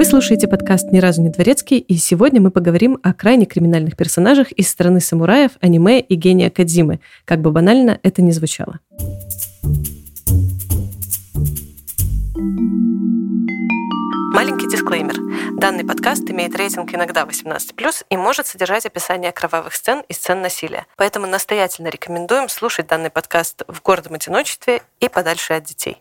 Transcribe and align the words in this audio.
Вы 0.00 0.06
слушаете 0.06 0.48
подкаст 0.48 0.92
«Ни 0.92 0.98
разу 0.98 1.20
не 1.20 1.28
дворецкий», 1.28 1.76
и 1.76 1.96
сегодня 1.96 2.40
мы 2.40 2.50
поговорим 2.50 2.98
о 3.02 3.12
крайне 3.12 3.44
криминальных 3.44 3.98
персонажах 3.98 4.50
из 4.52 4.66
страны 4.66 4.98
самураев, 4.98 5.50
аниме 5.60 6.00
и 6.00 6.14
гения 6.14 6.48
Кадзимы, 6.48 7.00
как 7.26 7.42
бы 7.42 7.52
банально 7.52 7.98
это 8.02 8.22
ни 8.22 8.30
звучало. 8.30 8.80
Маленький 14.32 14.70
дисклеймер. 14.70 15.20
Данный 15.60 15.84
подкаст 15.84 16.22
имеет 16.30 16.56
рейтинг 16.56 16.94
иногда 16.94 17.24
18+, 17.24 18.04
и 18.08 18.16
может 18.16 18.46
содержать 18.46 18.86
описание 18.86 19.30
кровавых 19.30 19.74
сцен 19.74 20.02
и 20.08 20.14
сцен 20.14 20.40
насилия. 20.40 20.86
Поэтому 20.96 21.26
настоятельно 21.26 21.88
рекомендуем 21.88 22.48
слушать 22.48 22.86
данный 22.86 23.10
подкаст 23.10 23.64
в 23.68 23.82
гордом 23.82 24.14
одиночестве 24.14 24.80
и 25.00 25.10
подальше 25.10 25.52
от 25.52 25.64
детей. 25.64 25.98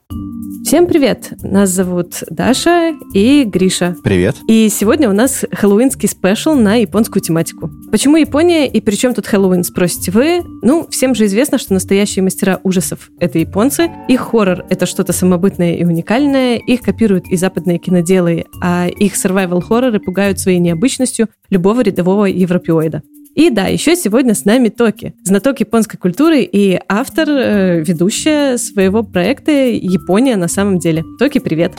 Всем 0.64 0.88
привет! 0.88 1.34
Нас 1.42 1.70
зовут 1.72 2.24
Даша 2.30 2.94
и 3.14 3.44
Гриша. 3.44 3.96
Привет. 4.04 4.36
И 4.48 4.70
сегодня 4.70 5.10
у 5.10 5.14
нас 5.14 5.44
хэллоуинский 5.52 6.08
спешл 6.08 6.54
на 6.54 6.76
японскую 6.76 7.22
тематику. 7.22 7.70
Почему 7.92 8.18
Япония 8.18 8.68
и 8.68 8.80
при 8.80 8.96
чем 8.96 9.14
тут 9.14 9.26
Хэллоуин, 9.26 9.64
спросите 9.64 10.12
вы? 10.12 10.44
Ну, 10.62 10.88
всем 10.90 11.16
же 11.16 11.26
известно, 11.26 11.58
что 11.58 11.74
настоящие 11.74 12.24
мастера 12.24 12.60
ужасов— 12.64 13.10
это 13.20 13.40
японцы. 13.40 13.90
Их 14.08 14.22
хоррор— 14.22 14.66
это 14.70 14.86
что-то 14.86 15.12
самобытное 15.12 15.76
и 15.76 15.84
уникальное. 15.84 16.58
Их 16.58 16.82
копируют 16.82 17.28
и 17.30 17.36
западные 17.36 17.80
киноделы, 17.80 18.46
а 18.62 18.88
их 18.88 19.16
survival-хорроры 19.50 20.00
пугают 20.00 20.40
своей 20.40 20.60
необычностью 20.60 21.28
любого 21.50 21.82
рядового 21.82 22.26
европеоида. 22.26 23.02
И 23.36 23.50
да, 23.50 23.68
еще 23.68 23.96
сегодня 23.96 24.34
с 24.34 24.44
нами 24.44 24.70
Токи, 24.70 25.14
знаток 25.24 25.60
японской 25.60 25.98
культуры 25.98 26.42
и 26.42 26.80
автор, 26.88 27.30
э, 27.30 27.84
ведущая 27.84 28.58
своего 28.58 29.04
проекта 29.04 29.52
«Япония 29.52 30.36
на 30.36 30.48
самом 30.48 30.80
деле». 30.80 31.04
Токи, 31.20 31.40
привет! 31.40 31.74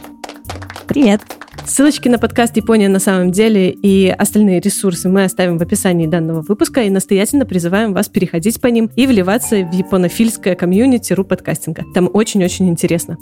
Привет! 0.87 1.21
Ссылочки 1.67 2.09
на 2.09 2.19
подкаст 2.19 2.57
«Япония 2.57 2.89
на 2.89 3.01
самом 3.01 3.31
деле» 3.31 3.71
и 3.71 4.09
остальные 4.09 4.61
ресурсы 4.61 5.09
мы 5.09 5.25
оставим 5.25 5.59
в 5.59 5.63
описании 5.63 6.07
данного 6.07 6.41
выпуска 6.41 6.83
и 6.83 6.91
настоятельно 6.91 7.45
призываем 7.45 7.93
вас 7.93 8.09
переходить 8.09 8.61
по 8.61 8.69
ним 8.69 8.89
и 8.97 9.07
вливаться 9.07 9.57
в 9.57 9.73
японофильское 9.73 10.55
комьюнити 10.55 11.13
ру 11.13 11.25
подкастинга. 11.25 11.85
Там 11.95 12.09
очень-очень 12.13 12.69
интересно. 12.69 13.19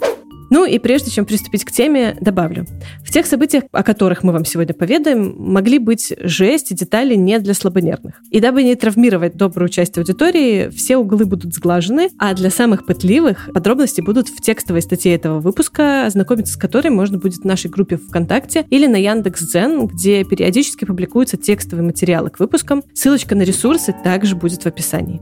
Ну 0.49 0.65
и 0.65 0.79
прежде 0.79 1.11
чем 1.11 1.25
приступить 1.25 1.63
к 1.63 1.71
теме, 1.71 2.17
добавлю. 2.19 2.65
В 3.03 3.11
тех 3.11 3.25
событиях, 3.25 3.63
о 3.71 3.83
которых 3.83 4.23
мы 4.23 4.33
вам 4.33 4.45
сегодня 4.45 4.73
поведаем, 4.73 5.35
могли 5.37 5.79
быть 5.79 6.13
жесть 6.21 6.71
и 6.71 6.75
детали 6.75 7.15
не 7.15 7.39
для 7.39 7.53
слабонервных. 7.53 8.21
И 8.31 8.39
дабы 8.39 8.63
не 8.63 8.75
травмировать 8.75 9.35
добрую 9.35 9.69
часть 9.69 9.97
аудитории, 9.97 10.69
все 10.69 10.97
углы 10.97 11.25
будут 11.25 11.53
сглажены, 11.53 12.09
а 12.17 12.33
для 12.33 12.49
самых 12.49 12.85
пытливых 12.85 13.49
подробности 13.53 14.01
будут 14.01 14.29
в 14.29 14.41
текстовой 14.41 14.81
статье 14.81 15.13
этого 15.13 15.39
выпуска, 15.39 16.05
ознакомиться 16.05 16.53
с 16.53 16.57
которой 16.57 16.89
можно 16.89 17.17
будет 17.17 17.41
в 17.41 17.45
нашей 17.45 17.69
группе 17.69 17.97
ВКонтакте 17.97 18.65
или 18.69 18.87
на 18.87 18.97
Яндекс.Дзен, 18.97 19.87
где 19.87 20.23
периодически 20.23 20.85
публикуются 20.85 21.37
текстовые 21.37 21.85
материалы 21.85 22.29
к 22.29 22.39
выпускам. 22.39 22.83
Ссылочка 22.93 23.35
на 23.35 23.43
ресурсы 23.43 23.93
также 24.03 24.35
будет 24.35 24.63
в 24.63 24.65
описании. 24.65 25.21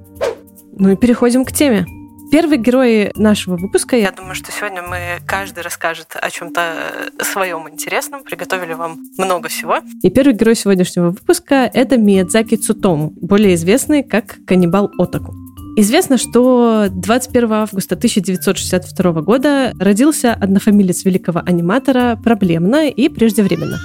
Ну 0.80 0.92
и 0.92 0.96
переходим 0.96 1.44
к 1.44 1.52
теме. 1.52 1.86
Первый 2.30 2.58
герой 2.58 3.12
нашего 3.16 3.56
выпуска, 3.56 3.96
я 3.96 4.12
думаю, 4.12 4.36
что 4.36 4.52
сегодня 4.52 4.82
мы 4.82 5.20
каждый 5.26 5.64
расскажет 5.64 6.16
о 6.20 6.30
чем-то 6.30 7.12
своем 7.22 7.70
интересном. 7.70 8.24
Приготовили 8.24 8.74
вам 8.74 9.00
много 9.18 9.48
всего. 9.48 9.78
И 10.04 10.10
первый 10.10 10.34
герой 10.34 10.56
сегодняшнего 10.56 11.12
выпуска— 11.12 11.70
это 11.74 11.98
Миядзаки 11.98 12.56
Цутому, 12.56 13.14
более 13.22 13.56
известный 13.56 14.04
как 14.04 14.38
каннибал 14.46 14.92
Отаку. 14.98 15.34
Известно, 15.78 16.18
что 16.18 16.88
21 16.90 17.54
августа 17.54 17.96
1962 17.96 19.22
года 19.22 19.72
родился 19.80 20.34
однофамилец 20.34 21.06
великого 21.06 21.42
аниматора 21.46 22.20
проблемно 22.22 22.90
и 22.90 23.10
преждевременно 23.10 23.78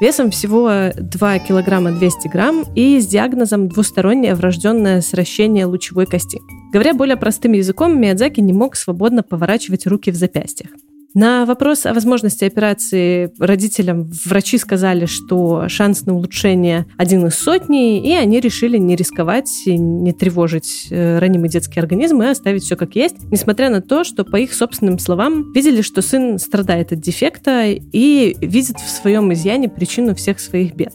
весом 0.00 0.30
всего 0.30 0.90
2 0.96 1.38
килограмма 1.40 1.92
200 1.92 2.28
грамм 2.28 2.64
и 2.74 3.00
с 3.00 3.06
диагнозом 3.06 3.68
двустороннее 3.68 4.34
врожденное 4.34 5.00
сращение 5.00 5.66
лучевой 5.66 6.06
кости. 6.06 6.40
Говоря 6.72 6.94
более 6.94 7.16
простым 7.16 7.52
языком, 7.52 8.00
Миядзаки 8.00 8.40
не 8.40 8.52
мог 8.52 8.76
свободно 8.76 9.22
поворачивать 9.22 9.86
руки 9.86 10.10
в 10.10 10.16
запястьях. 10.16 10.70
На 11.16 11.46
вопрос 11.46 11.86
о 11.86 11.94
возможности 11.94 12.44
операции 12.44 13.32
родителям 13.38 14.10
врачи 14.26 14.58
сказали, 14.58 15.06
что 15.06 15.66
шанс 15.66 16.04
на 16.04 16.14
улучшение 16.14 16.84
один 16.98 17.26
из 17.26 17.36
сотни, 17.36 18.06
и 18.06 18.12
они 18.12 18.38
решили 18.38 18.76
не 18.76 18.96
рисковать, 18.96 19.50
не 19.64 20.12
тревожить 20.12 20.88
э, 20.90 21.18
ранимый 21.18 21.48
детский 21.48 21.80
организм 21.80 22.20
и 22.20 22.26
оставить 22.26 22.64
все 22.64 22.76
как 22.76 22.96
есть, 22.96 23.16
несмотря 23.30 23.70
на 23.70 23.80
то, 23.80 24.04
что, 24.04 24.24
по 24.24 24.36
их 24.36 24.52
собственным 24.52 24.98
словам, 24.98 25.54
видели, 25.54 25.80
что 25.80 26.02
сын 26.02 26.38
страдает 26.38 26.92
от 26.92 27.00
дефекта 27.00 27.64
и 27.64 28.36
видит 28.42 28.76
в 28.76 28.90
своем 28.90 29.32
изъяне 29.32 29.70
причину 29.70 30.14
всех 30.14 30.38
своих 30.38 30.74
бед. 30.74 30.92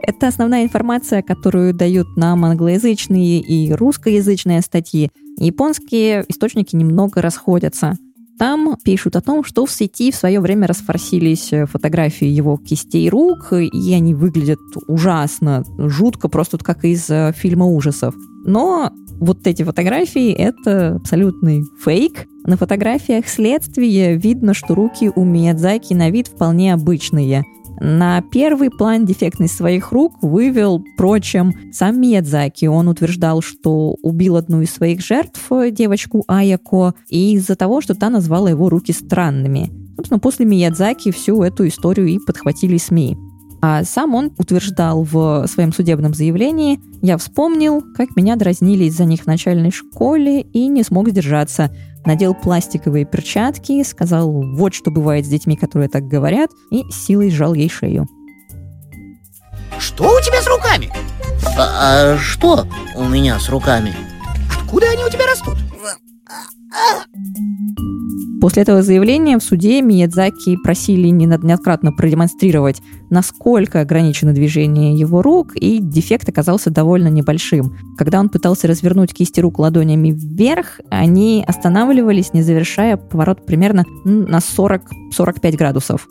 Это 0.00 0.26
основная 0.26 0.64
информация, 0.64 1.22
которую 1.22 1.72
дают 1.72 2.16
нам 2.16 2.44
англоязычные 2.44 3.38
и 3.38 3.72
русскоязычные 3.72 4.60
статьи. 4.60 5.10
Японские 5.38 6.24
источники 6.28 6.74
немного 6.74 7.22
расходятся. 7.22 7.96
Там 8.42 8.76
пишут 8.82 9.14
о 9.14 9.20
том, 9.20 9.44
что 9.44 9.66
в 9.66 9.70
сети 9.70 10.10
в 10.10 10.16
свое 10.16 10.40
время 10.40 10.66
расфорсились 10.66 11.52
э, 11.52 11.64
фотографии 11.66 12.26
его 12.26 12.56
кистей 12.56 13.08
рук, 13.08 13.52
и 13.52 13.94
они 13.94 14.16
выглядят 14.16 14.58
ужасно, 14.88 15.62
жутко, 15.78 16.28
просто 16.28 16.58
как 16.58 16.84
из 16.84 17.08
э, 17.08 17.32
фильма 17.36 17.66
ужасов. 17.66 18.16
Но 18.44 18.90
вот 19.20 19.46
эти 19.46 19.62
фотографии— 19.62 20.32
это 20.32 20.96
абсолютный 20.96 21.62
фейк. 21.84 22.26
На 22.44 22.56
фотографиях 22.56 23.28
следствия 23.28 24.16
видно, 24.16 24.54
что 24.54 24.74
руки 24.74 25.08
у 25.14 25.24
Миядзаки 25.24 25.94
на 25.94 26.10
вид 26.10 26.26
вполне 26.26 26.74
обычные— 26.74 27.44
на 27.84 28.22
первый 28.22 28.70
план 28.70 29.04
дефектность 29.04 29.56
своих 29.56 29.90
рук 29.90 30.14
вывел, 30.22 30.84
впрочем, 30.94 31.52
сам 31.72 32.00
Миядзаки. 32.00 32.66
Он 32.66 32.86
утверждал, 32.86 33.42
что 33.42 33.96
убил 34.02 34.36
одну 34.36 34.62
из 34.62 34.72
своих 34.72 35.00
жертв, 35.00 35.50
девочку 35.72 36.22
Аяко, 36.28 36.94
из-за 37.08 37.56
того, 37.56 37.80
что 37.80 37.96
та 37.96 38.08
назвала 38.08 38.50
его 38.50 38.68
руки 38.68 38.92
странными. 38.92 39.72
Собственно, 39.96 40.20
после 40.20 40.46
Миядзаки 40.46 41.10
всю 41.10 41.42
эту 41.42 41.66
историю 41.66 42.06
и 42.06 42.20
подхватили 42.24 42.76
СМИ. 42.76 43.18
А 43.60 43.82
сам 43.82 44.14
он 44.14 44.32
утверждал 44.38 45.02
в 45.02 45.46
своем 45.48 45.72
судебном 45.72 46.14
заявлении, 46.14 46.78
«Я 47.00 47.18
вспомнил, 47.18 47.82
как 47.96 48.14
меня 48.14 48.36
дразнили 48.36 48.84
из-за 48.84 49.04
них 49.06 49.22
в 49.22 49.26
начальной 49.26 49.72
школе 49.72 50.40
и 50.40 50.68
не 50.68 50.84
смог 50.84 51.08
сдержаться 51.08 51.74
надел 52.04 52.34
пластиковые 52.34 53.04
перчатки, 53.04 53.82
сказал 53.82 54.30
«вот 54.30 54.74
что 54.74 54.90
бывает 54.90 55.26
с 55.26 55.28
детьми, 55.28 55.56
которые 55.56 55.88
так 55.88 56.06
говорят», 56.06 56.50
и 56.70 56.84
силой 56.90 57.30
сжал 57.30 57.54
ей 57.54 57.68
шею. 57.68 58.08
Что 59.78 60.04
у 60.04 60.20
тебя 60.20 60.40
с 60.40 60.46
руками? 60.46 60.90
А, 61.58 62.14
а 62.14 62.18
что 62.18 62.66
у 62.94 63.04
меня 63.04 63.38
с 63.38 63.48
руками? 63.48 63.94
Откуда 64.56 64.90
они 64.90 65.04
у 65.04 65.10
тебя 65.10 65.26
растут? 65.26 65.58
После 68.40 68.62
этого 68.62 68.82
заявления 68.82 69.38
в 69.38 69.42
суде 69.42 69.80
Миядзаки 69.82 70.56
просили 70.56 71.08
неоднократно 71.08 71.92
продемонстрировать, 71.92 72.82
насколько 73.08 73.80
ограничено 73.80 74.32
движение 74.32 74.98
его 74.98 75.22
рук, 75.22 75.54
и 75.54 75.78
дефект 75.78 76.28
оказался 76.28 76.70
довольно 76.70 77.06
небольшим. 77.06 77.76
Когда 77.96 78.18
он 78.18 78.28
пытался 78.28 78.66
развернуть 78.66 79.14
кисти 79.14 79.38
рук 79.38 79.60
ладонями 79.60 80.10
вверх, 80.10 80.80
они 80.90 81.44
останавливались, 81.46 82.32
не 82.32 82.42
завершая 82.42 82.96
поворот 82.96 83.46
примерно 83.46 83.84
на 84.04 84.38
40-45 84.38 85.56
градусов. 85.56 86.08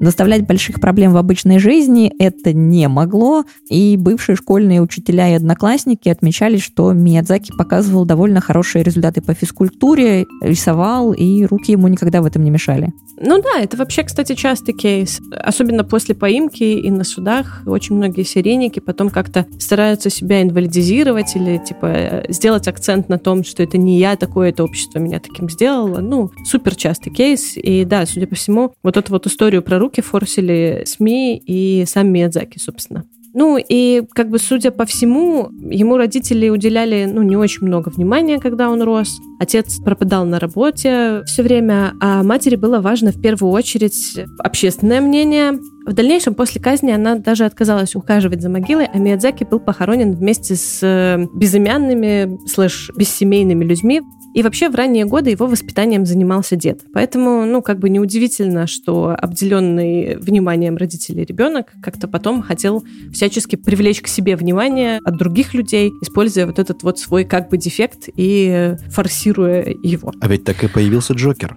Доставлять 0.00 0.46
больших 0.46 0.80
проблем 0.80 1.12
в 1.12 1.16
обычной 1.16 1.58
жизни 1.58 2.12
это 2.18 2.52
не 2.52 2.88
могло, 2.88 3.44
и 3.70 3.96
бывшие 3.96 4.36
школьные 4.36 4.82
учителя 4.82 5.30
и 5.30 5.34
одноклассники 5.34 6.08
отмечали, 6.08 6.58
что 6.58 6.92
Миядзаки 6.92 7.52
показывал 7.56 8.04
довольно 8.04 8.40
хорошие 8.40 8.82
результаты 8.82 9.22
по 9.22 9.34
физкультуре, 9.34 10.26
рисовал, 10.42 11.12
и 11.12 11.44
руки 11.44 11.72
ему 11.72 11.88
никогда 11.88 12.22
в 12.22 12.26
этом 12.26 12.42
не 12.42 12.50
мешали. 12.50 12.92
Ну 13.20 13.40
да, 13.40 13.60
это 13.60 13.76
вообще, 13.76 14.02
кстати, 14.02 14.34
частый 14.34 14.74
кейс. 14.74 15.20
Особенно 15.30 15.84
после 15.84 16.14
поимки 16.14 16.64
и 16.64 16.90
на 16.90 17.04
судах 17.04 17.62
очень 17.64 17.94
многие 17.94 18.24
серийники 18.24 18.80
потом 18.80 19.10
как-то 19.10 19.46
стараются 19.58 20.10
себя 20.10 20.42
инвалидизировать 20.42 21.36
или 21.36 21.58
типа 21.64 22.24
сделать 22.28 22.66
акцент 22.66 23.08
на 23.08 23.18
том, 23.18 23.44
что 23.44 23.62
это 23.62 23.78
не 23.78 23.98
я 23.98 24.16
такое, 24.16 24.50
это 24.50 24.64
общество 24.64 24.98
меня 24.98 25.20
таким 25.20 25.48
сделало. 25.48 26.00
Ну, 26.00 26.32
супер 26.44 26.74
частый 26.74 27.12
кейс. 27.12 27.56
И 27.56 27.84
да, 27.84 28.04
судя 28.06 28.26
по 28.26 28.34
всему, 28.34 28.74
вот 28.82 28.96
эту 28.96 29.12
вот 29.12 29.26
историю 29.26 29.62
про 29.62 29.78
руки 29.84 30.00
форсили 30.00 30.82
СМИ 30.86 31.42
и 31.46 31.84
сам 31.86 32.08
Миядзаки, 32.08 32.58
собственно. 32.58 33.04
Ну 33.36 33.58
и 33.58 34.02
как 34.14 34.30
бы 34.30 34.38
судя 34.38 34.70
по 34.70 34.86
всему, 34.86 35.48
ему 35.68 35.96
родители 35.96 36.48
уделяли 36.48 37.10
ну 37.12 37.22
не 37.22 37.36
очень 37.36 37.66
много 37.66 37.88
внимания, 37.88 38.38
когда 38.38 38.70
он 38.70 38.80
рос. 38.80 39.18
Отец 39.40 39.80
пропадал 39.80 40.24
на 40.24 40.38
работе 40.38 41.22
все 41.26 41.42
время, 41.42 41.94
а 42.00 42.22
матери 42.22 42.54
было 42.54 42.80
важно 42.80 43.10
в 43.10 43.20
первую 43.20 43.52
очередь 43.52 44.20
общественное 44.38 45.00
мнение. 45.00 45.58
В 45.84 45.92
дальнейшем, 45.92 46.34
после 46.34 46.60
казни, 46.60 46.92
она 46.92 47.16
даже 47.16 47.44
отказалась 47.44 47.96
ухаживать 47.96 48.40
за 48.40 48.48
могилой, 48.48 48.86
а 48.86 48.98
Миядзаки 48.98 49.42
был 49.42 49.58
похоронен 49.58 50.12
вместе 50.12 50.54
с 50.54 51.18
безымянными 51.34 52.38
слэш 52.46 52.92
бессемейными 52.96 53.64
людьми 53.64 54.00
И 54.34 54.42
вообще 54.42 54.68
в 54.68 54.74
ранние 54.74 55.04
годы 55.04 55.30
его 55.30 55.46
воспитанием 55.46 56.04
занимался 56.04 56.56
дед. 56.56 56.80
Поэтому, 56.92 57.46
ну, 57.46 57.62
как 57.62 57.78
бы 57.78 57.88
неудивительно, 57.88 58.66
что 58.66 59.16
обделенный 59.16 60.16
вниманием 60.16 60.76
родителей 60.76 61.24
ребенок 61.24 61.72
как-то 61.80 62.08
потом 62.08 62.42
хотел 62.42 62.84
всячески 63.12 63.54
привлечь 63.54 64.02
к 64.02 64.08
себе 64.08 64.34
внимание 64.36 65.00
от 65.04 65.16
других 65.16 65.54
людей, 65.54 65.92
используя 66.02 66.46
вот 66.46 66.58
этот 66.58 66.82
вот 66.82 66.98
свой 66.98 67.24
как 67.24 67.48
бы 67.48 67.58
дефект 67.58 68.08
и 68.16 68.74
форсируя 68.90 69.72
его. 69.84 70.12
А 70.20 70.26
ведь 70.26 70.44
так 70.44 70.64
и 70.64 70.68
появился 70.68 71.14
Джокер. 71.14 71.56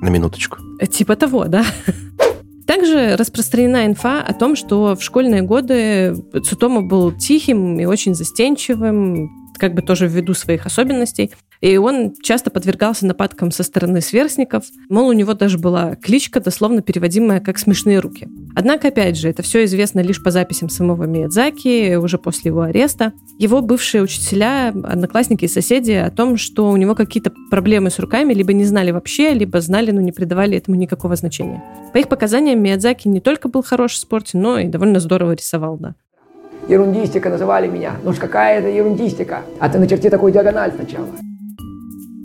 На 0.00 0.10
минуточку. 0.10 0.58
Типа 0.92 1.16
того, 1.16 1.46
да. 1.46 1.64
Также 2.66 3.16
распространена 3.16 3.86
инфа 3.86 4.22
о 4.22 4.34
том, 4.34 4.54
что 4.54 4.94
в 4.94 5.02
школьные 5.02 5.40
годы 5.40 6.14
Цутома 6.44 6.82
был 6.82 7.10
тихим 7.10 7.80
и 7.80 7.86
очень 7.86 8.14
застенчивым, 8.14 9.30
как 9.56 9.74
бы 9.74 9.80
тоже 9.80 10.06
ввиду 10.06 10.34
своих 10.34 10.66
особенностей. 10.66 11.32
И 11.60 11.76
он 11.76 12.14
часто 12.22 12.50
подвергался 12.50 13.06
нападкам 13.06 13.50
со 13.50 13.62
стороны 13.62 14.00
сверстников. 14.00 14.64
Мол, 14.88 15.08
у 15.08 15.12
него 15.12 15.34
даже 15.34 15.58
была 15.58 15.96
кличка, 15.96 16.40
дословно 16.40 16.82
переводимая 16.82 17.40
как 17.40 17.58
«смешные 17.58 17.98
руки». 17.98 18.28
Однако, 18.54 18.88
опять 18.88 19.16
же, 19.16 19.28
это 19.28 19.42
все 19.42 19.64
известно 19.64 20.00
лишь 20.00 20.22
по 20.22 20.30
записям 20.30 20.68
самого 20.68 21.04
Миядзаки, 21.04 21.96
уже 21.96 22.18
после 22.18 22.50
его 22.50 22.62
ареста. 22.62 23.12
Его 23.38 23.60
бывшие 23.60 24.02
учителя, 24.02 24.68
одноклассники 24.68 25.44
и 25.44 25.48
соседи 25.48 25.92
о 25.92 26.10
том, 26.10 26.36
что 26.36 26.68
у 26.70 26.76
него 26.76 26.94
какие-то 26.94 27.32
проблемы 27.50 27.90
с 27.90 27.98
руками, 27.98 28.34
либо 28.34 28.52
не 28.52 28.64
знали 28.64 28.90
вообще, 28.90 29.32
либо 29.32 29.60
знали, 29.60 29.90
но 29.90 30.00
не 30.00 30.12
придавали 30.12 30.56
этому 30.56 30.76
никакого 30.76 31.16
значения. 31.16 31.62
По 31.92 31.98
их 31.98 32.08
показаниям, 32.08 32.62
Миядзаки 32.62 33.08
не 33.08 33.20
только 33.20 33.48
был 33.48 33.62
хорош 33.62 33.92
в 33.92 33.98
спорте, 33.98 34.38
но 34.38 34.58
и 34.58 34.66
довольно 34.66 35.00
здорово 35.00 35.32
рисовал, 35.32 35.76
да. 35.76 35.94
Ерундистика 36.68 37.30
называли 37.30 37.66
меня. 37.66 37.96
Ну 38.04 38.12
ж 38.12 38.16
какая 38.16 38.58
это 38.58 38.68
ерундистика? 38.68 39.42
А 39.58 39.68
ты 39.68 39.78
начерти 39.78 40.10
такую 40.10 40.32
диагональ 40.32 40.72
сначала. 40.74 41.08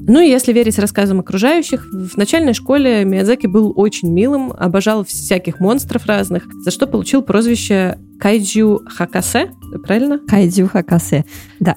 Ну 0.05 0.19
и 0.19 0.29
если 0.29 0.51
верить 0.51 0.77
рассказам 0.79 1.21
окружающих, 1.21 1.87
в 1.91 2.17
начальной 2.17 2.53
школе 2.53 3.05
Миядзаки 3.05 3.47
был 3.47 3.73
очень 3.75 4.11
милым, 4.11 4.51
обожал 4.51 5.05
всяких 5.05 5.59
монстров 5.59 6.05
разных, 6.05 6.43
за 6.63 6.71
что 6.71 6.87
получил 6.87 7.21
прозвище 7.21 7.97
Кайдзю 8.19 8.81
Хакасе, 8.85 9.51
правильно? 9.85 10.19
Кайдзю 10.19 10.67
Хакасе, 10.67 11.25
да. 11.59 11.75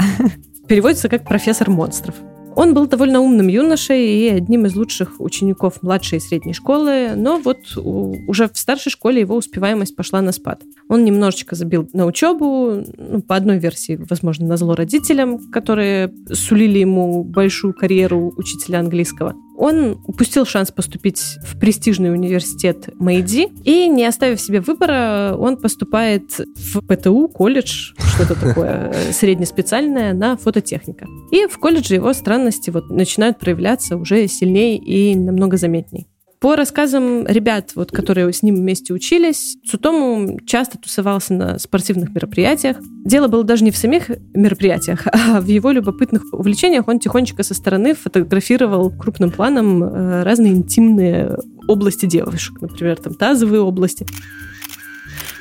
Переводится 0.67 1.09
как 1.09 1.25
профессор 1.25 1.71
монстров. 1.71 2.17
Он 2.57 2.73
был 2.73 2.87
довольно 2.87 3.21
умным 3.21 3.49
юношей 3.49 4.19
и 4.19 4.29
одним 4.29 4.65
из 4.65 4.75
лучших 4.75 5.21
учеников 5.21 5.83
младшей 5.83 6.19
и 6.19 6.21
средней 6.21 6.55
школы, 6.55 7.11
но 7.15 7.39
вот 7.39 7.59
уже 7.77 8.49
в 8.49 8.57
старшей 8.57 8.91
школе 8.91 9.21
его 9.21 9.37
успеваемость 9.37 9.95
пошла 9.95 10.23
на 10.23 10.33
спад. 10.33 10.63
Он 10.89 11.05
немножечко 11.05 11.55
забил 11.55 11.89
на 11.93 12.07
учебу, 12.07 12.83
ну, 12.97 13.21
по 13.21 13.37
одной 13.37 13.59
версии, 13.59 14.01
возможно, 14.09 14.47
на 14.47 14.57
зло 14.57 14.75
родителям, 14.75 15.51
которые 15.51 16.13
сулили 16.33 16.79
ему 16.79 17.25
большую 17.25 17.75
карьеру 17.75 18.33
учителя 18.39 18.81
английского. 18.81 19.35
Он 19.57 20.01
упустил 20.07 20.45
шанс 20.45 20.71
поступить 20.71 21.39
в 21.43 21.59
престижный 21.59 22.13
университет 22.13 22.89
Мэйди, 22.95 23.49
и, 23.65 23.89
не 23.89 24.05
оставив 24.05 24.41
себе 24.41 24.61
выбора, 24.61 25.35
он 25.39 25.57
поступает 25.57 26.39
в 26.39 26.81
ПТУ, 26.81 27.29
колледж, 27.29 27.93
что-то 27.99 28.39
такое 28.39 28.95
среднеспециальное, 29.13 30.13
на 30.13 30.37
фототехника. 30.37 31.07
И 31.31 31.47
в 31.47 31.59
колледже 31.59 31.95
его 31.95 32.13
странности 32.13 32.71
вот 32.71 32.91
начинают 32.91 33.39
проявляться 33.39 33.97
уже 33.97 34.29
сильнее 34.29 34.77
и 34.77 35.15
намного 35.15 35.57
заметней. 35.57 36.07
По 36.47 36.55
рассказам 36.55 37.27
ребят, 37.27 37.73
вот, 37.75 37.91
которые 37.91 38.33
с 38.33 38.41
ним 38.45 38.55
вместе 38.55 38.95
учились, 38.95 39.57
Цутому 39.69 40.39
часто 40.47 40.79
тусовался 40.79 41.35
на 41.35 41.59
спортивных 41.59 42.15
мероприятиях. 42.15 42.77
Дело 43.05 43.27
было 43.27 43.43
даже 43.43 43.65
не 43.65 43.73
в 43.73 43.77
самих 43.77 44.11
мероприятиях, 44.33 45.09
а 45.13 45.41
в 45.41 45.47
его 45.49 45.73
любопытных 45.73 46.23
увлечениях. 46.31 46.87
Он 46.87 47.01
тихонечко 47.01 47.43
со 47.43 47.53
стороны 47.53 47.97
фотографировал 47.97 48.93
крупным 48.93 49.33
планом 49.33 49.83
э, 49.83 50.23
разные 50.23 50.53
интимные 50.53 51.37
области 51.67 52.07
девушек, 52.07 52.61
например, 52.61 52.97
там 52.99 53.15
тазовые 53.15 53.63
области 53.63 54.07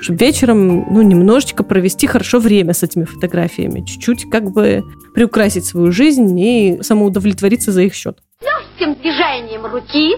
чтобы 0.02 0.20
вечером, 0.20 0.92
ну, 0.92 1.04
немножечко 1.04 1.64
провести 1.64 2.08
хорошо 2.08 2.40
время 2.40 2.74
с 2.74 2.82
этими 2.82 3.06
фотографиями, 3.06 3.86
чуть-чуть 3.86 4.30
как 4.30 4.52
бы 4.52 4.84
приукрасить 5.14 5.66
свою 5.66 5.92
жизнь 5.92 6.40
и 6.40 6.80
самоудовлетвориться 6.82 7.72
за 7.72 7.84
их 7.84 7.94
счет. 7.94 8.18
Легким 8.42 8.96
движением 9.02 9.66
руки 9.66 10.16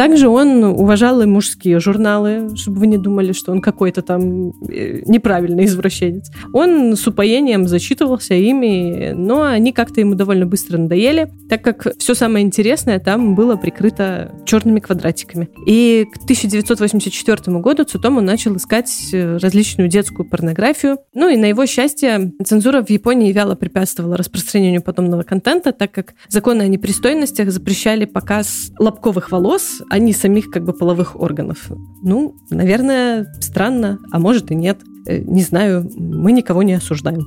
также 0.00 0.28
он 0.28 0.64
уважал 0.64 1.20
и 1.20 1.26
мужские 1.26 1.78
журналы, 1.78 2.56
чтобы 2.56 2.78
вы 2.78 2.86
не 2.86 2.96
думали, 2.96 3.32
что 3.32 3.52
он 3.52 3.60
какой-то 3.60 4.00
там 4.00 4.48
э, 4.66 5.02
неправильный 5.04 5.66
извращенец. 5.66 6.30
Он 6.54 6.96
с 6.96 7.06
упоением 7.06 7.68
зачитывался 7.68 8.32
ими, 8.32 9.12
но 9.14 9.42
они 9.42 9.74
как-то 9.74 10.00
ему 10.00 10.14
довольно 10.14 10.46
быстро 10.46 10.78
надоели, 10.78 11.30
так 11.50 11.60
как 11.60 11.86
все 11.98 12.14
самое 12.14 12.46
интересное 12.46 12.98
там 12.98 13.34
было 13.34 13.56
прикрыто 13.56 14.32
черными 14.46 14.80
квадратиками. 14.80 15.50
И 15.66 16.06
к 16.10 16.24
1984 16.24 17.58
году 17.58 17.84
Цутому 17.84 18.22
начал 18.22 18.56
искать 18.56 18.90
э, 19.12 19.36
различную 19.36 19.90
детскую 19.90 20.26
порнографию. 20.26 20.96
Ну 21.12 21.28
и 21.28 21.36
на 21.36 21.44
его 21.44 21.66
счастье 21.66 22.32
цензура 22.42 22.82
в 22.82 22.88
Японии 22.88 23.32
вяло 23.32 23.54
препятствовала 23.54 24.16
распространению 24.16 24.80
подобного 24.80 25.24
контента, 25.24 25.72
так 25.72 25.92
как 25.92 26.14
законы 26.30 26.62
о 26.62 26.68
непристойностях 26.68 27.50
запрещали 27.50 28.06
показ 28.06 28.70
лобковых 28.78 29.30
волос, 29.30 29.82
а 29.90 29.98
не 29.98 30.12
самих 30.12 30.50
как 30.50 30.64
бы 30.64 30.72
половых 30.72 31.20
органов. 31.20 31.68
Ну, 32.02 32.36
наверное, 32.48 33.26
странно, 33.40 33.98
а 34.12 34.18
может 34.18 34.50
и 34.50 34.54
нет. 34.54 34.78
Э, 35.06 35.18
не 35.18 35.42
знаю, 35.42 35.90
мы 35.96 36.32
никого 36.32 36.62
не 36.62 36.74
осуждаем. 36.74 37.26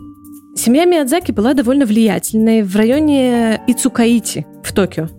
Семья 0.56 0.86
Миядзаки 0.86 1.32
была 1.32 1.54
довольно 1.54 1.86
влиятельной 1.86 2.64
в 2.64 2.76
районе 2.76 3.62
Ицукаити 3.68 4.46
в 4.64 4.72
Токио. 4.72 5.10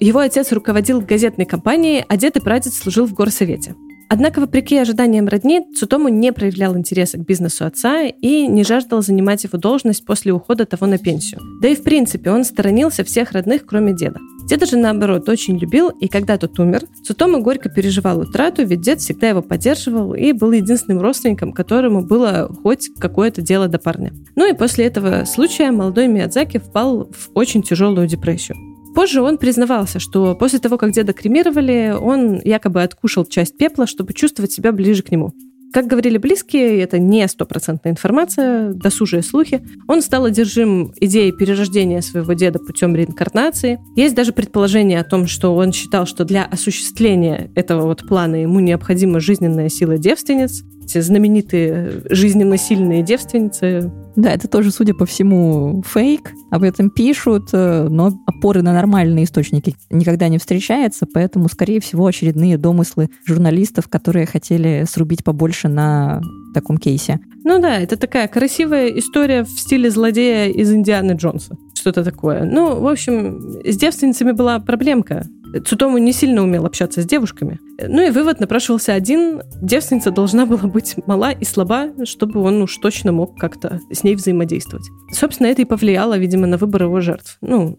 Его 0.00 0.20
отец 0.20 0.52
руководил 0.52 1.00
газетной 1.00 1.44
компанией, 1.44 2.04
а 2.08 2.16
дед 2.16 2.36
и 2.36 2.40
прадед 2.40 2.72
служил 2.72 3.06
в 3.06 3.12
горсовете. 3.12 3.74
Однако, 4.08 4.40
вопреки 4.40 4.76
ожиданиям 4.76 5.26
родни, 5.26 5.62
Цутому 5.74 6.08
не 6.08 6.32
проявлял 6.32 6.76
интереса 6.76 7.18
к 7.18 7.24
бизнесу 7.24 7.66
отца 7.66 8.02
и 8.02 8.46
не 8.46 8.62
жаждал 8.62 9.02
занимать 9.02 9.44
его 9.44 9.58
должность 9.58 10.04
после 10.04 10.32
ухода 10.32 10.64
того 10.64 10.86
на 10.86 10.98
пенсию. 10.98 11.40
Да 11.60 11.68
и 11.68 11.74
в 11.74 11.82
принципе 11.82 12.30
он 12.30 12.44
сторонился 12.44 13.04
всех 13.04 13.32
родных, 13.32 13.66
кроме 13.66 13.94
деда. 13.94 14.20
Деда 14.46 14.64
же, 14.64 14.76
наоборот, 14.76 15.28
очень 15.28 15.58
любил, 15.58 15.88
и 15.88 16.06
когда 16.06 16.38
тот 16.38 16.56
умер, 16.60 16.82
Цутома 17.02 17.40
горько 17.40 17.68
переживал 17.68 18.20
утрату, 18.20 18.64
ведь 18.64 18.80
дед 18.80 19.00
всегда 19.00 19.30
его 19.30 19.42
поддерживал 19.42 20.14
и 20.14 20.30
был 20.32 20.52
единственным 20.52 21.02
родственником, 21.02 21.52
которому 21.52 22.02
было 22.02 22.48
хоть 22.62 22.90
какое-то 22.98 23.42
дело 23.42 23.66
до 23.66 23.78
парня. 23.78 24.12
Ну 24.36 24.48
и 24.48 24.56
после 24.56 24.86
этого 24.86 25.24
случая 25.24 25.72
молодой 25.72 26.06
Миядзаки 26.06 26.58
впал 26.58 27.10
в 27.10 27.30
очень 27.34 27.62
тяжелую 27.62 28.06
депрессию. 28.06 28.75
Позже 28.96 29.20
он 29.20 29.36
признавался, 29.36 30.00
что 30.00 30.34
после 30.34 30.58
того, 30.58 30.78
как 30.78 30.90
деда 30.90 31.12
кремировали, 31.12 31.94
он 32.00 32.40
якобы 32.42 32.82
откушал 32.82 33.26
часть 33.26 33.58
пепла, 33.58 33.86
чтобы 33.86 34.14
чувствовать 34.14 34.52
себя 34.52 34.72
ближе 34.72 35.02
к 35.02 35.10
нему. 35.10 35.34
Как 35.70 35.86
говорили 35.86 36.16
близкие, 36.16 36.80
это 36.80 36.98
не 36.98 37.28
стопроцентная 37.28 37.92
информация, 37.92 38.72
досужие 38.72 39.22
слухи. 39.22 39.62
Он 39.86 40.00
стал 40.00 40.24
одержим 40.24 40.94
идеей 40.98 41.32
перерождения 41.32 42.00
своего 42.00 42.32
деда 42.32 42.58
путем 42.58 42.96
реинкарнации. 42.96 43.78
Есть 43.96 44.14
даже 44.14 44.32
предположение 44.32 44.98
о 44.98 45.04
том, 45.04 45.26
что 45.26 45.54
он 45.54 45.72
считал, 45.72 46.06
что 46.06 46.24
для 46.24 46.46
осуществления 46.46 47.50
этого 47.54 47.82
вот 47.82 48.08
плана 48.08 48.36
ему 48.36 48.60
необходима 48.60 49.20
жизненная 49.20 49.68
сила 49.68 49.98
девственниц. 49.98 50.62
Эти 50.82 51.02
знаменитые 51.02 52.00
жизненно 52.08 52.56
сильные 52.56 53.02
девственницы 53.02 53.92
да, 54.16 54.32
это 54.32 54.48
тоже, 54.48 54.70
судя 54.70 54.94
по 54.94 55.04
всему, 55.04 55.82
фейк. 55.86 56.32
Об 56.50 56.62
этом 56.62 56.90
пишут, 56.90 57.50
э, 57.52 57.86
но 57.88 58.12
опоры 58.26 58.62
на 58.62 58.72
нормальные 58.72 59.24
источники 59.24 59.74
никогда 59.90 60.28
не 60.28 60.38
встречается, 60.38 61.06
поэтому, 61.12 61.48
скорее 61.48 61.80
всего, 61.80 62.06
очередные 62.06 62.56
домыслы 62.56 63.10
журналистов, 63.26 63.88
которые 63.88 64.26
хотели 64.26 64.84
срубить 64.88 65.22
побольше 65.22 65.68
на 65.68 66.22
таком 66.54 66.78
кейсе. 66.78 67.20
Ну 67.44 67.60
да, 67.60 67.78
это 67.78 67.96
такая 67.96 68.26
красивая 68.26 68.88
история 68.88 69.44
в 69.44 69.50
стиле 69.50 69.90
злодея 69.90 70.48
из 70.48 70.72
Индианы 70.72 71.12
Джонса. 71.12 71.56
Что-то 71.74 72.02
такое. 72.02 72.44
Ну, 72.44 72.80
в 72.80 72.88
общем, 72.88 73.60
с 73.64 73.76
девственницами 73.76 74.32
была 74.32 74.58
проблемка. 74.58 75.26
Цутому 75.64 75.98
не 75.98 76.12
сильно 76.12 76.42
умел 76.42 76.66
общаться 76.66 77.02
с 77.02 77.06
девушками. 77.06 77.58
Ну 77.78 78.06
и 78.06 78.10
вывод 78.10 78.40
напрашивался 78.40 78.94
один. 78.94 79.42
Девственница 79.60 80.10
должна 80.10 80.46
была 80.46 80.68
быть 80.68 80.96
мала 81.06 81.32
и 81.32 81.44
слаба, 81.44 81.90
чтобы 82.04 82.40
он 82.40 82.62
уж 82.62 82.76
точно 82.78 83.12
мог 83.12 83.38
как-то 83.38 83.80
с 83.90 84.02
ней 84.02 84.14
взаимодействовать. 84.14 84.86
Собственно, 85.12 85.48
это 85.48 85.62
и 85.62 85.66
повлияло, 85.66 86.16
видимо, 86.18 86.46
на 86.46 86.56
выбор 86.56 86.84
его 86.84 87.00
жертв. 87.00 87.38
Ну, 87.40 87.78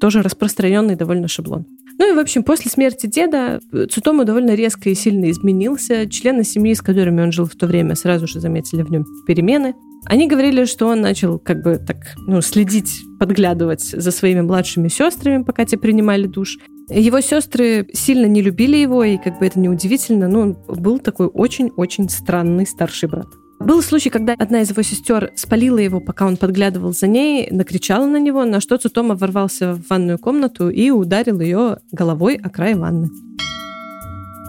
тоже 0.00 0.22
распространенный 0.22 0.96
довольно 0.96 1.28
шаблон. 1.28 1.66
Ну 1.98 2.10
и, 2.10 2.16
в 2.16 2.18
общем, 2.18 2.42
после 2.42 2.70
смерти 2.70 3.06
деда 3.06 3.60
Цутому 3.90 4.24
довольно 4.24 4.54
резко 4.54 4.90
и 4.90 4.94
сильно 4.94 5.30
изменился. 5.30 6.08
Члены 6.08 6.44
семьи, 6.44 6.74
с 6.74 6.82
которыми 6.82 7.22
он 7.22 7.32
жил 7.32 7.46
в 7.46 7.54
то 7.54 7.66
время, 7.66 7.94
сразу 7.94 8.26
же 8.26 8.40
заметили 8.40 8.82
в 8.82 8.90
нем 8.90 9.04
перемены. 9.26 9.74
Они 10.06 10.26
говорили, 10.26 10.64
что 10.64 10.86
он 10.86 11.00
начал 11.00 11.38
как 11.38 11.62
бы 11.62 11.78
так, 11.78 11.96
ну, 12.26 12.40
следить, 12.40 13.02
подглядывать 13.20 13.82
за 13.82 14.10
своими 14.10 14.40
младшими 14.40 14.88
сестрами, 14.88 15.44
пока 15.44 15.64
те 15.64 15.76
принимали 15.76 16.26
душ. 16.26 16.58
Его 16.94 17.20
сестры 17.20 17.88
сильно 17.94 18.26
не 18.26 18.42
любили 18.42 18.76
его, 18.76 19.02
и 19.02 19.16
как 19.16 19.38
бы 19.38 19.46
это 19.46 19.58
неудивительно, 19.58 20.28
но 20.28 20.40
он 20.40 20.56
был 20.68 20.98
такой 20.98 21.26
очень-очень 21.26 22.10
странный 22.10 22.66
старший 22.66 23.08
брат. 23.08 23.26
Был 23.60 23.80
случай, 23.80 24.10
когда 24.10 24.34
одна 24.34 24.60
из 24.60 24.70
его 24.70 24.82
сестер 24.82 25.30
спалила 25.36 25.78
его, 25.78 26.00
пока 26.00 26.26
он 26.26 26.36
подглядывал 26.36 26.92
за 26.92 27.06
ней, 27.06 27.48
накричала 27.50 28.06
на 28.06 28.18
него, 28.18 28.44
на 28.44 28.60
что 28.60 28.76
Цутома 28.76 29.14
ворвался 29.14 29.74
в 29.74 29.88
ванную 29.88 30.18
комнату 30.18 30.68
и 30.68 30.90
ударил 30.90 31.40
ее 31.40 31.78
головой 31.92 32.38
о 32.42 32.50
край 32.50 32.74
ванны. 32.74 33.08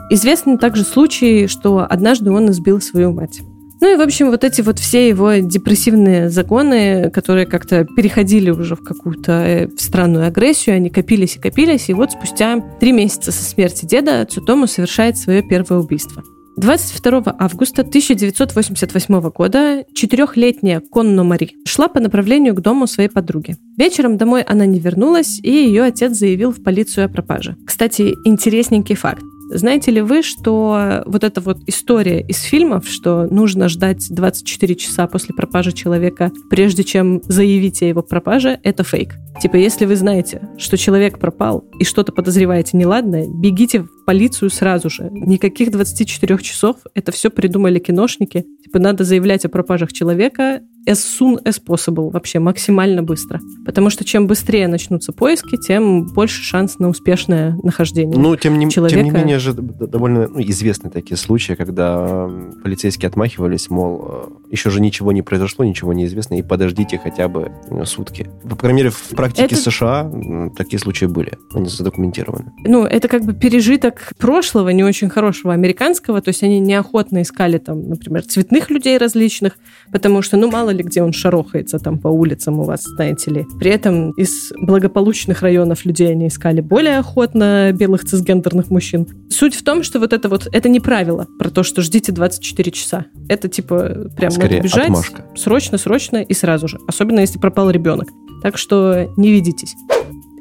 Известны 0.09 0.57
также 0.57 0.83
случаи, 0.83 1.47
что 1.47 1.85
однажды 1.89 2.31
он 2.31 2.49
избил 2.49 2.81
свою 2.81 3.13
мать. 3.13 3.41
Ну 3.83 3.91
и, 3.91 3.97
в 3.97 4.01
общем, 4.01 4.29
вот 4.29 4.45
эти 4.45 4.61
вот 4.61 4.79
все 4.79 5.09
его 5.09 5.33
депрессивные 5.33 6.29
законы, 6.29 7.11
которые 7.11 7.45
как-то 7.45 7.83
переходили 7.83 8.49
уже 8.49 8.77
в 8.77 8.81
какую-то 8.81 9.31
э, 9.33 9.67
странную 9.77 10.25
агрессию, 10.25 10.77
они 10.77 10.89
копились 10.89 11.35
и 11.35 11.39
копились, 11.39 11.89
и 11.89 11.93
вот 11.93 12.13
спустя 12.13 12.61
три 12.79 12.93
месяца 12.93 13.33
со 13.33 13.43
смерти 13.43 13.85
деда 13.85 14.25
Цутому 14.25 14.67
совершает 14.67 15.17
свое 15.17 15.43
первое 15.43 15.79
убийство. 15.79 16.23
22 16.55 17.35
августа 17.37 17.81
1988 17.81 19.19
года 19.31 19.83
четырехлетняя 19.93 20.79
Конно 20.79 21.25
Мари 21.25 21.51
шла 21.67 21.89
по 21.89 21.99
направлению 21.99 22.55
к 22.55 22.61
дому 22.61 22.87
своей 22.87 23.09
подруги. 23.09 23.57
Вечером 23.77 24.15
домой 24.15 24.43
она 24.43 24.65
не 24.65 24.79
вернулась, 24.79 25.41
и 25.43 25.51
ее 25.51 25.83
отец 25.83 26.13
заявил 26.13 26.53
в 26.53 26.63
полицию 26.63 27.07
о 27.07 27.09
пропаже. 27.09 27.57
Кстати, 27.65 28.13
интересненький 28.23 28.95
факт. 28.95 29.23
Знаете 29.55 29.91
ли 29.91 30.01
вы, 30.01 30.23
что 30.23 31.03
вот 31.05 31.23
эта 31.23 31.39
вот 31.39 31.59
история 31.67 32.21
из 32.21 32.41
фильмов, 32.41 32.87
что 32.87 33.27
нужно 33.29 33.69
ждать 33.69 34.07
24 34.09 34.75
часа 34.75 35.05
после 35.05 35.35
пропажи 35.35 35.71
человека, 35.71 36.31
прежде 36.49 36.83
чем 36.83 37.21
заявить 37.27 37.83
о 37.83 37.85
его 37.85 38.01
пропаже, 38.01 38.59
это 38.63 38.83
фейк. 38.83 39.13
Типа, 39.41 39.55
если 39.55 39.85
вы 39.85 39.95
знаете, 39.95 40.49
что 40.57 40.77
человек 40.77 41.19
пропал 41.19 41.65
и 41.79 41.83
что-то 41.83 42.11
подозреваете 42.11 42.77
неладное, 42.77 43.27
бегите 43.27 43.81
в 43.81 44.05
полицию 44.05 44.49
сразу 44.49 44.89
же. 44.89 45.09
Никаких 45.11 45.71
24 45.71 46.37
часов. 46.39 46.77
Это 46.93 47.11
все 47.11 47.29
придумали 47.29 47.79
киношники. 47.79 48.45
Типа, 48.63 48.79
надо 48.79 49.03
заявлять 49.03 49.45
о 49.45 49.49
пропажах 49.49 49.91
человека 49.91 50.61
as 50.87 50.95
soon 50.95 51.41
as 51.45 51.61
possible, 51.65 52.11
вообще 52.11 52.39
максимально 52.39 53.03
быстро. 53.03 53.39
Потому 53.65 53.89
что 53.89 54.03
чем 54.03 54.27
быстрее 54.27 54.67
начнутся 54.67 55.13
поиски, 55.13 55.57
тем 55.57 56.07
больше 56.07 56.43
шанс 56.43 56.79
на 56.79 56.89
успешное 56.89 57.57
нахождение 57.63 58.17
Ну, 58.17 58.35
тем 58.35 58.59
не, 58.59 58.69
человека. 58.69 59.01
тем 59.01 59.05
не 59.05 59.17
менее 59.17 59.39
же 59.39 59.53
довольно 59.53 60.27
ну, 60.27 60.41
известны 60.41 60.89
такие 60.89 61.15
случаи, 61.17 61.53
когда 61.53 62.29
полицейские 62.63 63.07
отмахивались, 63.07 63.69
мол, 63.69 64.05
э, 64.05 64.51
еще 64.51 64.69
же 64.69 64.81
ничего 64.81 65.11
не 65.11 65.21
произошло, 65.21 65.63
ничего 65.63 65.93
не 65.93 66.05
известно, 66.05 66.35
и 66.35 66.41
подождите 66.41 66.99
хотя 67.01 67.27
бы 67.27 67.51
э, 67.69 67.85
сутки. 67.85 68.29
По 68.49 68.55
крайней 68.55 68.77
мере, 68.77 68.89
в 68.89 69.11
практике 69.23 69.45
Это- 69.45 69.55
США 69.55 70.11
такие 70.55 70.79
случаи 70.79 71.05
были, 71.05 71.37
они 71.53 71.67
задокументированы. 71.69 72.51
Ну, 72.65 72.85
это 72.85 73.07
как 73.07 73.23
бы 73.23 73.33
пережиток 73.33 74.13
прошлого, 74.17 74.69
не 74.69 74.83
очень 74.83 75.09
хорошего 75.09 75.53
американского, 75.53 76.21
то 76.21 76.29
есть 76.29 76.43
они 76.43 76.59
неохотно 76.59 77.21
искали 77.21 77.57
там, 77.57 77.89
например, 77.89 78.23
цветных 78.23 78.69
людей 78.69 78.97
различных, 78.97 79.53
потому 79.91 80.21
что, 80.21 80.37
ну, 80.37 80.51
мало 80.51 80.71
ли 80.71 80.83
где 80.83 81.01
он 81.01 81.13
шарохается 81.13 81.79
там 81.79 81.99
по 81.99 82.07
улицам 82.09 82.59
у 82.59 82.63
вас, 82.63 82.83
знаете 82.83 83.31
ли. 83.31 83.45
При 83.59 83.71
этом 83.71 84.11
из 84.11 84.51
благополучных 84.57 85.41
районов 85.41 85.85
людей 85.85 86.11
они 86.11 86.27
искали 86.27 86.61
более 86.61 86.97
охотно 86.99 87.71
белых 87.73 88.03
цисгендерных 88.05 88.69
мужчин. 88.69 89.07
Суть 89.29 89.55
в 89.55 89.63
том, 89.63 89.83
что 89.83 89.99
вот 89.99 90.13
это 90.13 90.29
вот, 90.29 90.47
это 90.51 90.69
не 90.69 90.79
правило 90.79 91.27
про 91.39 91.49
то, 91.49 91.63
что 91.63 91.81
ждите 91.81 92.11
24 92.11 92.71
часа. 92.71 93.05
Это 93.29 93.47
типа 93.47 94.09
прям 94.17 94.31
Скорее, 94.31 94.57
надо 94.57 94.63
бежать 94.63 94.83
отмашка. 94.85 95.25
срочно, 95.35 95.77
срочно 95.77 96.17
и 96.17 96.33
сразу 96.33 96.67
же. 96.67 96.79
Особенно 96.87 97.19
если 97.21 97.39
пропал 97.39 97.69
ребенок. 97.69 98.09
Так 98.43 98.57
что 98.57 99.09
не 99.17 99.31
ведитесь. 99.31 99.73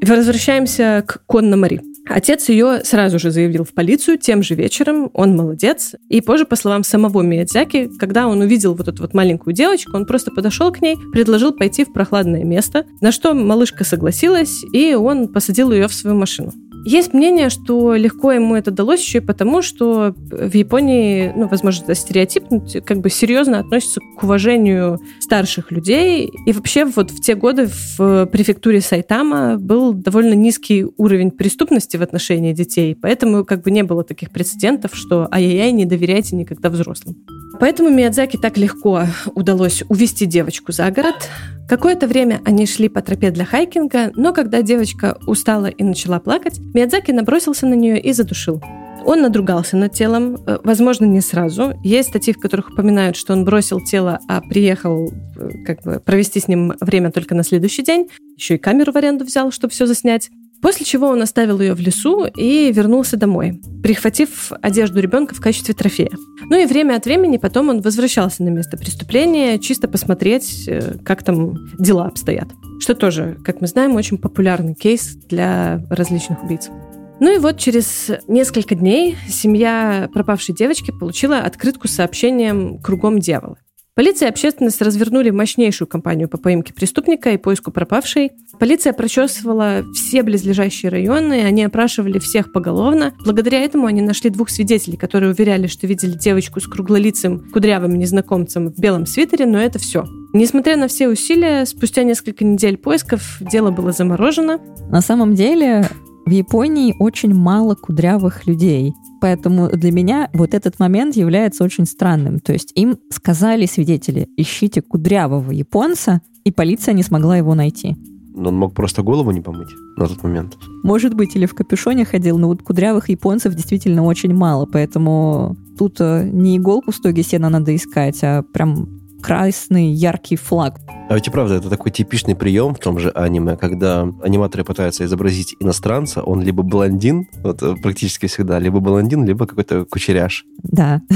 Возвращаемся 0.02 1.04
к 1.06 1.24
Конно 1.26 1.56
Мари. 1.56 1.80
Отец 2.08 2.48
ее 2.48 2.80
сразу 2.84 3.20
же 3.20 3.30
заявил 3.30 3.64
в 3.64 3.72
полицию 3.72 4.18
тем 4.18 4.42
же 4.42 4.56
вечером, 4.56 5.10
он 5.14 5.36
молодец. 5.36 5.94
И 6.08 6.20
позже, 6.20 6.44
по 6.44 6.56
словам 6.56 6.82
самого 6.82 7.22
Миядзаки, 7.22 7.88
когда 7.98 8.26
он 8.26 8.40
увидел 8.40 8.74
вот 8.74 8.88
эту 8.88 9.02
вот 9.02 9.14
маленькую 9.14 9.54
девочку, 9.54 9.96
он 9.96 10.04
просто 10.04 10.32
подошел 10.32 10.72
к 10.72 10.82
ней, 10.82 10.96
предложил 11.12 11.52
пойти 11.52 11.84
в 11.84 11.92
прохладное 11.92 12.42
место, 12.42 12.84
на 13.00 13.12
что 13.12 13.34
малышка 13.34 13.84
согласилась, 13.84 14.64
и 14.72 14.94
он 14.94 15.28
посадил 15.28 15.70
ее 15.70 15.86
в 15.86 15.94
свою 15.94 16.16
машину. 16.16 16.52
Есть 16.84 17.14
мнение, 17.14 17.48
что 17.48 17.94
легко 17.94 18.32
ему 18.32 18.56
это 18.56 18.70
далось 18.70 19.00
еще 19.00 19.18
и 19.18 19.20
потому, 19.20 19.62
что 19.62 20.14
в 20.16 20.54
Японии, 20.54 21.32
ну, 21.36 21.46
возможно, 21.46 21.84
это 21.84 21.94
стереотип, 21.94 22.44
но 22.50 22.64
как 22.84 23.00
бы 23.00 23.08
серьезно 23.08 23.60
относятся 23.60 24.00
к 24.18 24.24
уважению 24.24 24.98
старших 25.20 25.70
людей. 25.70 26.30
И 26.46 26.52
вообще 26.52 26.84
вот 26.84 27.10
в 27.10 27.20
те 27.20 27.36
годы 27.36 27.70
в 27.96 28.26
префектуре 28.26 28.80
Сайтама 28.80 29.58
был 29.58 29.92
довольно 29.92 30.34
низкий 30.34 30.86
уровень 30.96 31.30
преступности 31.30 31.96
в 31.96 32.02
отношении 32.02 32.52
детей, 32.52 32.96
поэтому 33.00 33.44
как 33.44 33.62
бы 33.62 33.70
не 33.70 33.84
было 33.84 34.02
таких 34.02 34.30
прецедентов, 34.30 34.94
что 34.94 35.28
ай-яй-яй, 35.30 35.72
не 35.72 35.84
доверяйте 35.84 36.34
никогда 36.34 36.68
взрослым. 36.68 37.16
Поэтому 37.60 37.90
Миядзаки 37.90 38.36
так 38.36 38.56
легко 38.56 39.04
удалось 39.34 39.82
увести 39.88 40.26
девочку 40.26 40.72
за 40.72 40.90
город. 40.90 41.28
Какое-то 41.68 42.06
время 42.06 42.40
они 42.44 42.66
шли 42.66 42.88
по 42.88 43.00
тропе 43.02 43.30
для 43.30 43.44
хайкинга, 43.44 44.12
но 44.14 44.32
когда 44.32 44.62
девочка 44.62 45.18
устала 45.26 45.66
и 45.66 45.82
начала 45.82 46.18
плакать, 46.18 46.58
Миядзаки 46.74 47.12
набросился 47.12 47.66
на 47.66 47.74
нее 47.74 48.00
и 48.00 48.12
задушил. 48.12 48.62
Он 49.04 49.22
надругался 49.22 49.76
над 49.76 49.92
телом, 49.92 50.36
э, 50.46 50.58
возможно, 50.62 51.04
не 51.06 51.20
сразу. 51.20 51.74
Есть 51.82 52.10
статьи, 52.10 52.32
в 52.32 52.38
которых 52.38 52.70
упоминают, 52.70 53.16
что 53.16 53.32
он 53.32 53.44
бросил 53.44 53.80
тело, 53.80 54.20
а 54.28 54.40
приехал 54.40 55.10
э, 55.36 55.48
как 55.66 55.82
бы 55.82 56.00
провести 56.00 56.40
с 56.40 56.48
ним 56.48 56.74
время 56.80 57.10
только 57.10 57.34
на 57.34 57.42
следующий 57.42 57.82
день. 57.82 58.08
Еще 58.36 58.54
и 58.54 58.58
камеру 58.58 58.92
в 58.92 58.96
аренду 58.96 59.24
взял, 59.24 59.50
чтобы 59.50 59.72
все 59.72 59.86
заснять. 59.86 60.30
После 60.62 60.86
чего 60.86 61.08
он 61.08 61.20
оставил 61.20 61.60
ее 61.60 61.74
в 61.74 61.80
лесу 61.80 62.24
и 62.24 62.70
вернулся 62.72 63.16
домой, 63.16 63.60
прихватив 63.82 64.52
одежду 64.62 65.00
ребенка 65.00 65.34
в 65.34 65.40
качестве 65.40 65.74
трофея. 65.74 66.12
Ну 66.48 66.56
и 66.56 66.66
время 66.66 66.94
от 66.94 67.04
времени 67.04 67.36
потом 67.36 67.68
он 67.68 67.80
возвращался 67.80 68.44
на 68.44 68.48
место 68.50 68.78
преступления, 68.78 69.58
чисто 69.58 69.88
посмотреть, 69.88 70.68
э, 70.68 70.98
как 71.04 71.24
там 71.24 71.68
дела 71.78 72.06
обстоят. 72.06 72.48
Что 72.80 72.94
тоже, 72.94 73.36
как 73.44 73.60
мы 73.60 73.66
знаем, 73.66 73.96
очень 73.96 74.18
популярный 74.18 74.74
кейс 74.74 75.16
для 75.28 75.84
различных 75.90 76.44
убийц. 76.44 76.70
Ну 77.18 77.34
и 77.34 77.38
вот 77.38 77.58
через 77.58 78.10
несколько 78.28 78.76
дней 78.76 79.16
семья 79.28 80.08
пропавшей 80.14 80.54
девочки 80.54 80.92
получила 80.92 81.38
открытку 81.38 81.88
с 81.88 81.92
сообщением 81.92 82.78
«Кругом 82.78 83.18
дьявола». 83.18 83.58
Полиция 83.94 84.28
и 84.28 84.30
общественность 84.30 84.80
развернули 84.80 85.28
мощнейшую 85.28 85.86
кампанию 85.86 86.26
по 86.26 86.38
поимке 86.38 86.72
преступника 86.72 87.30
и 87.30 87.36
поиску 87.36 87.70
пропавшей. 87.70 88.32
Полиция 88.58 88.94
прочесывала 88.94 89.84
все 89.92 90.22
близлежащие 90.22 90.90
районы, 90.90 91.42
они 91.44 91.62
опрашивали 91.62 92.18
всех 92.18 92.52
поголовно. 92.52 93.12
Благодаря 93.22 93.60
этому 93.60 93.86
они 93.86 94.00
нашли 94.00 94.30
двух 94.30 94.48
свидетелей, 94.48 94.96
которые 94.96 95.32
уверяли, 95.32 95.66
что 95.66 95.86
видели 95.86 96.12
девочку 96.12 96.58
с 96.58 96.66
круглолицым 96.66 97.50
кудрявым 97.52 97.98
незнакомцем 97.98 98.72
в 98.72 98.80
белом 98.80 99.04
свитере, 99.04 99.44
но 99.44 99.58
это 99.58 99.78
все. 99.78 100.06
Несмотря 100.32 100.78
на 100.78 100.88
все 100.88 101.08
усилия, 101.08 101.66
спустя 101.66 102.02
несколько 102.02 102.46
недель 102.46 102.78
поисков 102.78 103.36
дело 103.40 103.70
было 103.70 103.92
заморожено. 103.92 104.58
На 104.90 105.02
самом 105.02 105.34
деле 105.34 105.86
в 106.24 106.30
Японии 106.30 106.94
очень 106.98 107.34
мало 107.34 107.74
кудрявых 107.74 108.46
людей. 108.46 108.92
Поэтому 109.20 109.68
для 109.68 109.92
меня 109.92 110.28
вот 110.32 110.54
этот 110.54 110.78
момент 110.78 111.16
является 111.16 111.64
очень 111.64 111.86
странным. 111.86 112.40
То 112.40 112.52
есть 112.52 112.72
им 112.74 112.98
сказали 113.10 113.66
свидетели, 113.66 114.28
ищите 114.36 114.82
кудрявого 114.82 115.50
японца, 115.50 116.20
и 116.44 116.50
полиция 116.50 116.94
не 116.94 117.02
смогла 117.02 117.36
его 117.36 117.54
найти. 117.54 117.96
Но 118.34 118.48
он 118.48 118.56
мог 118.56 118.74
просто 118.74 119.02
голову 119.02 119.30
не 119.30 119.40
помыть 119.40 119.68
на 119.96 120.06
тот 120.06 120.22
момент. 120.22 120.56
Может 120.82 121.14
быть, 121.14 121.36
или 121.36 121.46
в 121.46 121.54
капюшоне 121.54 122.04
ходил, 122.04 122.38
но 122.38 122.48
вот 122.48 122.62
кудрявых 122.62 123.08
японцев 123.10 123.54
действительно 123.54 124.04
очень 124.04 124.34
мало, 124.34 124.66
поэтому 124.66 125.56
тут 125.78 126.00
э, 126.00 126.28
не 126.32 126.56
иголку 126.56 126.92
в 126.92 126.96
стоге 126.96 127.22
сена 127.22 127.50
надо 127.50 127.76
искать, 127.76 128.18
а 128.22 128.42
прям 128.42 129.01
красный 129.22 129.90
яркий 129.92 130.36
флаг. 130.36 130.78
А 131.08 131.14
ведь 131.14 131.28
и 131.28 131.30
правда, 131.30 131.54
это 131.54 131.70
такой 131.70 131.92
типичный 131.92 132.34
прием 132.34 132.74
в 132.74 132.78
том 132.78 132.98
же 132.98 133.10
аниме, 133.10 133.56
когда 133.56 134.02
аниматоры 134.22 134.64
пытаются 134.64 135.04
изобразить 135.04 135.56
иностранца, 135.60 136.22
он 136.22 136.42
либо 136.42 136.62
блондин, 136.62 137.28
вот 137.42 137.62
э, 137.62 137.74
практически 137.82 138.26
всегда, 138.26 138.58
либо 138.58 138.80
блондин, 138.80 139.24
либо 139.24 139.46
какой-то 139.46 139.84
кучеряш. 139.84 140.44
Да. 140.62 141.02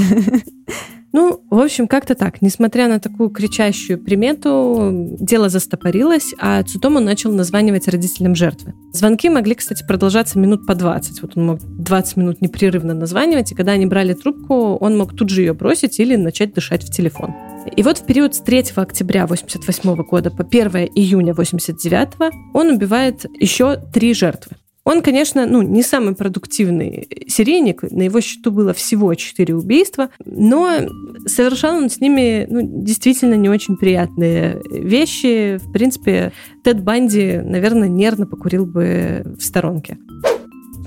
Ну, 1.13 1.41
в 1.49 1.59
общем, 1.59 1.87
как-то 1.87 2.13
так. 2.15 2.41
Несмотря 2.41 2.87
на 2.87 2.99
такую 2.99 3.29
кричащую 3.29 3.97
примету, 3.97 5.15
дело 5.19 5.49
застопорилось, 5.49 6.35
а 6.37 6.61
Цутому 6.61 6.99
начал 6.99 7.31
названивать 7.31 7.87
родителям 7.87 8.35
жертвы. 8.35 8.75
Звонки 8.91 9.29
могли, 9.29 9.55
кстати, 9.55 9.83
продолжаться 9.87 10.37
минут 10.37 10.67
по 10.67 10.75
20. 10.75 11.21
Вот 11.21 11.31
он 11.35 11.45
мог 11.45 11.59
20 11.61 12.17
минут 12.17 12.41
непрерывно 12.41 12.93
названивать, 12.93 13.51
и 13.51 13.55
когда 13.55 13.71
они 13.71 13.85
брали 13.85 14.13
трубку, 14.13 14.75
он 14.75 14.97
мог 14.97 15.15
тут 15.15 15.29
же 15.29 15.41
ее 15.41 15.53
бросить 15.53 15.99
или 15.99 16.15
начать 16.15 16.53
дышать 16.53 16.83
в 16.83 16.91
телефон. 16.91 17.33
И 17.75 17.83
вот 17.83 17.99
в 17.99 18.05
период 18.05 18.35
с 18.35 18.39
3 18.39 18.73
октября 18.75 19.23
1988 19.23 20.03
года 20.03 20.31
по 20.31 20.43
1 20.43 20.89
июня 20.95 21.31
1989 21.31 22.33
он 22.53 22.71
убивает 22.71 23.25
еще 23.39 23.77
три 23.93 24.13
жертвы. 24.13 24.57
Он, 24.87 25.01
конечно, 25.01 25.45
ну, 25.45 25.61
не 25.63 25.83
самый 25.83 26.15
продуктивный 26.15 27.09
серийник, 27.27 27.81
на 27.81 28.03
его 28.03 28.21
счету 28.21 28.51
было 28.51 28.73
всего 28.73 29.13
четыре 29.15 29.53
убийства, 29.53 30.11
но 30.23 30.77
совершал 31.25 31.75
он 31.75 31.89
с 31.89 31.99
ними 31.99 32.47
ну, 32.49 32.61
действительно 32.63 33.33
не 33.33 33.49
очень 33.49 33.75
приятные 33.75 34.61
вещи. 34.71 35.57
В 35.57 35.73
принципе, 35.73 36.31
Тед 36.63 36.81
Банди, 36.81 37.41
наверное, 37.43 37.89
нервно 37.89 38.27
покурил 38.27 38.65
бы 38.65 39.23
в 39.37 39.43
сторонке. 39.43 39.97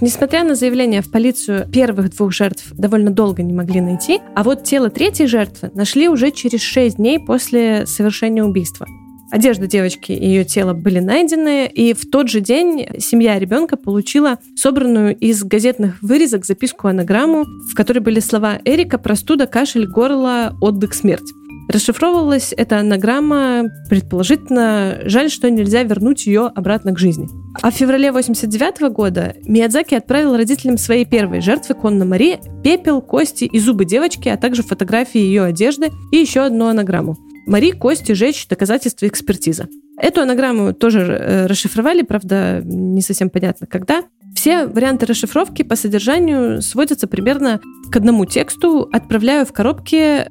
Несмотря 0.00 0.44
на 0.44 0.54
заявление 0.54 1.02
в 1.02 1.10
полицию, 1.10 1.68
первых 1.70 2.16
двух 2.16 2.32
жертв 2.32 2.72
довольно 2.72 3.10
долго 3.10 3.42
не 3.42 3.52
могли 3.52 3.82
найти, 3.82 4.20
а 4.34 4.42
вот 4.42 4.64
тело 4.64 4.88
третьей 4.88 5.26
жертвы 5.26 5.70
нашли 5.74 6.08
уже 6.08 6.30
через 6.30 6.62
6 6.62 6.96
дней 6.96 7.18
после 7.18 7.84
совершения 7.86 8.42
убийства. 8.42 8.86
Одежда 9.30 9.66
девочки 9.66 10.10
и 10.10 10.26
ее 10.26 10.44
тело 10.44 10.72
были 10.72 10.98
найдены, 10.98 11.66
и 11.66 11.92
в 11.92 12.10
тот 12.10 12.28
же 12.28 12.40
день 12.40 12.86
семья 12.98 13.38
ребенка 13.38 13.76
получила 13.76 14.38
собранную 14.56 15.14
из 15.16 15.44
газетных 15.44 16.02
вырезок 16.02 16.46
записку-анаграмму, 16.46 17.44
в 17.44 17.74
которой 17.74 18.00
были 18.00 18.20
слова 18.20 18.58
«Эрика, 18.64 18.98
простуда, 18.98 19.46
кашель, 19.46 19.86
горло, 19.86 20.56
отдых, 20.60 20.94
смерть». 20.94 21.30
Расшифровывалась 21.70 22.52
эта 22.56 22.80
анаграмма, 22.80 23.70
предположительно, 23.88 24.98
жаль, 25.04 25.30
что 25.30 25.48
нельзя 25.48 25.84
вернуть 25.84 26.26
ее 26.26 26.50
обратно 26.52 26.92
к 26.92 26.98
жизни. 26.98 27.28
А 27.62 27.70
в 27.70 27.74
феврале 27.74 28.10
89 28.10 28.92
года 28.92 29.36
Миядзаки 29.44 29.94
отправил 29.94 30.36
родителям 30.36 30.78
своей 30.78 31.04
первой 31.04 31.40
жертвы 31.40 31.76
Конна 31.76 32.04
Мари 32.04 32.40
пепел, 32.64 33.00
кости 33.00 33.44
и 33.44 33.60
зубы 33.60 33.84
девочки, 33.84 34.28
а 34.28 34.36
также 34.36 34.64
фотографии 34.64 35.20
ее 35.20 35.44
одежды 35.44 35.92
и 36.10 36.16
еще 36.16 36.40
одну 36.40 36.66
анаграмму. 36.66 37.16
Мари, 37.46 37.70
кости, 37.70 38.12
жечь, 38.12 38.48
доказательства 38.48 39.06
экспертиза. 39.06 39.68
Эту 39.96 40.22
анаграмму 40.22 40.72
тоже 40.72 41.00
э, 41.02 41.46
расшифровали, 41.46 42.02
правда, 42.02 42.62
не 42.64 43.00
совсем 43.00 43.30
понятно 43.30 43.68
когда. 43.68 44.02
Все 44.34 44.66
варианты 44.66 45.06
расшифровки 45.06 45.62
по 45.62 45.76
содержанию 45.76 46.62
сводятся 46.62 47.06
примерно 47.06 47.60
к 47.92 47.96
одному 47.96 48.24
тексту 48.24 48.88
«Отправляю 48.92 49.46
в 49.46 49.52
коробке 49.52 50.30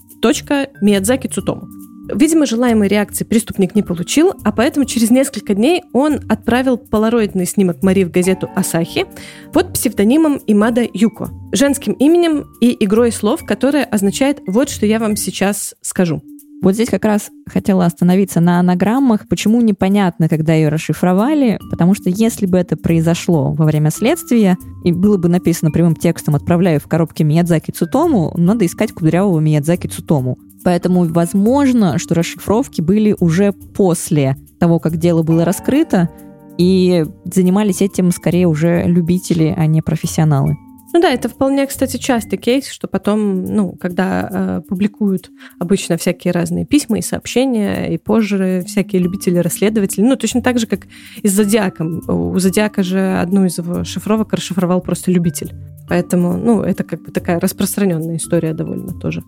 Миядзаки 0.82 1.28
Цутому». 1.28 1.68
Видимо, 2.14 2.46
желаемой 2.46 2.88
реакции 2.88 3.24
преступник 3.24 3.76
не 3.76 3.84
получил, 3.84 4.34
а 4.44 4.52
поэтому 4.52 4.86
через 4.86 5.12
несколько 5.12 5.54
дней 5.54 5.84
он 5.94 6.20
отправил 6.28 6.78
полароидный 6.78 7.46
снимок 7.46 7.84
Мари 7.84 8.04
в 8.04 8.12
газету 8.12 8.50
«Асахи» 8.56 9.06
под 9.54 9.74
псевдонимом 9.74 10.42
Имада 10.48 10.88
Юко, 10.92 11.30
женским 11.52 11.94
именем 11.94 12.48
и 12.62 12.76
игрой 12.84 13.12
слов, 13.12 13.46
которая 13.46 13.86
означает 13.86 14.40
«вот 14.48 14.70
что 14.70 14.88
я 14.88 14.98
вам 14.98 15.16
сейчас 15.16 15.76
скажу». 15.82 16.24
Вот 16.62 16.74
здесь 16.74 16.90
как 16.90 17.06
раз 17.06 17.30
хотела 17.48 17.86
остановиться 17.86 18.42
на 18.42 18.60
анаграммах. 18.60 19.30
Почему 19.30 19.62
непонятно, 19.62 20.28
когда 20.28 20.54
ее 20.54 20.68
расшифровали? 20.68 21.58
Потому 21.72 21.96
что 21.96 22.10
если 22.10 22.46
бы 22.48 22.58
это 22.58 22.76
произошло 22.76 23.54
во 23.54 23.66
время 23.66 23.92
следствия, 23.92 24.58
и 24.84 24.92
было 24.92 25.18
бы 25.18 25.30
написано 25.30 25.72
прямым 25.72 25.96
текстом 25.96 26.36
«отправляю 26.36 26.82
в 26.82 26.88
коробке 26.88 27.24
Миядзаки 27.24 27.72
Цутому», 27.72 28.34
надо 28.36 28.66
искать 28.66 28.92
кудрявого 28.92 29.40
Миядзаки 29.40 29.88
Цутому. 29.88 30.38
Поэтому 30.66 31.06
возможно, 31.06 31.98
что 31.98 32.16
расшифровки 32.16 32.82
были 32.82 33.16
уже 33.18 33.54
после 33.54 34.36
того, 34.60 34.80
как 34.80 34.98
дело 34.98 35.24
было 35.24 35.46
раскрыто, 35.46 36.10
и 36.58 37.06
занимались 37.24 37.82
этим 37.82 38.12
скорее 38.12 38.48
уже 38.48 38.84
любители, 38.84 39.54
а 39.56 39.66
не 39.66 39.82
профессионалы. 39.82 40.58
Ну 40.92 41.00
да, 41.02 41.12
это 41.12 41.30
вполне, 41.30 41.68
кстати, 41.68 41.98
частый 41.98 42.40
кейс, 42.40 42.68
что 42.68 42.88
потом, 42.88 43.44
ну, 43.44 43.74
когда 43.74 44.30
э, 44.32 44.62
публикуют 44.68 45.30
обычно 45.60 45.98
всякие 45.98 46.32
разные 46.32 46.66
письма 46.66 46.98
и 46.98 47.02
сообщения, 47.02 47.94
и 47.94 47.98
позже 47.98 48.64
всякие 48.66 49.02
любители-расследователи, 49.02 50.02
ну, 50.04 50.16
точно 50.16 50.42
так 50.42 50.58
же, 50.58 50.66
как 50.66 50.88
и 51.22 51.28
с 51.28 51.32
Зодиаком. 51.32 52.02
У 52.08 52.38
Зодиака 52.40 52.82
же 52.82 53.20
одну 53.20 53.46
из 53.46 53.60
его 53.60 53.84
шифровок 53.84 54.34
расшифровал 54.34 54.82
просто 54.82 55.12
любитель. 55.12 55.54
Поэтому, 55.90 56.38
ну, 56.38 56.62
это 56.62 56.84
как 56.84 57.02
бы 57.02 57.12
такая 57.12 57.40
распространенная 57.40 58.18
история 58.18 58.54
довольно 58.54 58.94
тоже. 58.94 59.24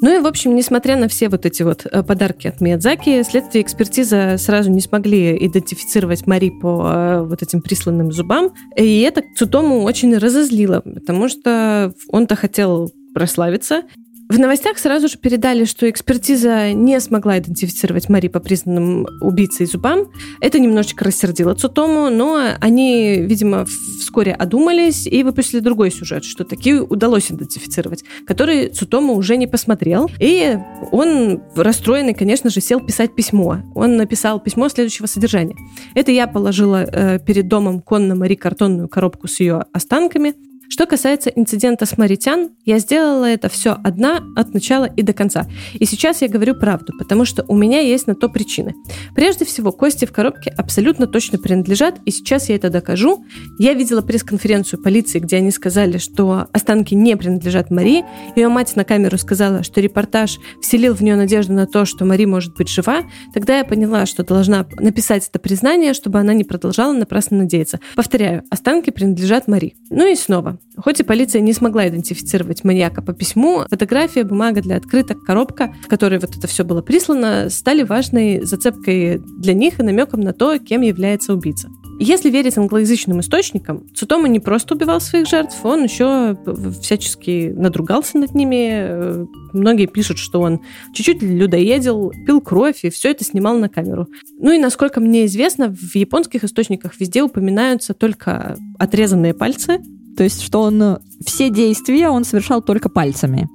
Ну 0.00 0.18
и, 0.18 0.20
в 0.20 0.26
общем, 0.26 0.54
несмотря 0.54 0.96
на 0.96 1.08
все 1.08 1.28
вот 1.28 1.44
эти 1.44 1.62
вот 1.62 1.86
э, 1.86 2.02
подарки 2.02 2.48
от 2.48 2.60
Миядзаки, 2.60 3.22
следствие 3.22 3.62
экспертиза 3.62 4.36
сразу 4.38 4.70
не 4.70 4.80
смогли 4.80 5.36
идентифицировать 5.46 6.26
Мари 6.26 6.50
по 6.50 6.86
э, 6.86 7.22
вот 7.22 7.42
этим 7.42 7.60
присланным 7.60 8.12
зубам. 8.12 8.52
И 8.76 9.00
это 9.02 9.22
Цутому 9.36 9.82
очень 9.82 10.16
разозлило, 10.16 10.80
потому 10.80 11.28
что 11.28 11.92
он-то 12.08 12.34
хотел 12.34 12.90
прославиться, 13.14 13.82
в 14.28 14.38
новостях 14.38 14.78
сразу 14.78 15.08
же 15.08 15.18
передали, 15.18 15.64
что 15.64 15.88
экспертиза 15.88 16.72
не 16.72 16.98
смогла 17.00 17.38
идентифицировать 17.38 18.08
Мари 18.08 18.26
по 18.26 18.40
признанным 18.40 19.06
убийцей 19.20 19.66
зубам. 19.66 20.10
Это 20.40 20.58
немножечко 20.58 21.04
рассердило 21.04 21.54
Цутому, 21.54 22.10
но 22.10 22.40
они, 22.60 23.18
видимо, 23.20 23.66
вскоре 24.00 24.32
одумались 24.32 25.06
и 25.06 25.22
выпустили 25.22 25.60
другой 25.60 25.92
сюжет, 25.92 26.24
что 26.24 26.44
такие 26.44 26.82
удалось 26.82 27.30
идентифицировать, 27.30 28.04
который 28.26 28.68
Цутому 28.68 29.14
уже 29.14 29.36
не 29.36 29.46
посмотрел. 29.46 30.10
И 30.18 30.58
он, 30.90 31.40
расстроенный, 31.54 32.14
конечно 32.14 32.50
же, 32.50 32.60
сел 32.60 32.80
писать 32.80 33.14
письмо. 33.14 33.58
Он 33.74 33.96
написал 33.96 34.40
письмо 34.40 34.68
следующего 34.68 35.06
содержания. 35.06 35.56
Это 35.94 36.10
я 36.10 36.26
положила 36.26 36.82
э, 36.82 37.20
перед 37.20 37.46
домом 37.46 37.80
Конна 37.80 38.16
Мари 38.16 38.34
картонную 38.34 38.88
коробку 38.88 39.28
с 39.28 39.38
ее 39.38 39.66
останками. 39.72 40.34
Что 40.68 40.86
касается 40.86 41.30
инцидента 41.30 41.86
с 41.86 41.96
Маритян, 41.96 42.50
я 42.64 42.78
сделала 42.78 43.24
это 43.24 43.48
все 43.48 43.76
одна 43.84 44.20
от 44.36 44.52
начала 44.52 44.84
и 44.84 45.02
до 45.02 45.12
конца. 45.12 45.46
И 45.74 45.84
сейчас 45.84 46.22
я 46.22 46.28
говорю 46.28 46.54
правду, 46.54 46.92
потому 46.98 47.24
что 47.24 47.44
у 47.48 47.56
меня 47.56 47.80
есть 47.80 48.06
на 48.06 48.14
то 48.14 48.28
причины. 48.28 48.74
Прежде 49.14 49.44
всего, 49.44 49.72
кости 49.72 50.04
в 50.04 50.12
коробке 50.12 50.50
абсолютно 50.56 51.06
точно 51.06 51.38
принадлежат, 51.38 52.00
и 52.04 52.10
сейчас 52.10 52.48
я 52.48 52.56
это 52.56 52.70
докажу. 52.70 53.24
Я 53.58 53.74
видела 53.74 54.02
пресс-конференцию 54.02 54.82
полиции, 54.82 55.18
где 55.18 55.36
они 55.36 55.50
сказали, 55.50 55.98
что 55.98 56.48
останки 56.52 56.94
не 56.94 57.16
принадлежат 57.16 57.70
Марии. 57.70 58.04
Ее 58.34 58.48
мать 58.48 58.74
на 58.76 58.84
камеру 58.84 59.18
сказала, 59.18 59.62
что 59.62 59.80
репортаж 59.80 60.38
вселил 60.60 60.94
в 60.94 61.00
нее 61.00 61.16
надежду 61.16 61.52
на 61.52 61.66
то, 61.66 61.84
что 61.84 62.04
Мари 62.04 62.24
может 62.24 62.56
быть 62.56 62.68
жива. 62.68 63.02
Тогда 63.32 63.58
я 63.58 63.64
поняла, 63.64 64.06
что 64.06 64.24
должна 64.24 64.66
написать 64.78 65.28
это 65.28 65.38
признание, 65.38 65.94
чтобы 65.94 66.18
она 66.18 66.34
не 66.34 66.44
продолжала 66.44 66.92
напрасно 66.92 67.38
надеяться. 67.38 67.80
Повторяю, 67.94 68.42
останки 68.50 68.90
принадлежат 68.90 69.48
Мари. 69.48 69.74
Ну 69.90 70.10
и 70.10 70.14
снова, 70.16 70.55
Хоть 70.76 71.00
и 71.00 71.02
полиция 71.02 71.40
не 71.40 71.52
смогла 71.52 71.88
идентифицировать 71.88 72.64
маньяка 72.64 73.02
по 73.02 73.12
письму, 73.12 73.64
фотография, 73.68 74.24
бумага 74.24 74.60
для 74.60 74.76
открыток, 74.76 75.24
коробка, 75.24 75.74
в 75.82 75.88
которой 75.88 76.18
вот 76.18 76.36
это 76.36 76.46
все 76.46 76.64
было 76.64 76.82
прислано, 76.82 77.48
стали 77.50 77.82
важной 77.82 78.42
зацепкой 78.42 79.18
для 79.38 79.54
них 79.54 79.80
и 79.80 79.82
намеком 79.82 80.20
на 80.20 80.32
то, 80.32 80.58
кем 80.58 80.82
является 80.82 81.32
убийца. 81.32 81.68
Если 81.98 82.28
верить 82.28 82.58
англоязычным 82.58 83.20
источникам, 83.20 83.88
Цутома 83.94 84.28
не 84.28 84.38
просто 84.38 84.74
убивал 84.74 85.00
своих 85.00 85.26
жертв, 85.26 85.64
он 85.64 85.84
еще 85.84 86.36
всячески 86.82 87.54
надругался 87.56 88.18
над 88.18 88.34
ними. 88.34 89.26
Многие 89.54 89.86
пишут, 89.86 90.18
что 90.18 90.42
он 90.42 90.60
чуть-чуть 90.92 91.22
людоедил, 91.22 92.12
пил 92.26 92.42
кровь 92.42 92.84
и 92.84 92.90
все 92.90 93.12
это 93.12 93.24
снимал 93.24 93.58
на 93.58 93.70
камеру. 93.70 94.08
Ну 94.38 94.52
и, 94.52 94.58
насколько 94.58 95.00
мне 95.00 95.24
известно, 95.24 95.74
в 95.74 95.94
японских 95.94 96.44
источниках 96.44 97.00
везде 97.00 97.22
упоминаются 97.22 97.94
только 97.94 98.58
отрезанные 98.78 99.32
пальцы, 99.32 99.80
то 100.16 100.24
есть, 100.24 100.42
что 100.42 100.62
он 100.62 100.82
э, 100.82 100.98
все 101.24 101.50
действия 101.50 102.08
он 102.08 102.24
совершал 102.24 102.62
только 102.62 102.88
пальцами. 102.88 103.48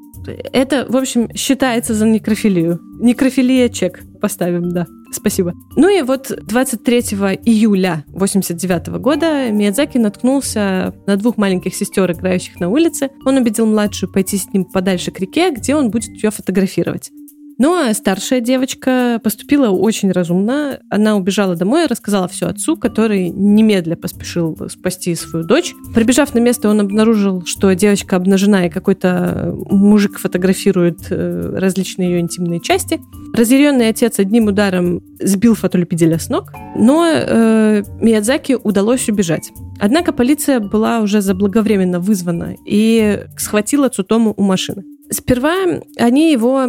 Это, 0.54 0.86
в 0.88 0.96
общем, 0.96 1.34
считается 1.36 1.94
за 1.94 2.06
некрофилию. 2.06 2.80
Некрофилия 3.00 3.70
чек 3.70 4.04
поставим, 4.22 4.72
да. 4.72 4.86
Спасибо. 5.12 5.54
Ну 5.76 5.90
и 5.90 6.04
вот 6.04 6.32
23 6.32 7.00
июля 7.44 8.06
89 8.10 8.88
года 9.00 9.52
Миядзаки 9.52 9.98
наткнулся 9.98 10.96
на 11.06 11.18
двух 11.18 11.38
маленьких 11.38 11.76
сестер, 11.76 12.12
играющих 12.12 12.60
на 12.60 12.70
улице. 12.70 13.10
Он 13.26 13.38
убедил 13.38 13.66
младшую 13.66 14.12
пойти 14.12 14.38
с 14.38 14.54
ним 14.54 14.64
подальше 14.66 15.12
к 15.12 15.20
реке, 15.20 15.52
где 15.52 15.76
он 15.76 15.90
будет 15.90 16.12
ее 16.12 16.32
фотографировать. 16.32 17.12
Ну 17.58 17.74
а 17.74 17.94
старшая 17.94 18.42
девочка 18.42 19.20
поступила 19.24 19.70
очень 19.70 20.12
разумно. 20.12 20.80
Она 20.90 21.16
убежала 21.16 21.56
домой 21.56 21.86
и 21.86 21.88
рассказала 21.88 22.28
все 22.28 22.48
отцу, 22.48 22.78
который 22.78 23.30
немедля 23.30 23.96
поспешил 23.96 24.58
спасти 24.70 25.16
свою 25.16 25.46
дочь. 25.46 25.74
Прибежав 25.94 26.34
на 26.34 26.40
место, 26.40 26.70
он 26.70 26.80
обнаружил, 26.80 27.44
что 27.46 27.74
девочка 27.74 28.16
обнажена, 28.16 28.66
и 28.66 28.70
какой-то 28.70 29.56
мужик 29.70 30.20
фотографирует 30.20 31.00
э, 31.10 31.56
различные 31.56 32.12
ее 32.12 32.20
интимные 32.20 32.60
части. 32.60 33.00
Разъяренный 33.34 33.90
отец 33.90 34.20
одним 34.20 34.48
ударом 34.48 35.02
сбил 35.20 35.56
фотолюбителя 35.56 36.20
с 36.20 36.30
ног, 36.30 36.52
но 36.76 37.06
э, 37.08 37.84
Миядзаки 38.02 38.58
удалось 38.62 39.08
убежать. 39.08 39.52
Однако 39.80 40.12
полиция 40.12 40.60
была 40.60 41.00
уже 41.00 41.22
заблаговременно 41.22 42.00
вызвана 42.00 42.56
и 42.66 43.24
схватила 43.38 43.90
Цутому 43.90 44.34
у 44.36 44.44
машины. 44.44 44.84
Сперва 45.14 45.82
они 45.98 46.32
его 46.32 46.66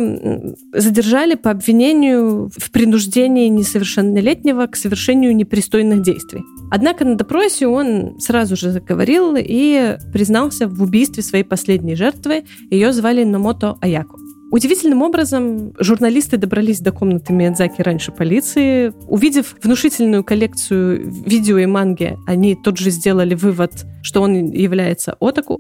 задержали 0.73 1.37
по 1.37 1.53
обвинению 1.53 2.51
в 2.57 2.73
принуждении 2.73 3.47
несовершеннолетнего 3.47 4.67
к 4.67 4.75
совершению 4.75 5.37
непристойных 5.37 6.03
действий. 6.03 6.43
Однако 6.71 7.05
на 7.05 7.15
допросе 7.15 7.69
он 7.69 8.19
сразу 8.19 8.57
же 8.57 8.73
заговорил 8.73 9.37
и 9.39 9.97
признался 10.13 10.67
в 10.67 10.83
убийстве 10.83 11.23
своей 11.23 11.45
последней 11.45 11.95
жертвы. 11.95 12.45
Ее 12.71 12.93
звали 12.93 13.23
Номото 13.23 13.77
Аяко. 13.81 14.17
Удивительным 14.51 15.01
образом 15.01 15.73
журналисты 15.79 16.37
добрались 16.37 16.81
до 16.81 16.93
комнаты 16.93 17.33
Миядзаки 17.33 17.81
раньше 17.81 18.13
полиции. 18.13 18.93
Увидев 19.09 19.57
внушительную 19.63 20.25
коллекцию 20.25 21.11
видео 21.25 21.57
и 21.59 21.67
манги, 21.67 22.19
они 22.27 22.55
тут 22.55 22.77
же 22.77 22.91
сделали 22.91 23.35
вывод, 23.35 23.73
что 24.03 24.21
он 24.21 24.51
является 24.51 25.17
отаку. 25.21 25.59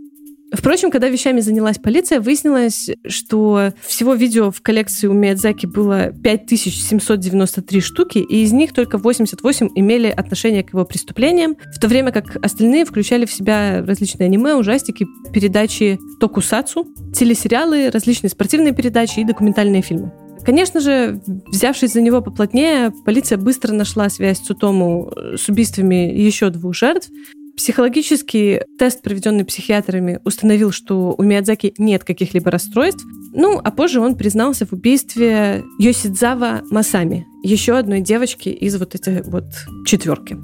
Впрочем, 0.52 0.90
когда 0.90 1.08
вещами 1.08 1.40
занялась 1.40 1.78
полиция, 1.78 2.20
выяснилось, 2.20 2.90
что 3.06 3.72
всего 3.86 4.12
видео 4.14 4.50
в 4.50 4.60
коллекции 4.60 5.06
у 5.06 5.14
Миядзаки 5.14 5.64
было 5.64 6.12
5793 6.12 7.80
штуки, 7.80 8.18
и 8.18 8.42
из 8.42 8.52
них 8.52 8.74
только 8.74 8.98
88 8.98 9.70
имели 9.74 10.08
отношение 10.08 10.62
к 10.62 10.74
его 10.74 10.84
преступлениям, 10.84 11.56
в 11.74 11.80
то 11.80 11.88
время 11.88 12.12
как 12.12 12.36
остальные 12.44 12.84
включали 12.84 13.24
в 13.24 13.32
себя 13.32 13.82
различные 13.86 14.26
аниме, 14.26 14.54
ужастики, 14.54 15.06
передачи 15.32 15.98
токусацу, 16.20 16.86
телесериалы, 17.14 17.90
различные 17.90 18.28
спортивные 18.28 18.74
передачи 18.74 19.20
и 19.20 19.24
документальные 19.24 19.80
фильмы. 19.80 20.12
Конечно 20.44 20.80
же, 20.80 21.20
взявшись 21.48 21.92
за 21.92 22.00
него 22.00 22.20
поплотнее, 22.20 22.92
полиция 23.06 23.38
быстро 23.38 23.72
нашла 23.72 24.10
связь 24.10 24.40
Цутому 24.40 25.12
с 25.36 25.48
убийствами 25.48 26.12
еще 26.12 26.50
двух 26.50 26.74
жертв, 26.74 27.10
Психологический 27.56 28.60
тест, 28.78 29.02
проведенный 29.02 29.44
психиатрами, 29.44 30.20
установил, 30.24 30.72
что 30.72 31.14
у 31.16 31.22
Миядзаки 31.22 31.74
нет 31.78 32.04
каких-либо 32.04 32.50
расстройств. 32.50 33.04
Ну, 33.34 33.60
а 33.62 33.70
позже 33.70 34.00
он 34.00 34.16
признался 34.16 34.66
в 34.66 34.72
убийстве 34.72 35.62
Йосидзава 35.78 36.62
Масами, 36.70 37.26
еще 37.42 37.76
одной 37.76 38.00
девочки 38.00 38.48
из 38.48 38.76
вот 38.78 38.94
этой 38.94 39.22
вот 39.22 39.44
четверки. 39.86 40.36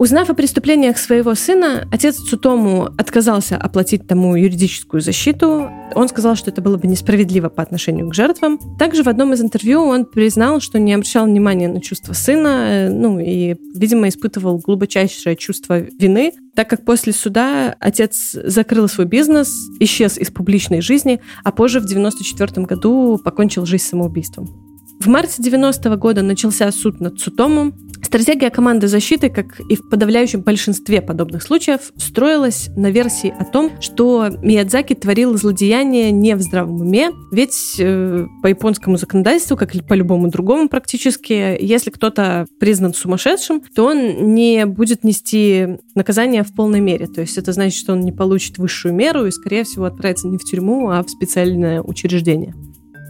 Узнав 0.00 0.30
о 0.30 0.34
преступлениях 0.34 0.96
своего 0.96 1.34
сына, 1.34 1.86
отец 1.92 2.16
Цутому 2.16 2.88
отказался 2.96 3.58
оплатить 3.58 4.06
тому 4.06 4.34
юридическую 4.34 5.02
защиту. 5.02 5.70
Он 5.94 6.08
сказал, 6.08 6.36
что 6.36 6.50
это 6.50 6.62
было 6.62 6.78
бы 6.78 6.88
несправедливо 6.88 7.50
по 7.50 7.62
отношению 7.62 8.08
к 8.08 8.14
жертвам. 8.14 8.58
Также 8.78 9.02
в 9.02 9.08
одном 9.08 9.34
из 9.34 9.42
интервью 9.42 9.82
он 9.82 10.06
признал, 10.06 10.60
что 10.60 10.78
не 10.78 10.94
обращал 10.94 11.26
внимания 11.26 11.68
на 11.68 11.82
чувства 11.82 12.14
сына, 12.14 12.48
э, 12.48 12.88
ну 12.88 13.18
и, 13.18 13.56
видимо, 13.74 14.08
испытывал 14.08 14.56
глубочайшее 14.56 15.36
чувство 15.36 15.80
вины, 15.80 16.32
так 16.54 16.70
как 16.70 16.86
после 16.86 17.12
суда 17.12 17.76
отец 17.78 18.32
закрыл 18.32 18.88
свой 18.88 19.06
бизнес, 19.06 19.54
исчез 19.80 20.16
из 20.16 20.30
публичной 20.30 20.80
жизни, 20.80 21.20
а 21.44 21.52
позже 21.52 21.78
в 21.78 21.84
1994 21.84 22.66
году 22.66 23.20
покончил 23.22 23.66
жизнь 23.66 23.84
самоубийством. 23.84 24.69
В 25.00 25.06
марте 25.06 25.42
90 25.42 25.88
-го 25.88 25.96
года 25.96 26.20
начался 26.20 26.70
суд 26.70 27.00
над 27.00 27.18
Цутому. 27.18 27.72
Стратегия 28.02 28.50
команды 28.50 28.86
защиты, 28.86 29.30
как 29.30 29.58
и 29.60 29.74
в 29.74 29.88
подавляющем 29.88 30.42
большинстве 30.42 31.00
подобных 31.00 31.42
случаев, 31.42 31.92
строилась 31.96 32.68
на 32.76 32.90
версии 32.90 33.32
о 33.38 33.46
том, 33.46 33.70
что 33.80 34.28
Миядзаки 34.42 34.94
творил 34.94 35.38
злодеяние 35.38 36.10
не 36.10 36.36
в 36.36 36.42
здравом 36.42 36.82
уме, 36.82 37.12
ведь 37.32 37.76
э, 37.78 38.26
по 38.42 38.46
японскому 38.46 38.98
законодательству, 38.98 39.56
как 39.56 39.74
и 39.74 39.80
по 39.80 39.94
любому 39.94 40.28
другому 40.28 40.68
практически, 40.68 41.56
если 41.58 41.88
кто-то 41.88 42.46
признан 42.58 42.92
сумасшедшим, 42.92 43.62
то 43.74 43.86
он 43.86 44.34
не 44.34 44.66
будет 44.66 45.02
нести 45.02 45.78
наказание 45.94 46.42
в 46.42 46.54
полной 46.54 46.80
мере. 46.80 47.06
То 47.06 47.22
есть 47.22 47.38
это 47.38 47.52
значит, 47.52 47.78
что 47.78 47.94
он 47.94 48.00
не 48.00 48.12
получит 48.12 48.58
высшую 48.58 48.92
меру 48.92 49.24
и, 49.24 49.30
скорее 49.30 49.64
всего, 49.64 49.86
отправится 49.86 50.28
не 50.28 50.36
в 50.36 50.44
тюрьму, 50.44 50.90
а 50.90 51.02
в 51.02 51.08
специальное 51.08 51.80
учреждение. 51.80 52.54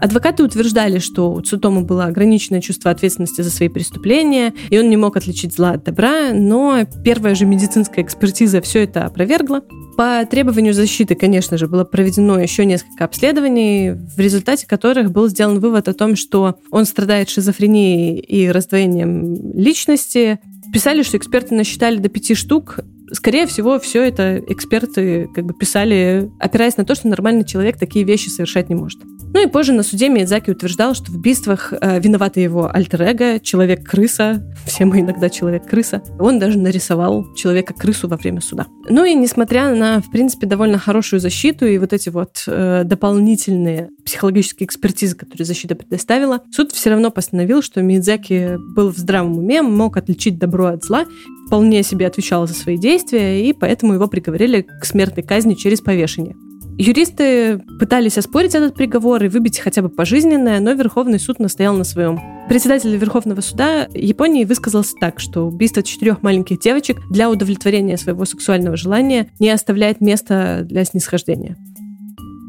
Адвокаты 0.00 0.42
утверждали, 0.42 0.98
что 0.98 1.32
у 1.32 1.40
Цутому 1.40 1.84
было 1.84 2.06
ограниченное 2.06 2.60
чувство 2.60 2.90
ответственности 2.90 3.42
за 3.42 3.50
свои 3.50 3.68
преступления, 3.68 4.54
и 4.70 4.78
он 4.78 4.88
не 4.88 4.96
мог 4.96 5.16
отличить 5.16 5.54
зла 5.54 5.72
от 5.72 5.84
добра, 5.84 6.32
но 6.32 6.84
первая 7.04 7.34
же 7.34 7.44
медицинская 7.44 8.04
экспертиза 8.04 8.62
все 8.62 8.84
это 8.84 9.04
опровергла. 9.04 9.62
По 9.98 10.24
требованию 10.24 10.72
защиты, 10.72 11.14
конечно 11.14 11.58
же, 11.58 11.68
было 11.68 11.84
проведено 11.84 12.38
еще 12.38 12.64
несколько 12.64 13.04
обследований, 13.04 13.90
в 13.90 14.18
результате 14.18 14.66
которых 14.66 15.12
был 15.12 15.28
сделан 15.28 15.60
вывод 15.60 15.88
о 15.88 15.92
том, 15.92 16.16
что 16.16 16.56
он 16.70 16.86
страдает 16.86 17.28
шизофренией 17.28 18.18
и 18.18 18.48
раздвоением 18.48 19.52
личности. 19.54 20.40
Писали, 20.72 21.02
что 21.02 21.18
эксперты 21.18 21.54
насчитали 21.54 21.98
до 21.98 22.08
пяти 22.08 22.34
штук, 22.34 22.80
Скорее 23.12 23.48
всего, 23.48 23.80
все 23.80 24.04
это 24.04 24.38
эксперты 24.46 25.28
как 25.34 25.44
бы 25.44 25.52
писали, 25.52 26.30
опираясь 26.38 26.76
на 26.76 26.84
то, 26.84 26.94
что 26.94 27.08
нормальный 27.08 27.44
человек 27.44 27.76
такие 27.76 28.04
вещи 28.04 28.28
совершать 28.28 28.68
не 28.68 28.76
может. 28.76 29.00
Ну 29.32 29.42
и 29.42 29.46
позже 29.46 29.72
на 29.72 29.84
суде 29.84 30.08
Миядзаки 30.08 30.50
утверждал, 30.50 30.94
что 30.94 31.12
в 31.12 31.14
убийствах 31.14 31.72
э, 31.72 32.00
виноваты 32.00 32.40
его 32.40 32.68
альтер 32.70 33.40
человек-крыса, 33.40 34.42
все 34.66 34.84
мы 34.84 35.00
иногда 35.00 35.30
человек-крыса. 35.30 36.02
Он 36.18 36.38
даже 36.40 36.58
нарисовал 36.58 37.32
человека-крысу 37.34 38.08
во 38.08 38.16
время 38.16 38.40
суда. 38.40 38.66
Ну 38.88 39.04
и 39.04 39.14
несмотря 39.14 39.72
на, 39.74 40.00
в 40.00 40.10
принципе, 40.10 40.46
довольно 40.46 40.78
хорошую 40.78 41.20
защиту 41.20 41.64
и 41.64 41.78
вот 41.78 41.92
эти 41.92 42.08
вот 42.08 42.42
э, 42.46 42.82
дополнительные 42.84 43.90
психологические 44.04 44.66
экспертизы, 44.66 45.14
которые 45.14 45.46
защита 45.46 45.76
предоставила, 45.76 46.42
суд 46.50 46.72
все 46.72 46.90
равно 46.90 47.10
постановил, 47.10 47.62
что 47.62 47.82
Миядзаки 47.82 48.56
был 48.74 48.92
в 48.92 48.98
здравом 48.98 49.38
уме, 49.38 49.62
мог 49.62 49.96
отличить 49.96 50.38
добро 50.38 50.66
от 50.66 50.84
зла, 50.84 51.06
вполне 51.46 51.84
себе 51.84 52.08
отвечал 52.08 52.48
за 52.48 52.54
свои 52.54 52.76
действия, 52.76 53.48
и 53.48 53.52
поэтому 53.52 53.94
его 53.94 54.08
приговорили 54.08 54.62
к 54.62 54.84
смертной 54.84 55.22
казни 55.22 55.54
через 55.54 55.80
повешение. 55.80 56.34
Юристы 56.80 57.58
пытались 57.78 58.16
оспорить 58.16 58.54
этот 58.54 58.74
приговор 58.74 59.22
и 59.22 59.28
выбить 59.28 59.58
хотя 59.58 59.82
бы 59.82 59.90
пожизненное, 59.90 60.60
но 60.60 60.72
Верховный 60.72 61.20
суд 61.20 61.38
настоял 61.38 61.74
на 61.74 61.84
своем. 61.84 62.18
Председатель 62.48 62.96
Верховного 62.96 63.42
суда 63.42 63.86
Японии 63.92 64.46
высказался 64.46 64.94
так, 64.98 65.20
что 65.20 65.46
убийство 65.46 65.82
четырех 65.82 66.22
маленьких 66.22 66.58
девочек 66.58 66.96
для 67.10 67.28
удовлетворения 67.28 67.98
своего 67.98 68.24
сексуального 68.24 68.78
желания 68.78 69.28
не 69.38 69.50
оставляет 69.50 70.00
места 70.00 70.62
для 70.64 70.86
снисхождения. 70.86 71.58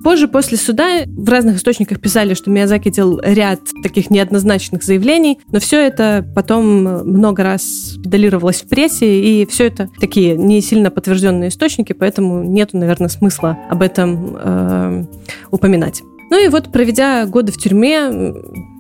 Позже, 0.03 0.27
после 0.27 0.57
суда, 0.57 1.03
в 1.05 1.29
разных 1.29 1.57
источниках 1.57 2.01
писали, 2.01 2.33
что 2.33 2.49
Миязаки 2.49 2.89
делал 2.89 3.19
ряд 3.23 3.59
таких 3.83 4.09
неоднозначных 4.09 4.83
заявлений, 4.83 5.39
но 5.51 5.59
все 5.59 5.85
это 5.85 6.25
потом 6.35 6.83
много 6.83 7.43
раз 7.43 7.97
педалировалось 8.03 8.63
в 8.63 8.67
прессе, 8.67 9.21
и 9.21 9.45
все 9.45 9.67
это 9.67 9.89
такие 9.99 10.35
не 10.35 10.61
сильно 10.61 10.89
подтвержденные 10.89 11.49
источники, 11.49 11.93
поэтому 11.93 12.43
нету, 12.43 12.77
наверное, 12.77 13.09
смысла 13.09 13.57
об 13.69 13.81
этом 13.83 14.37
э, 14.39 15.05
упоминать. 15.51 16.01
Ну 16.31 16.43
и 16.43 16.47
вот, 16.47 16.71
проведя 16.71 17.25
годы 17.25 17.51
в 17.51 17.57
тюрьме, 17.57 18.33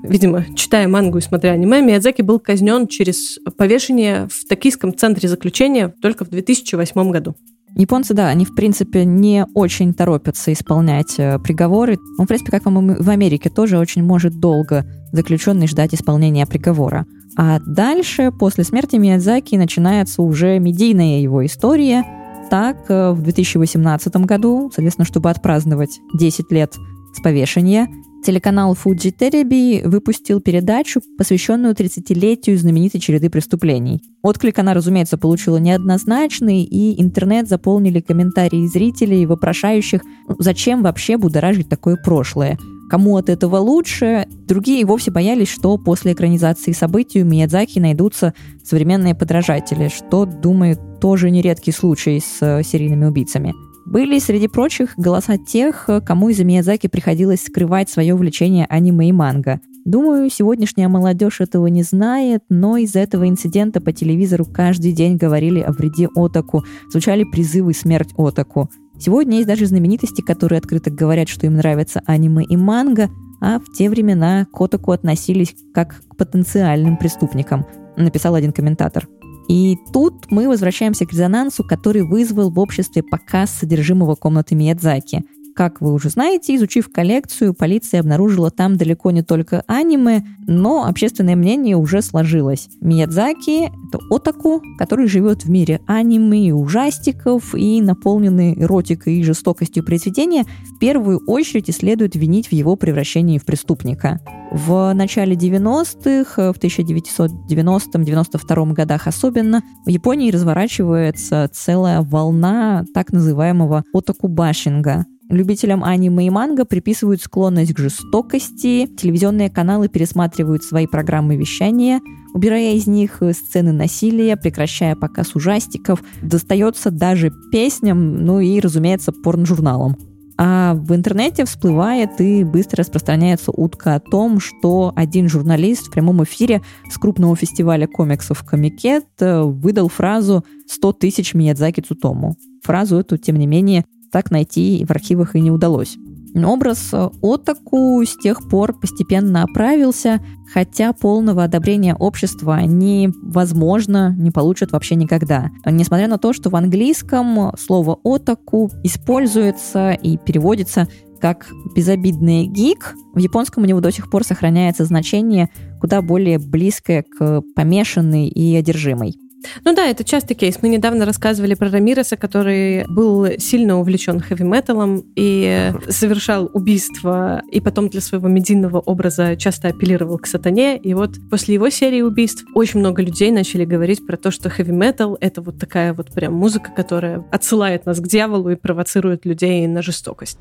видимо, 0.03 0.45
читая 0.55 0.87
мангу 0.87 1.17
и 1.17 1.21
смотря 1.21 1.51
аниме, 1.51 1.81
Миядзаки 1.81 2.21
был 2.21 2.39
казнен 2.39 2.87
через 2.87 3.39
повешение 3.57 4.27
в 4.31 4.47
токийском 4.47 4.95
центре 4.95 5.27
заключения 5.27 5.93
только 6.01 6.23
в 6.23 6.29
2008 6.29 7.11
году. 7.11 7.35
Японцы, 7.75 8.13
да, 8.13 8.27
они, 8.27 8.45
в 8.45 8.53
принципе, 8.53 9.05
не 9.05 9.45
очень 9.53 9.93
торопятся 9.93 10.51
исполнять 10.51 11.15
э, 11.17 11.39
приговоры. 11.39 11.97
Он, 12.17 12.25
в 12.25 12.27
принципе, 12.27 12.51
как 12.51 12.65
в 12.65 13.09
Америке, 13.09 13.49
тоже 13.49 13.77
очень 13.77 14.03
может 14.03 14.39
долго 14.39 14.85
заключенный 15.13 15.67
ждать 15.67 15.93
исполнения 15.93 16.45
приговора. 16.45 17.05
А 17.37 17.59
дальше, 17.59 18.31
после 18.37 18.65
смерти 18.65 18.97
Миядзаки, 18.97 19.55
начинается 19.55 20.21
уже 20.21 20.59
медийная 20.59 21.21
его 21.21 21.45
история. 21.45 22.03
Так, 22.49 22.77
э, 22.89 23.11
в 23.11 23.21
2018 23.21 24.25
году, 24.25 24.69
соответственно, 24.73 25.05
чтобы 25.05 25.29
отпраздновать 25.29 26.01
10 26.13 26.51
лет 26.51 26.75
с 27.13 27.21
повешения, 27.21 27.87
Телеканал 28.23 28.73
Fuji 28.73 29.13
Terebi 29.17 29.87
выпустил 29.87 30.41
передачу, 30.41 31.01
посвященную 31.17 31.73
30-летию 31.73 32.57
знаменитой 32.57 33.01
череды 33.01 33.29
преступлений. 33.29 34.01
Отклик 34.21 34.59
она, 34.59 34.73
разумеется, 34.73 35.17
получила 35.17 35.57
неоднозначный, 35.57 36.63
и 36.63 37.01
интернет 37.01 37.47
заполнили 37.47 37.99
комментарии 37.99 38.67
зрителей, 38.67 39.25
вопрошающих, 39.25 40.01
«Ну, 40.27 40.35
зачем 40.39 40.83
вообще 40.83 41.17
будоражить 41.17 41.69
такое 41.69 41.97
прошлое. 41.97 42.57
Кому 42.91 43.15
от 43.17 43.29
этого 43.29 43.55
лучше? 43.57 44.27
Другие 44.47 44.85
вовсе 44.85 45.11
боялись, 45.11 45.47
что 45.47 45.77
после 45.77 46.11
экранизации 46.11 46.73
событий 46.73 47.21
у 47.21 47.25
Миядзаки 47.25 47.79
найдутся 47.79 48.33
современные 48.63 49.15
подражатели, 49.15 49.87
что, 49.87 50.25
думаю, 50.25 50.77
тоже 50.99 51.31
нередкий 51.31 51.71
случай 51.71 52.19
с 52.19 52.41
э, 52.41 52.63
серийными 52.63 53.05
убийцами. 53.05 53.53
Были, 53.85 54.19
среди 54.19 54.47
прочих, 54.47 54.93
голоса 54.97 55.37
тех, 55.37 55.89
кому 56.05 56.29
из-за 56.29 56.43
Миязаки 56.43 56.87
приходилось 56.87 57.43
скрывать 57.43 57.89
свое 57.89 58.13
увлечение 58.13 58.65
аниме 58.69 59.09
и 59.09 59.11
манго. 59.11 59.59
Думаю, 59.83 60.29
сегодняшняя 60.29 60.87
молодежь 60.87 61.41
этого 61.41 61.65
не 61.67 61.81
знает, 61.81 62.43
но 62.49 62.77
из-за 62.77 62.99
этого 62.99 63.27
инцидента 63.27 63.81
по 63.81 63.91
телевизору 63.91 64.45
каждый 64.45 64.91
день 64.91 65.17
говорили 65.17 65.59
о 65.59 65.71
вреде 65.71 66.07
отаку, 66.15 66.63
звучали 66.91 67.23
призывы 67.23 67.73
«Смерть 67.73 68.13
отаку». 68.15 68.69
Сегодня 68.99 69.37
есть 69.37 69.47
даже 69.47 69.65
знаменитости, 69.65 70.21
которые 70.21 70.59
открыто 70.59 70.91
говорят, 70.91 71.27
что 71.27 71.47
им 71.47 71.55
нравятся 71.55 72.03
аниме 72.05 72.43
и 72.43 72.55
манго, 72.55 73.09
а 73.41 73.57
в 73.57 73.75
те 73.75 73.89
времена 73.89 74.45
к 74.53 74.61
отаку 74.61 74.91
относились 74.91 75.55
как 75.73 76.03
к 76.07 76.15
потенциальным 76.15 76.97
преступникам, 76.97 77.65
написал 77.97 78.35
один 78.35 78.53
комментатор. 78.53 79.07
И 79.51 79.77
тут 79.91 80.31
мы 80.31 80.47
возвращаемся 80.47 81.05
к 81.05 81.11
резонансу, 81.11 81.65
который 81.65 82.03
вызвал 82.03 82.49
в 82.49 82.57
обществе 82.57 83.03
показ 83.03 83.51
содержимого 83.51 84.15
комнаты 84.15 84.55
Миядзаки. 84.55 85.25
Как 85.61 85.77
вы 85.79 85.93
уже 85.93 86.09
знаете, 86.09 86.55
изучив 86.55 86.91
коллекцию, 86.91 87.53
полиция 87.53 87.99
обнаружила 87.99 88.49
там 88.49 88.77
далеко 88.77 89.11
не 89.11 89.21
только 89.21 89.63
аниме, 89.67 90.25
но 90.47 90.87
общественное 90.87 91.35
мнение 91.35 91.77
уже 91.77 92.01
сложилось. 92.01 92.67
Миядзаки— 92.81 93.65
это 93.89 93.99
отаку, 94.09 94.63
который 94.79 95.05
живет 95.05 95.43
в 95.43 95.51
мире 95.51 95.79
аниме 95.85 96.47
и 96.47 96.51
ужастиков, 96.51 97.53
и 97.53 97.79
наполненный 97.79 98.59
эротикой 98.59 99.17
и 99.17 99.23
жестокостью 99.23 99.85
произведения, 99.85 100.45
в 100.45 100.79
первую 100.79 101.19
очередь 101.27 101.69
и 101.69 101.73
следует 101.73 102.15
винить 102.15 102.47
в 102.47 102.53
его 102.53 102.75
превращении 102.75 103.37
в 103.37 103.45
преступника. 103.45 104.19
В 104.51 104.91
начале 104.95 105.35
90-х, 105.35 106.53
в 106.53 106.57
1990-92 106.57 108.73
годах 108.73 109.05
особенно, 109.05 109.61
в 109.85 109.89
Японии 109.89 110.31
разворачивается 110.31 111.47
целая 111.53 112.01
волна 112.01 112.83
так 112.95 113.13
называемого 113.13 113.83
отаку-башинга— 113.93 115.05
Любителям 115.31 115.81
аниме 115.81 116.27
и 116.27 116.29
манго 116.29 116.65
приписывают 116.65 117.21
склонность 117.21 117.73
к 117.73 117.79
жестокости, 117.79 118.85
телевизионные 118.85 119.49
каналы 119.49 119.87
пересматривают 119.87 120.61
свои 120.61 120.87
программы 120.87 121.37
вещания, 121.37 122.01
убирая 122.33 122.73
из 122.73 122.85
них 122.85 123.23
сцены 123.31 123.71
насилия, 123.71 124.35
прекращая 124.35 124.97
показ 124.97 125.33
ужастиков, 125.33 126.03
достается 126.21 126.91
даже 126.91 127.31
песням, 127.49 128.25
ну 128.25 128.41
и, 128.41 128.59
разумеется, 128.59 129.13
порножурналам. 129.13 129.95
А 130.37 130.73
в 130.73 130.93
интернете 130.93 131.45
всплывает 131.45 132.19
и 132.19 132.43
быстро 132.43 132.79
распространяется 132.79 133.51
утка 133.51 133.95
о 133.95 133.99
том, 134.01 134.41
что 134.41 134.91
один 134.97 135.29
журналист 135.29 135.87
в 135.87 135.91
прямом 135.91 136.23
эфире 136.25 136.61
с 136.89 136.97
крупного 136.97 137.37
фестиваля 137.37 137.87
комиксов 137.87 138.43
Комикет 138.43 139.05
э, 139.19 139.43
выдал 139.43 139.87
фразу 139.87 140.43
«100 140.69 140.93
тысяч 140.99 141.33
Миядзаки 141.35 141.79
Цутому». 141.79 142.35
Фразу 142.63 142.97
эту, 142.97 143.17
тем 143.17 143.37
не 143.37 143.47
менее, 143.47 143.85
так 144.11 144.31
найти 144.31 144.85
в 144.85 144.91
архивах 144.91 145.35
и 145.35 145.41
не 145.41 145.51
удалось. 145.51 145.97
Образ 146.33 146.89
э, 146.93 147.09
Отаку 147.21 148.03
с 148.03 148.15
тех 148.17 148.47
пор 148.49 148.79
постепенно 148.79 149.43
оправился, 149.43 150.21
хотя 150.53 150.93
полного 150.93 151.43
одобрения 151.43 151.93
общества 151.95 152.55
они, 152.55 153.09
возможно, 153.21 154.15
не 154.17 154.31
получат 154.31 154.71
вообще 154.71 154.95
никогда. 154.95 155.49
Несмотря 155.65 156.07
на 156.07 156.17
то, 156.17 156.31
что 156.31 156.49
в 156.49 156.55
английском 156.55 157.51
слово 157.57 157.99
«отаку» 158.03 158.71
используется 158.83 159.91
и 159.91 160.17
переводится 160.17 160.87
как 161.19 161.47
безобидный 161.75 162.47
гик, 162.47 162.95
в 163.13 163.19
японском 163.19 163.63
у 163.63 163.67
него 163.67 163.79
до 163.79 163.91
сих 163.91 164.09
пор 164.09 164.23
сохраняется 164.23 164.85
значение 164.85 165.49
куда 165.79 166.01
более 166.01 166.39
близкое 166.39 167.03
к 167.03 167.41
помешанный 167.55 168.27
и 168.27 168.55
одержимой. 168.55 169.15
Ну 169.63 169.73
да, 169.75 169.87
это 169.87 170.03
частый 170.03 170.35
кейс. 170.35 170.59
Мы 170.61 170.69
недавно 170.69 171.05
рассказывали 171.05 171.53
про 171.53 171.69
Рамиреса, 171.69 172.17
который 172.17 172.85
был 172.87 173.27
сильно 173.37 173.79
увлечен 173.79 174.19
хэви-металом 174.19 175.03
и 175.15 175.73
совершал 175.89 176.49
убийства, 176.53 177.41
и 177.51 177.59
потом 177.59 177.89
для 177.89 178.01
своего 178.01 178.27
медийного 178.27 178.79
образа 178.79 179.35
часто 179.35 179.69
апеллировал 179.69 180.17
к 180.17 180.27
сатане. 180.27 180.77
И 180.77 180.93
вот 180.93 181.11
после 181.29 181.55
его 181.55 181.69
серии 181.69 182.01
убийств 182.01 182.45
очень 182.55 182.79
много 182.79 183.01
людей 183.01 183.31
начали 183.31 183.65
говорить 183.65 184.05
про 184.05 184.17
то, 184.17 184.31
что 184.31 184.49
хэви-метал— 184.49 185.17
это 185.21 185.41
вот 185.41 185.59
такая 185.59 185.93
вот 185.93 186.11
прям 186.11 186.33
музыка, 186.33 186.71
которая 186.75 187.25
отсылает 187.31 187.85
нас 187.85 187.99
к 187.99 188.07
дьяволу 188.07 188.49
и 188.49 188.55
провоцирует 188.55 189.25
людей 189.25 189.65
на 189.67 189.81
жестокость. 189.81 190.37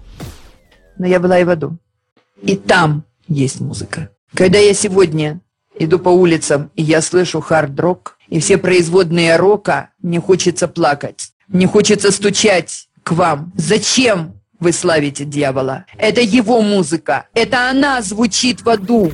Но 0.99 1.07
я 1.07 1.21
была 1.21 1.39
и 1.39 1.45
в 1.45 1.51
аду. 1.51 1.79
И 2.43 2.57
там 2.57 3.05
есть 3.29 3.61
музыка. 3.61 4.11
Когда 4.35 4.59
я 4.59 4.75
сегодня 4.75 5.41
иду 5.81 5.99
по 5.99 6.11
улицам, 6.11 6.71
и 6.77 6.83
я 6.83 7.01
слышу 7.01 7.41
хард-рок, 7.41 8.19
и 8.29 8.39
все 8.39 8.59
производные 8.59 9.37
рока, 9.37 9.91
мне 10.01 10.21
хочется 10.21 10.69
плакать. 10.69 11.33
Мне 11.49 11.67
хочется 11.67 12.13
стучать 12.13 12.89
к 13.03 13.13
вам. 13.13 13.53
Зачем 13.57 14.35
вы 14.61 14.73
славите 14.73 15.25
дьявола? 15.25 15.87
Это 15.97 16.21
его 16.21 16.61
музыка. 16.61 17.27
Это 17.35 17.71
она 17.71 18.03
звучит 18.03 18.63
в 18.63 18.69
аду. 18.69 19.11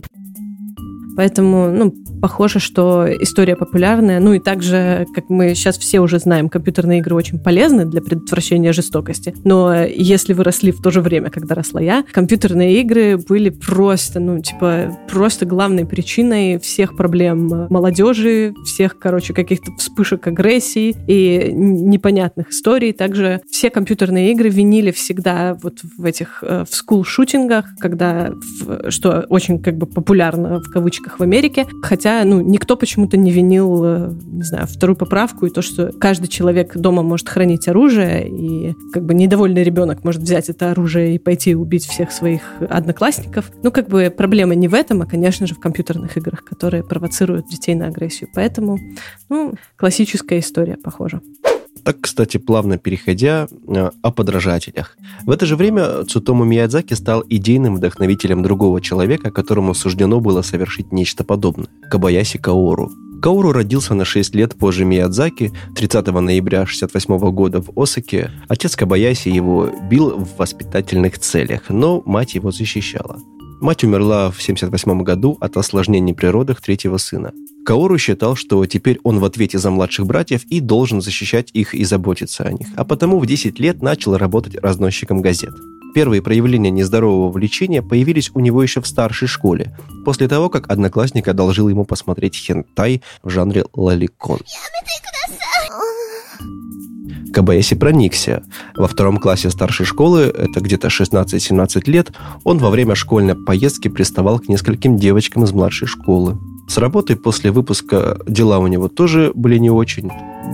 Поэтому, 1.17 1.71
ну, 1.71 1.95
похоже, 2.21 2.59
что 2.59 3.07
история 3.21 3.57
популярная. 3.57 4.21
Ну 4.21 4.35
и 4.35 4.39
также, 4.39 5.07
как 5.15 5.29
мы 5.29 5.55
сейчас 5.55 5.79
все 5.79 6.01
уже 6.01 6.19
знаем, 6.19 6.49
компьютерные 6.49 7.01
игры 7.01 7.15
очень 7.15 7.39
полезны 7.39 7.85
для 7.85 8.01
предотвращения 8.01 8.73
жестокости. 8.73 9.35
Но 9.45 9.85
если 9.85 10.33
вы 10.33 10.45
росли 10.45 10.73
в 10.73 10.83
то 10.83 10.91
же 10.91 11.01
время, 11.01 11.31
когда 11.31 11.55
росла 11.55 11.81
я, 11.81 12.05
компьютерные 12.13 12.81
игры 12.81 13.17
были 13.17 13.51
просто, 13.51 14.21
ну, 14.21 14.41
типа, 14.41 14.97
просто 15.09 15.47
главной 15.47 15.87
причиной 15.87 16.59
всех 16.59 16.97
проблем 16.97 17.67
молодежи, 17.71 18.55
всех, 18.65 18.99
короче, 18.99 19.33
каких-то 19.33 19.73
вспышек 19.79 20.27
агрессии 20.27 20.95
и 21.07 21.51
непонятных 21.53 22.51
историй. 22.51 22.93
Также 22.93 23.41
все 23.51 23.71
компьютерные 23.71 24.33
игры 24.33 24.49
винили 24.49 24.91
всегда 24.91 25.57
вот 25.63 25.79
в 25.97 26.05
этих, 26.05 26.43
э, 26.43 26.65
в 26.69 26.75
скул-шутингах, 26.75 27.67
когда, 27.79 28.33
что 28.89 29.27
очень 29.29 29.63
как 29.63 29.77
бы 29.77 29.87
популярно 29.87 30.61
в 30.61 30.71
кавычках 30.71 31.06
в 31.19 31.23
Америке, 31.23 31.67
хотя, 31.83 32.25
ну, 32.25 32.41
никто 32.41 32.77
почему-то 32.77 33.17
не 33.17 33.31
винил, 33.31 33.85
э, 33.85 34.13
не 34.27 34.43
знаю, 34.43 34.67
вторую 34.67 34.97
поправку 34.97 35.47
и 35.47 35.51
то, 35.51 35.63
что 35.63 35.93
каждый 35.93 36.29
человек 36.29 36.77
дома 36.77 37.03
может 37.03 37.29
хранить 37.29 37.69
оружие, 37.69 38.29
и 38.29 38.75
как 38.93 39.05
бы 39.05 39.15
недовольный 39.15 39.63
ребенок 39.63 40.05
может 40.05 40.23
взять 40.23 40.49
это 40.49 40.71
оружие 40.71 41.15
и 41.15 41.19
пойти 41.19 41.55
убить 41.55 41.87
всех 41.87 42.11
своих 42.11 42.43
одноклассников. 42.69 43.51
Ну, 43.63 43.71
как 43.71 43.89
бы 43.89 44.13
проблема 44.17 44.55
не 44.55 44.69
в 44.69 44.75
этом, 44.75 45.03
а, 45.03 45.07
конечно 45.07 45.47
же, 45.47 45.55
в 45.55 45.61
компьютерных 45.61 46.17
играх, 46.17 46.45
которые 46.45 46.83
провоцируют 46.83 47.47
детей 47.49 47.75
на 47.75 47.87
агрессию. 47.87 48.29
Поэтому, 48.35 48.79
ну, 49.29 49.55
классическая 49.77 50.39
история, 50.39 50.77
похоже. 50.77 51.21
Так, 51.87 52.01
кстати, 52.01 52.39
плавно 52.39 52.79
переходя 52.79 53.47
э, 53.69 53.91
о 54.03 54.11
подражателях. 54.11 54.99
В 55.25 55.31
это 55.31 55.47
же 55.47 55.55
время 55.55 56.03
Цутому 56.03 56.43
Миядзаки 56.43 56.95
стал 56.95 57.23
идейным 57.29 57.77
вдохновителем 57.77 58.43
другого 58.43 58.81
человека, 58.81 59.31
которому 59.31 59.73
суждено 59.73 60.19
было 60.19 60.43
совершить 60.43 60.91
нечто 60.91 61.23
подобное– 61.23 61.69
Кабаяси 61.91 62.39
Каору. 62.39 62.91
Каору 63.23 63.53
родился 63.53 63.95
на 63.95 64.05
6 64.05 64.35
лет 64.35 64.57
позже 64.57 64.85
Миядзаки, 64.85 65.53
30 65.77 66.09
ноября 66.09 66.63
1968 66.63 67.31
года 67.31 67.63
в 67.63 67.71
Осаке. 67.81 68.33
Отец 68.49 68.75
Кабаяси 68.75 69.29
его 69.29 69.71
бил 69.89 70.11
в 70.19 70.39
воспитательных 70.39 71.21
целях, 71.21 71.71
но 71.71 72.03
мать 72.05 72.35
его 72.35 72.51
защищала. 72.51 73.21
Мать 73.61 73.85
умерла 73.85 74.33
в 74.33 74.43
1978 74.43 75.05
году 75.05 75.39
от 75.41 75.57
осложнений 75.57 76.15
при 76.15 76.27
родах 76.27 76.61
третьего 76.61 76.97
сына. 76.97 77.33
Каору 77.67 77.99
считал, 77.99 78.37
что 78.37 78.65
теперь 78.65 79.01
он 79.03 79.19
в 79.19 79.25
ответе 79.25 79.59
за 79.59 79.73
младших 79.73 80.07
братьев 80.07 80.45
и 80.45 80.61
должен 80.61 81.03
защищать 81.03 81.51
их 81.53 81.75
и 81.75 81.85
заботиться 81.85 82.45
о 82.45 82.53
них, 82.53 82.69
а 82.77 82.85
потому 82.85 83.19
в 83.19 83.27
10 83.27 83.59
лет 83.59 83.83
начал 83.83 84.17
работать 84.17 84.55
разносчиком 84.55 85.21
газет. 85.21 85.53
Первые 85.93 86.23
проявления 86.23 86.71
нездорового 86.71 87.29
влечения 87.33 87.83
появились 87.83 88.31
у 88.35 88.39
него 88.39 88.63
еще 88.63 88.81
в 88.81 88.87
старшей 88.87 89.27
школе, 89.27 89.77
после 90.05 90.29
того, 90.29 90.49
как 90.49 90.71
одноклассник 90.71 91.27
одолжил 91.27 91.69
ему 91.69 91.85
посмотреть 91.85 92.37
хентай 92.37 93.03
в 93.25 93.31
жанре 93.31 93.65
лоликон. 93.75 94.39
Кабаяси 97.33 97.75
проникся. 97.75 98.45
Во 98.77 98.87
втором 98.87 99.19
классе 99.19 99.51
старшей 99.51 99.87
школы, 99.87 100.21
это 100.23 100.61
где-то 100.61 100.87
16-17 100.87 101.91
лет, 101.91 102.13
он 102.45 102.59
во 102.59 102.71
время 102.71 102.95
школьной 102.95 103.35
поездки 103.35 103.89
приставал 103.89 104.39
к 104.39 104.49
нескольким 104.49 104.99
девочкам 104.99 105.43
из 105.43 105.51
младшей 105.51 105.89
школы. 105.89 106.39
С 106.69 106.79
работой 106.79 107.17
после 107.17 107.51
выпуска 107.53 108.19
дела 108.27 108.59
у 108.59 108.67
него 108.67 108.89
тоже 108.89 109.33
были 109.35 109.57
не 109.59 109.71
очень. 109.71 110.11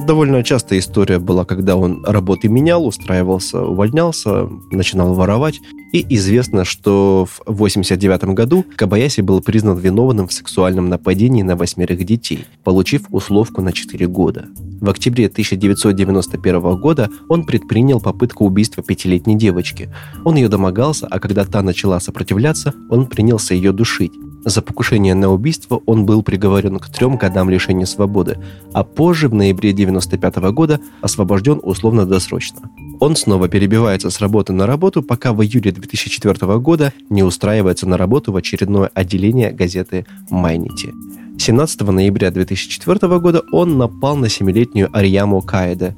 Довольно 0.07 0.43
частая 0.43 0.79
история 0.79 1.19
была, 1.19 1.45
когда 1.45 1.77
он 1.77 2.05
работы 2.05 2.49
менял, 2.49 2.87
устраивался, 2.87 3.63
увольнялся, 3.63 4.49
начинал 4.71 5.15
воровать. 5.15 5.61
И 5.93 6.05
известно, 6.17 6.65
что 6.65 7.27
в 7.27 7.41
1989 7.43 8.35
году 8.35 8.65
Кабаяси 8.77 9.21
был 9.21 9.41
признан 9.41 9.79
виновным 9.79 10.29
в 10.29 10.33
сексуальном 10.33 10.89
нападении 10.89 11.43
на 11.43 11.57
восьмерых 11.57 12.05
детей, 12.05 12.47
получив 12.65 13.03
условку 13.11 13.61
на 13.61 13.73
4 13.73 14.07
года. 14.07 14.47
В 14.81 14.89
октябре 14.91 15.27
1991 15.27 16.77
года 16.77 17.11
он 17.29 17.45
предпринял 17.45 18.01
попытку 18.01 18.47
убийства 18.47 18.83
пятилетней 18.83 19.37
девочки. 19.37 19.91
Он 20.25 20.37
ее 20.37 20.49
домогался, 20.49 21.07
а 21.07 21.21
когда 21.21 21.45
та 21.45 21.63
начала 21.63 22.01
сопротивляться, 22.01 22.75
он 22.91 23.07
принялся 23.07 23.55
ее 23.55 23.73
душить. 23.73 24.13
За 24.45 24.61
покушение 24.61 25.15
на 25.15 25.31
убийство 25.31 25.83
он 25.87 26.05
был 26.05 26.23
приговорен 26.23 26.79
к 26.79 26.89
трем 26.89 27.17
годам 27.17 27.49
лишения 27.49 27.87
свободы, 27.87 28.39
а 28.73 28.83
позже, 28.83 29.29
в 29.29 29.35
ноябре 29.35 29.71
1995 29.71 30.53
года, 30.53 30.81
освобожден 31.01 31.61
условно-досрочно. 31.63 32.71
Он 32.99 33.15
снова 33.15 33.49
перебивается 33.49 34.11
с 34.11 34.21
работы 34.21 34.53
на 34.53 34.67
работу, 34.67 35.03
пока 35.03 35.33
в 35.33 35.43
июле 35.43 35.71
2004 35.71 36.59
года 36.59 36.93
не 37.09 37.23
устраивается 37.23 37.89
на 37.89 37.97
работу 37.97 38.33
в 38.33 38.37
очередное 38.37 38.91
отделение 38.95 39.53
газеты 39.53 40.07
«Майнити». 40.29 40.93
17 41.39 41.81
ноября 41.81 42.31
2004 42.31 43.19
года 43.19 43.43
он 43.51 43.79
напал 43.79 44.17
на 44.17 44.29
семилетнюю 44.29 44.89
Арияму 44.97 45.41
Каэде, 45.41 45.97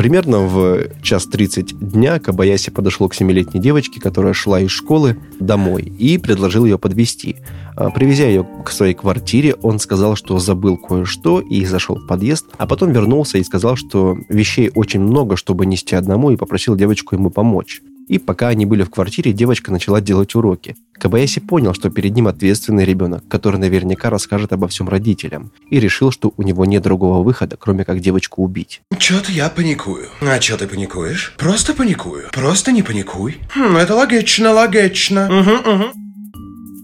Примерно 0.00 0.38
в 0.38 1.02
час 1.02 1.26
30 1.26 1.78
дня 1.78 2.18
Кабаяси 2.20 2.70
подошел 2.70 3.06
к 3.10 3.14
семилетней 3.14 3.60
девочке, 3.60 4.00
которая 4.00 4.32
шла 4.32 4.58
из 4.58 4.70
школы 4.70 5.18
домой, 5.38 5.82
и 5.82 6.16
предложил 6.16 6.64
ее 6.64 6.78
подвести. 6.78 7.36
А, 7.76 7.90
привезя 7.90 8.26
ее 8.26 8.48
к 8.64 8.70
своей 8.70 8.94
квартире, 8.94 9.56
он 9.56 9.78
сказал, 9.78 10.16
что 10.16 10.38
забыл 10.38 10.78
кое-что 10.78 11.40
и 11.40 11.66
зашел 11.66 11.96
в 11.96 12.06
подъезд, 12.06 12.46
а 12.56 12.66
потом 12.66 12.92
вернулся 12.92 13.36
и 13.36 13.44
сказал, 13.44 13.76
что 13.76 14.16
вещей 14.30 14.70
очень 14.74 15.00
много, 15.00 15.36
чтобы 15.36 15.66
нести 15.66 15.94
одному, 15.94 16.30
и 16.30 16.36
попросил 16.36 16.76
девочку 16.76 17.14
ему 17.14 17.28
помочь. 17.28 17.82
И 18.08 18.18
пока 18.18 18.48
они 18.48 18.64
были 18.64 18.84
в 18.84 18.90
квартире, 18.90 19.34
девочка 19.34 19.70
начала 19.70 20.00
делать 20.00 20.34
уроки. 20.34 20.76
Кабаяси 21.00 21.40
понял, 21.40 21.72
что 21.72 21.88
перед 21.88 22.14
ним 22.14 22.28
ответственный 22.28 22.84
ребенок, 22.84 23.26
который 23.26 23.58
наверняка 23.58 24.10
расскажет 24.10 24.52
обо 24.52 24.68
всем 24.68 24.88
родителям, 24.88 25.50
и 25.70 25.80
решил, 25.80 26.12
что 26.12 26.34
у 26.36 26.42
него 26.42 26.66
нет 26.66 26.82
другого 26.82 27.24
выхода, 27.24 27.56
кроме 27.56 27.86
как 27.86 28.00
девочку 28.00 28.42
убить. 28.42 28.82
Чё-то 28.98 29.32
я 29.32 29.48
паникую. 29.48 30.08
А 30.20 30.38
чё 30.38 30.58
ты 30.58 30.66
паникуешь? 30.66 31.34
Просто 31.38 31.72
паникую. 31.72 32.28
Просто 32.32 32.70
не 32.70 32.82
паникуй. 32.82 33.38
Хм, 33.54 33.76
это 33.78 33.94
логично, 33.94 34.52
логично. 34.52 35.26
Угу, 35.26 35.70
угу. 35.72 35.84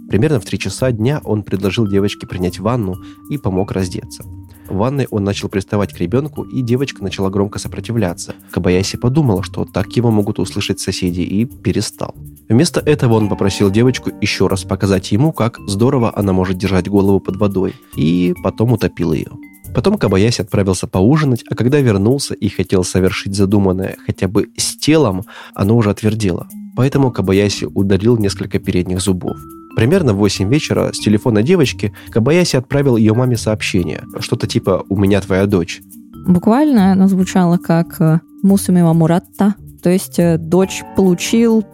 Примерно 0.08 0.40
в 0.40 0.44
три 0.44 0.58
часа 0.58 0.92
дня 0.92 1.20
он 1.24 1.42
предложил 1.42 1.86
девочке 1.86 2.26
принять 2.26 2.58
ванну 2.58 2.94
и 3.28 3.36
помог 3.36 3.72
раздеться. 3.72 4.22
В 4.68 4.76
ванной 4.76 5.06
он 5.10 5.24
начал 5.24 5.48
приставать 5.48 5.92
к 5.92 5.98
ребенку, 5.98 6.42
и 6.42 6.62
девочка 6.62 7.02
начала 7.02 7.28
громко 7.28 7.58
сопротивляться. 7.58 8.34
Кабаяси 8.50 8.96
подумала, 8.96 9.42
что 9.42 9.64
так 9.64 9.92
его 9.92 10.10
могут 10.10 10.38
услышать 10.38 10.80
соседи, 10.80 11.20
и 11.20 11.44
перестал. 11.44 12.14
Вместо 12.48 12.80
этого 12.80 13.14
он 13.14 13.28
попросил 13.28 13.70
девочку 13.70 14.10
еще 14.20 14.46
раз 14.46 14.64
показать 14.64 15.10
ему, 15.12 15.32
как 15.32 15.58
здорово 15.66 16.12
она 16.14 16.32
может 16.32 16.56
держать 16.56 16.88
голову 16.88 17.18
под 17.18 17.36
водой, 17.36 17.74
и 17.96 18.34
потом 18.42 18.72
утопил 18.72 19.12
ее. 19.12 19.30
Потом 19.74 19.98
Кабаяси 19.98 20.42
отправился 20.42 20.86
поужинать, 20.86 21.44
а 21.50 21.54
когда 21.54 21.80
вернулся 21.80 22.34
и 22.34 22.48
хотел 22.48 22.84
совершить 22.84 23.34
задуманное 23.34 23.96
хотя 24.06 24.28
бы 24.28 24.48
с 24.56 24.76
телом, 24.76 25.24
оно 25.54 25.76
уже 25.76 25.90
отвердело. 25.90 26.48
Поэтому 26.76 27.10
Кабаяси 27.10 27.64
ударил 27.66 28.16
несколько 28.16 28.58
передних 28.58 29.00
зубов. 29.00 29.36
Примерно 29.76 30.14
в 30.14 30.18
8 30.18 30.48
вечера 30.48 30.92
с 30.92 30.98
телефона 30.98 31.42
девочки 31.42 31.92
Кабаяси 32.10 32.56
отправил 32.56 32.96
ее 32.96 33.12
маме 33.12 33.36
сообщение. 33.36 34.04
Что-то 34.20 34.46
типа 34.46 34.84
«У 34.88 34.96
меня 34.96 35.20
твоя 35.20 35.46
дочь». 35.46 35.82
Буквально 36.26 36.92
оно 36.92 37.08
звучало 37.08 37.58
как 37.58 38.00
э, 38.00 38.20
«Мусуми 38.42 38.80
Муратта», 38.80 39.54
то 39.82 39.90
есть 39.90 40.18
э, 40.18 40.38
дочь 40.38 40.82
получил, 40.96 41.64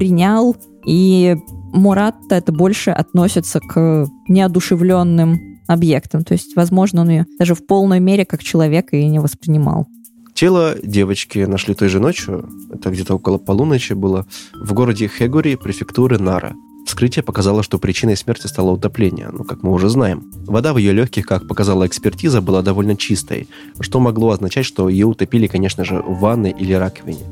принял, 0.00 0.56
и 0.86 1.36
Муратта 1.74 2.36
это 2.36 2.52
больше 2.52 2.90
относится 2.90 3.60
к 3.60 4.06
неодушевленным 4.28 5.38
объектам. 5.66 6.24
То 6.24 6.32
есть, 6.32 6.56
возможно, 6.56 7.02
он 7.02 7.10
ее 7.10 7.26
даже 7.38 7.54
в 7.54 7.66
полной 7.66 8.00
мере 8.00 8.24
как 8.24 8.42
человека 8.42 8.96
и 8.96 9.04
не 9.06 9.18
воспринимал. 9.18 9.86
Тело 10.32 10.74
девочки 10.82 11.40
нашли 11.40 11.74
той 11.74 11.90
же 11.90 12.00
ночью, 12.00 12.48
это 12.72 12.88
где-то 12.88 13.16
около 13.16 13.36
полуночи 13.36 13.92
было, 13.92 14.24
в 14.54 14.72
городе 14.72 15.06
Хегури, 15.06 15.56
префектуры 15.56 16.18
Нара. 16.18 16.54
Вскрытие 16.86 17.22
показало, 17.22 17.62
что 17.62 17.78
причиной 17.78 18.16
смерти 18.16 18.46
стало 18.46 18.70
утопление, 18.70 19.28
ну, 19.30 19.44
как 19.44 19.62
мы 19.62 19.70
уже 19.70 19.90
знаем. 19.90 20.32
Вода 20.46 20.72
в 20.72 20.78
ее 20.78 20.92
легких, 20.94 21.26
как 21.26 21.46
показала 21.46 21.86
экспертиза, 21.86 22.40
была 22.40 22.62
довольно 22.62 22.96
чистой, 22.96 23.48
что 23.80 24.00
могло 24.00 24.30
означать, 24.30 24.64
что 24.64 24.88
ее 24.88 25.04
утопили, 25.04 25.46
конечно 25.46 25.84
же, 25.84 26.00
в 26.00 26.20
ванной 26.20 26.54
или 26.58 26.72
раковине, 26.72 27.26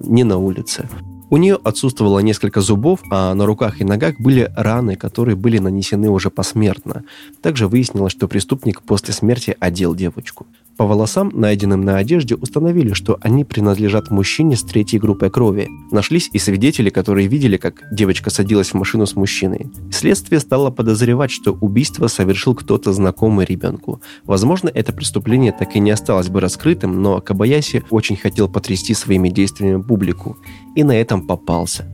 не 0.00 0.24
на 0.24 0.38
улице. 0.38 0.88
У 1.30 1.36
нее 1.36 1.58
отсутствовало 1.62 2.18
несколько 2.18 2.60
зубов, 2.60 3.00
а 3.08 3.32
на 3.34 3.46
руках 3.46 3.80
и 3.80 3.84
ногах 3.84 4.16
были 4.18 4.52
раны, 4.56 4.96
которые 4.96 5.36
были 5.36 5.58
нанесены 5.58 6.10
уже 6.10 6.28
посмертно. 6.28 7.04
Также 7.40 7.68
выяснилось, 7.68 8.12
что 8.12 8.26
преступник 8.26 8.82
после 8.82 9.14
смерти 9.14 9.56
одел 9.60 9.94
девочку. 9.94 10.48
По 10.80 10.86
волосам, 10.86 11.30
найденным 11.34 11.82
на 11.82 11.98
одежде, 11.98 12.36
установили, 12.36 12.94
что 12.94 13.18
они 13.20 13.44
принадлежат 13.44 14.10
мужчине 14.10 14.56
с 14.56 14.62
третьей 14.62 14.98
группой 14.98 15.28
крови. 15.28 15.68
Нашлись 15.90 16.30
и 16.32 16.38
свидетели, 16.38 16.88
которые 16.88 17.28
видели, 17.28 17.58
как 17.58 17.82
девочка 17.92 18.30
садилась 18.30 18.70
в 18.70 18.74
машину 18.76 19.04
с 19.04 19.14
мужчиной. 19.14 19.66
Следствие 19.92 20.40
стало 20.40 20.70
подозревать, 20.70 21.30
что 21.30 21.52
убийство 21.52 22.06
совершил 22.06 22.54
кто-то 22.54 22.94
знакомый 22.94 23.44
ребенку. 23.44 24.00
Возможно, 24.24 24.70
это 24.72 24.94
преступление 24.94 25.52
так 25.52 25.76
и 25.76 25.80
не 25.80 25.90
осталось 25.90 26.30
бы 26.30 26.40
раскрытым, 26.40 27.02
но 27.02 27.20
Кабаяси 27.20 27.84
очень 27.90 28.16
хотел 28.16 28.48
потрясти 28.48 28.94
своими 28.94 29.28
действиями 29.28 29.82
публику. 29.82 30.38
И 30.76 30.82
на 30.82 30.92
этом 30.92 31.26
попался. 31.26 31.84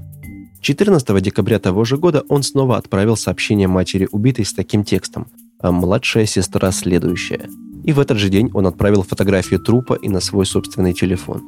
14 0.61 1.21
декабря 1.21 1.59
того 1.59 1.85
же 1.85 1.97
года 1.97 2.23
он 2.29 2.45
снова 2.45 2.77
отправил 2.77 3.17
сообщение 3.17 3.67
матери 3.67 4.07
убитой 4.13 4.45
с 4.45 4.53
таким 4.53 4.85
текстом. 4.85 5.27
А 5.59 5.73
младшая 5.73 6.27
сестра 6.27 6.71
следующая– 6.71 7.51
и 7.87 7.93
в 7.93 8.01
этот 8.01 8.19
же 8.19 8.29
день 8.29 8.51
он 8.53 8.67
отправил 8.67 9.03
фотографию 9.03 9.61
трупа 9.61 9.95
и 9.95 10.09
на 10.09 10.21
свой 10.21 10.45
собственный 10.45 10.93
телефон. 10.93 11.43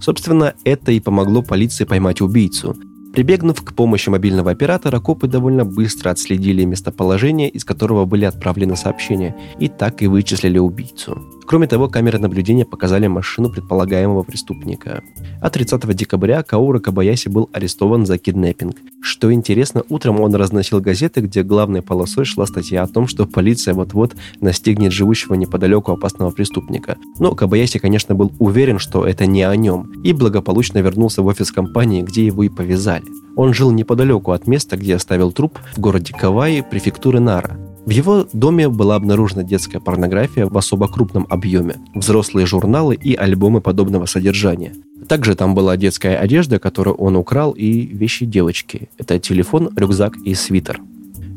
Собственно, 0.00 0.54
это 0.64 0.92
и 0.92 1.00
помогло 1.00 1.42
полиции 1.42 1.84
поймать 1.84 2.20
убийцу. 2.20 2.76
Прибегнув 3.14 3.62
к 3.62 3.72
помощи 3.74 4.08
мобильного 4.08 4.50
оператора, 4.50 5.00
копы 5.00 5.26
довольно 5.26 5.64
быстро 5.64 6.10
отследили 6.10 6.64
местоположение, 6.64 7.48
из 7.48 7.64
которого 7.64 8.04
были 8.04 8.24
отправлены 8.24 8.76
сообщения, 8.76 9.34
и 9.58 9.68
так 9.68 10.02
и 10.02 10.06
вычислили 10.06 10.58
убийцу. 10.58 11.18
Кроме 11.50 11.66
того, 11.66 11.88
камеры 11.88 12.20
наблюдения 12.20 12.64
показали 12.64 13.08
машину 13.08 13.50
предполагаемого 13.50 14.22
преступника. 14.22 15.02
А 15.40 15.50
30 15.50 15.96
декабря 15.96 16.44
Каура 16.44 16.78
Кабаяси 16.78 17.28
был 17.28 17.50
арестован 17.52 18.06
за 18.06 18.18
киднеппинг. 18.18 18.76
Что 19.02 19.32
интересно, 19.32 19.82
утром 19.88 20.20
он 20.20 20.32
разносил 20.36 20.80
газеты, 20.80 21.22
где 21.22 21.42
главной 21.42 21.82
полосой 21.82 22.24
шла 22.24 22.46
статья 22.46 22.84
о 22.84 22.86
том, 22.86 23.08
что 23.08 23.26
полиция 23.26 23.74
вот-вот 23.74 24.14
настигнет 24.40 24.92
живущего 24.92 25.34
неподалеку 25.34 25.90
опасного 25.90 26.30
преступника. 26.30 26.96
Но 27.18 27.34
Кабаяси, 27.34 27.80
конечно, 27.80 28.14
был 28.14 28.32
уверен, 28.38 28.78
что 28.78 29.04
это 29.04 29.26
не 29.26 29.42
о 29.42 29.56
нем, 29.56 29.90
и 30.04 30.12
благополучно 30.12 30.78
вернулся 30.78 31.20
в 31.20 31.26
офис 31.26 31.50
компании, 31.50 32.02
где 32.02 32.24
его 32.24 32.44
и 32.44 32.48
повязали. 32.48 33.06
Он 33.34 33.54
жил 33.54 33.72
неподалеку 33.72 34.30
от 34.30 34.46
места, 34.46 34.76
где 34.76 34.94
оставил 34.94 35.32
труп 35.32 35.58
в 35.74 35.80
городе 35.80 36.14
Каваи, 36.16 36.60
префектуры 36.60 37.18
Нара. 37.18 37.69
В 37.86 37.90
его 37.90 38.26
доме 38.32 38.68
была 38.68 38.96
обнаружена 38.96 39.42
детская 39.42 39.80
порнография 39.80 40.46
в 40.46 40.56
особо 40.56 40.86
крупном 40.86 41.26
объеме, 41.30 41.76
взрослые 41.94 42.46
журналы 42.46 42.94
и 42.94 43.14
альбомы 43.14 43.60
подобного 43.60 44.06
содержания. 44.06 44.74
Также 45.08 45.34
там 45.34 45.54
была 45.54 45.76
детская 45.76 46.16
одежда, 46.16 46.58
которую 46.58 46.94
он 46.96 47.16
украл, 47.16 47.52
и 47.52 47.86
вещи 47.86 48.26
девочки. 48.26 48.90
Это 48.98 49.18
телефон, 49.18 49.70
рюкзак 49.74 50.16
и 50.18 50.34
свитер. 50.34 50.80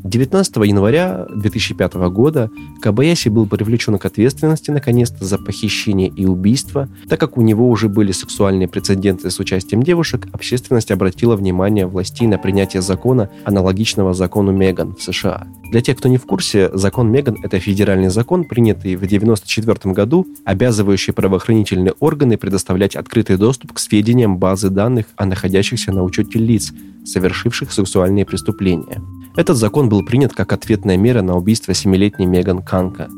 19 0.04 0.56
января 0.66 1.26
2005 1.34 1.94
года 2.10 2.50
Кабаяси 2.82 3.30
был 3.30 3.46
привлечен 3.46 3.98
к 3.98 4.04
ответственности 4.04 4.70
наконец-то 4.70 5.24
за 5.24 5.38
похищение 5.38 6.08
и 6.08 6.26
убийство. 6.26 6.90
Так 7.08 7.18
как 7.18 7.38
у 7.38 7.40
него 7.40 7.70
уже 7.70 7.88
были 7.88 8.12
сексуальные 8.12 8.68
прецеденты 8.68 9.30
с 9.30 9.40
участием 9.40 9.82
девушек, 9.82 10.26
общественность 10.32 10.90
обратила 10.90 11.36
внимание 11.36 11.86
властей 11.86 12.26
на 12.26 12.36
принятие 12.36 12.82
закона, 12.82 13.30
аналогичного 13.44 14.12
закону 14.12 14.52
Меган 14.52 14.94
в 14.94 15.02
США. 15.02 15.46
Для 15.70 15.80
тех, 15.80 15.96
кто 15.96 16.10
не 16.10 16.18
в 16.18 16.26
курсе, 16.26 16.70
закон 16.74 17.10
Меган– 17.10 17.38
это 17.42 17.58
федеральный 17.58 18.10
закон, 18.10 18.44
принятый 18.44 18.96
в 18.96 19.04
1994 19.04 19.94
году, 19.94 20.26
обязывающий 20.44 21.14
правоохранительные 21.14 21.94
органы 21.98 22.36
предоставлять 22.36 22.94
открытый 22.94 23.38
доступ 23.38 23.72
к 23.72 23.78
сведениям 23.78 24.36
базы 24.36 24.68
данных 24.68 25.06
о 25.16 25.24
находящихся 25.24 25.92
на 25.92 26.02
учете 26.02 26.38
лиц, 26.38 26.74
совершивших 27.06 27.72
сексуальные 27.72 28.26
преступления. 28.26 29.00
Этот 29.36 29.56
закон 29.56 29.88
был 29.88 30.04
принят 30.04 30.32
как 30.32 30.52
ответная 30.52 30.96
мера 30.96 31.20
на 31.20 31.36
убийство 31.36 31.74
семилетней 31.74 32.26
Меган 32.26 32.62
Канка. 32.62 33.08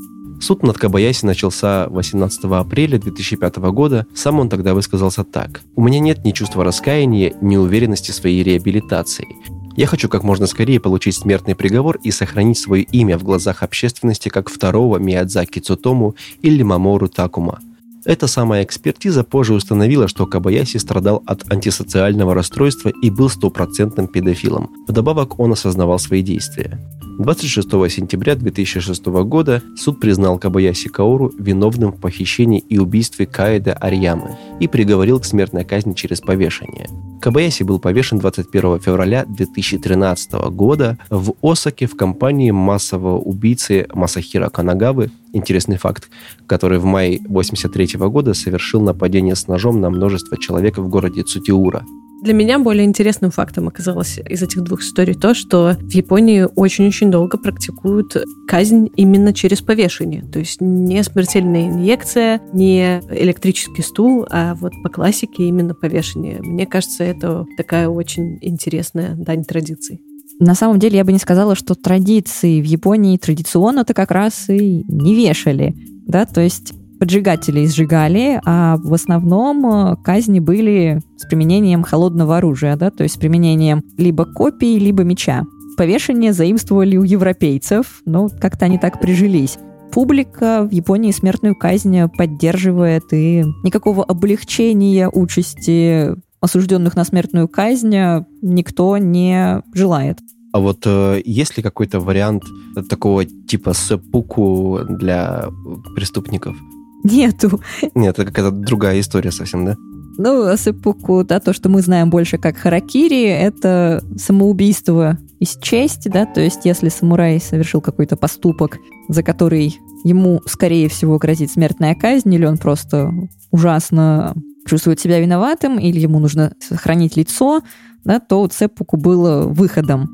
Суд 0.40 0.62
над 0.62 0.78
Кабаяси 0.78 1.26
начался 1.26 1.88
18 1.88 2.44
апреля 2.44 2.98
2005 2.98 3.56
года. 3.56 4.06
Сам 4.14 4.40
он 4.40 4.48
тогда 4.48 4.72
высказался 4.72 5.24
так. 5.24 5.60
«У 5.74 5.82
меня 5.82 5.98
нет 5.98 6.24
ни 6.24 6.32
чувства 6.32 6.64
раскаяния, 6.64 7.34
ни 7.42 7.56
уверенности 7.56 8.12
в 8.12 8.14
своей 8.14 8.42
реабилитации. 8.42 9.28
Я 9.76 9.86
хочу 9.86 10.08
как 10.08 10.24
можно 10.24 10.46
скорее 10.46 10.80
получить 10.80 11.16
смертный 11.16 11.54
приговор 11.54 11.98
и 12.02 12.10
сохранить 12.10 12.58
свое 12.58 12.82
имя 12.82 13.18
в 13.18 13.24
глазах 13.24 13.62
общественности 13.62 14.30
как 14.30 14.48
второго 14.48 14.96
Миядзаки 14.96 15.58
Цутому 15.58 16.16
или 16.40 16.62
Мамору 16.62 17.08
Такума. 17.08 17.60
Эта 18.06 18.28
самая 18.28 18.62
экспертиза 18.62 19.24
позже 19.24 19.52
установила, 19.52 20.06
что 20.06 20.26
Кабаяси 20.26 20.76
страдал 20.76 21.24
от 21.26 21.52
антисоциального 21.52 22.34
расстройства 22.34 22.92
и 23.02 23.10
был 23.10 23.28
стопроцентным 23.28 24.06
педофилом. 24.06 24.70
Вдобавок 24.86 25.40
он 25.40 25.52
осознавал 25.52 25.98
свои 25.98 26.22
действия. 26.22 26.80
26 27.18 27.68
сентября 27.90 28.36
2006 28.36 29.06
года 29.06 29.60
суд 29.76 29.98
признал 29.98 30.38
Кабаяси 30.38 30.88
Каору 30.88 31.32
виновным 31.36 31.92
в 31.92 32.00
похищении 32.00 32.60
и 32.60 32.78
убийстве 32.78 33.26
Каэда 33.26 33.72
Арьямы 33.72 34.36
и 34.60 34.68
приговорил 34.68 35.18
к 35.18 35.24
смертной 35.24 35.64
казни 35.64 35.94
через 35.94 36.20
повешение. 36.20 36.88
Кабаяси 37.20 37.62
был 37.62 37.78
повешен 37.78 38.18
21 38.18 38.80
февраля 38.80 39.24
2013 39.24 40.32
года 40.50 40.98
в 41.10 41.34
Осаке 41.42 41.86
в 41.86 41.96
компании 41.96 42.50
массового 42.50 43.18
убийцы 43.18 43.86
Масахира 43.92 44.48
Канагавы, 44.48 45.10
интересный 45.32 45.76
факт, 45.76 46.08
который 46.46 46.78
в 46.78 46.84
мае 46.84 47.16
1983 47.16 47.98
года 48.08 48.34
совершил 48.34 48.80
нападение 48.80 49.34
с 49.34 49.48
ножом 49.48 49.80
на 49.80 49.90
множество 49.90 50.38
человек 50.38 50.78
в 50.78 50.88
городе 50.88 51.22
Цутиура. 51.22 51.84
Для 52.22 52.32
меня 52.32 52.58
более 52.58 52.84
интересным 52.86 53.30
фактом 53.30 53.68
оказалось 53.68 54.18
из 54.18 54.42
этих 54.42 54.62
двух 54.62 54.80
историй 54.80 55.14
то, 55.14 55.34
что 55.34 55.76
в 55.78 55.90
Японии 55.92 56.48
очень-очень 56.56 57.10
долго 57.10 57.36
практикуют 57.36 58.16
казнь 58.48 58.90
именно 58.96 59.34
через 59.34 59.60
повешение. 59.60 60.22
То 60.22 60.38
есть 60.38 60.62
не 60.62 61.02
смертельная 61.04 61.68
инъекция, 61.68 62.40
не 62.54 63.02
электрический 63.10 63.82
стул, 63.82 64.26
а 64.30 64.54
вот 64.54 64.72
по 64.82 64.88
классике 64.88 65.44
именно 65.44 65.74
повешение. 65.74 66.40
Мне 66.40 66.66
кажется, 66.66 67.04
это 67.06 67.46
такая 67.56 67.88
очень 67.88 68.38
интересная 68.40 69.14
дань 69.14 69.44
традиций. 69.44 70.00
На 70.38 70.54
самом 70.54 70.78
деле 70.78 70.98
я 70.98 71.04
бы 71.04 71.12
не 71.12 71.18
сказала, 71.18 71.54
что 71.54 71.74
традиции 71.74 72.60
в 72.60 72.64
Японии 72.64 73.16
традиционно-то 73.16 73.94
как 73.94 74.10
раз 74.10 74.48
и 74.50 74.84
не 74.86 75.14
вешали. 75.14 75.74
Да, 76.06 76.26
то 76.26 76.40
есть 76.40 76.74
поджигателей 76.98 77.66
сжигали, 77.66 78.40
а 78.44 78.76
в 78.78 78.92
основном 78.94 79.66
э, 79.66 79.96
казни 80.02 80.40
были 80.40 81.02
с 81.16 81.26
применением 81.26 81.82
холодного 81.82 82.38
оружия, 82.38 82.76
да, 82.76 82.90
то 82.90 83.02
есть 83.02 83.16
с 83.16 83.18
применением 83.18 83.82
либо 83.96 84.24
копий, 84.24 84.78
либо 84.78 85.02
меча. 85.02 85.44
Повешение 85.76 86.32
заимствовали 86.32 86.96
у 86.96 87.02
европейцев, 87.02 88.00
но 88.06 88.28
как-то 88.28 88.64
они 88.64 88.78
так 88.78 89.00
прижились. 89.00 89.58
Публика 89.92 90.66
в 90.68 90.72
Японии 90.72 91.12
смертную 91.12 91.54
казнь 91.54 91.98
поддерживает, 92.16 93.04
и 93.12 93.44
никакого 93.62 94.04
облегчения 94.04 95.08
участи 95.08 96.14
осужденных 96.40 96.96
на 96.96 97.04
смертную 97.04 97.48
казнь 97.48 97.94
никто 98.42 98.96
не 98.98 99.62
желает. 99.74 100.18
А 100.52 100.58
вот 100.58 100.82
э, 100.86 101.20
есть 101.24 101.56
ли 101.56 101.62
какой-то 101.62 102.00
вариант 102.00 102.44
такого 102.88 103.24
типа 103.24 103.74
сэппуку 103.74 104.80
для 104.88 105.48
преступников? 105.94 106.56
Нету. 107.04 107.60
Нет, 107.94 108.18
это 108.18 108.24
какая-то 108.24 108.50
другая 108.50 109.00
история 109.00 109.32
совсем, 109.32 109.66
да? 109.66 109.76
Ну, 110.18 110.56
сэппуку, 110.56 111.24
да, 111.24 111.40
то, 111.40 111.52
что 111.52 111.68
мы 111.68 111.82
знаем 111.82 112.08
больше 112.08 112.38
как 112.38 112.56
харакири, 112.56 113.24
это 113.24 114.02
самоубийство 114.16 115.18
из 115.40 115.58
чести, 115.60 116.08
да, 116.08 116.24
то 116.24 116.40
есть 116.40 116.64
если 116.64 116.88
самурай 116.88 117.38
совершил 117.38 117.82
какой-то 117.82 118.16
поступок, 118.16 118.78
за 119.08 119.22
который 119.22 119.78
ему, 120.04 120.40
скорее 120.46 120.88
всего, 120.88 121.18
грозит 121.18 121.50
смертная 121.50 121.94
казнь, 121.94 122.32
или 122.32 122.46
он 122.46 122.56
просто 122.56 123.12
ужасно 123.50 124.34
чувствует 124.66 125.00
себя 125.00 125.20
виноватым, 125.20 125.78
или 125.78 125.98
ему 126.00 126.18
нужно 126.18 126.52
сохранить 126.60 127.16
лицо, 127.16 127.62
да, 128.04 128.20
то 128.20 128.48
сэппуку 128.50 128.96
было 128.96 129.46
выходом. 129.46 130.08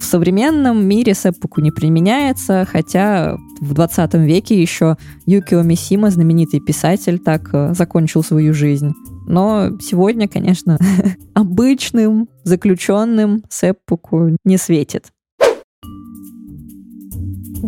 В 0.00 0.04
современном 0.04 0.84
мире 0.84 1.14
сэппуку 1.14 1.60
не 1.60 1.70
применяется, 1.70 2.66
хотя 2.68 3.36
в 3.60 3.72
20 3.72 4.14
веке 4.14 4.60
еще 4.60 4.96
Юкио 5.26 5.62
Мисима, 5.62 6.10
знаменитый 6.10 6.60
писатель, 6.60 7.20
так 7.20 7.50
э, 7.52 7.72
закончил 7.74 8.24
свою 8.24 8.52
жизнь. 8.52 8.92
Но 9.28 9.70
сегодня, 9.80 10.26
конечно, 10.26 10.76
обычным 11.34 12.28
заключенным 12.42 13.44
сэппуку 13.48 14.36
не 14.44 14.56
светит. 14.56 15.06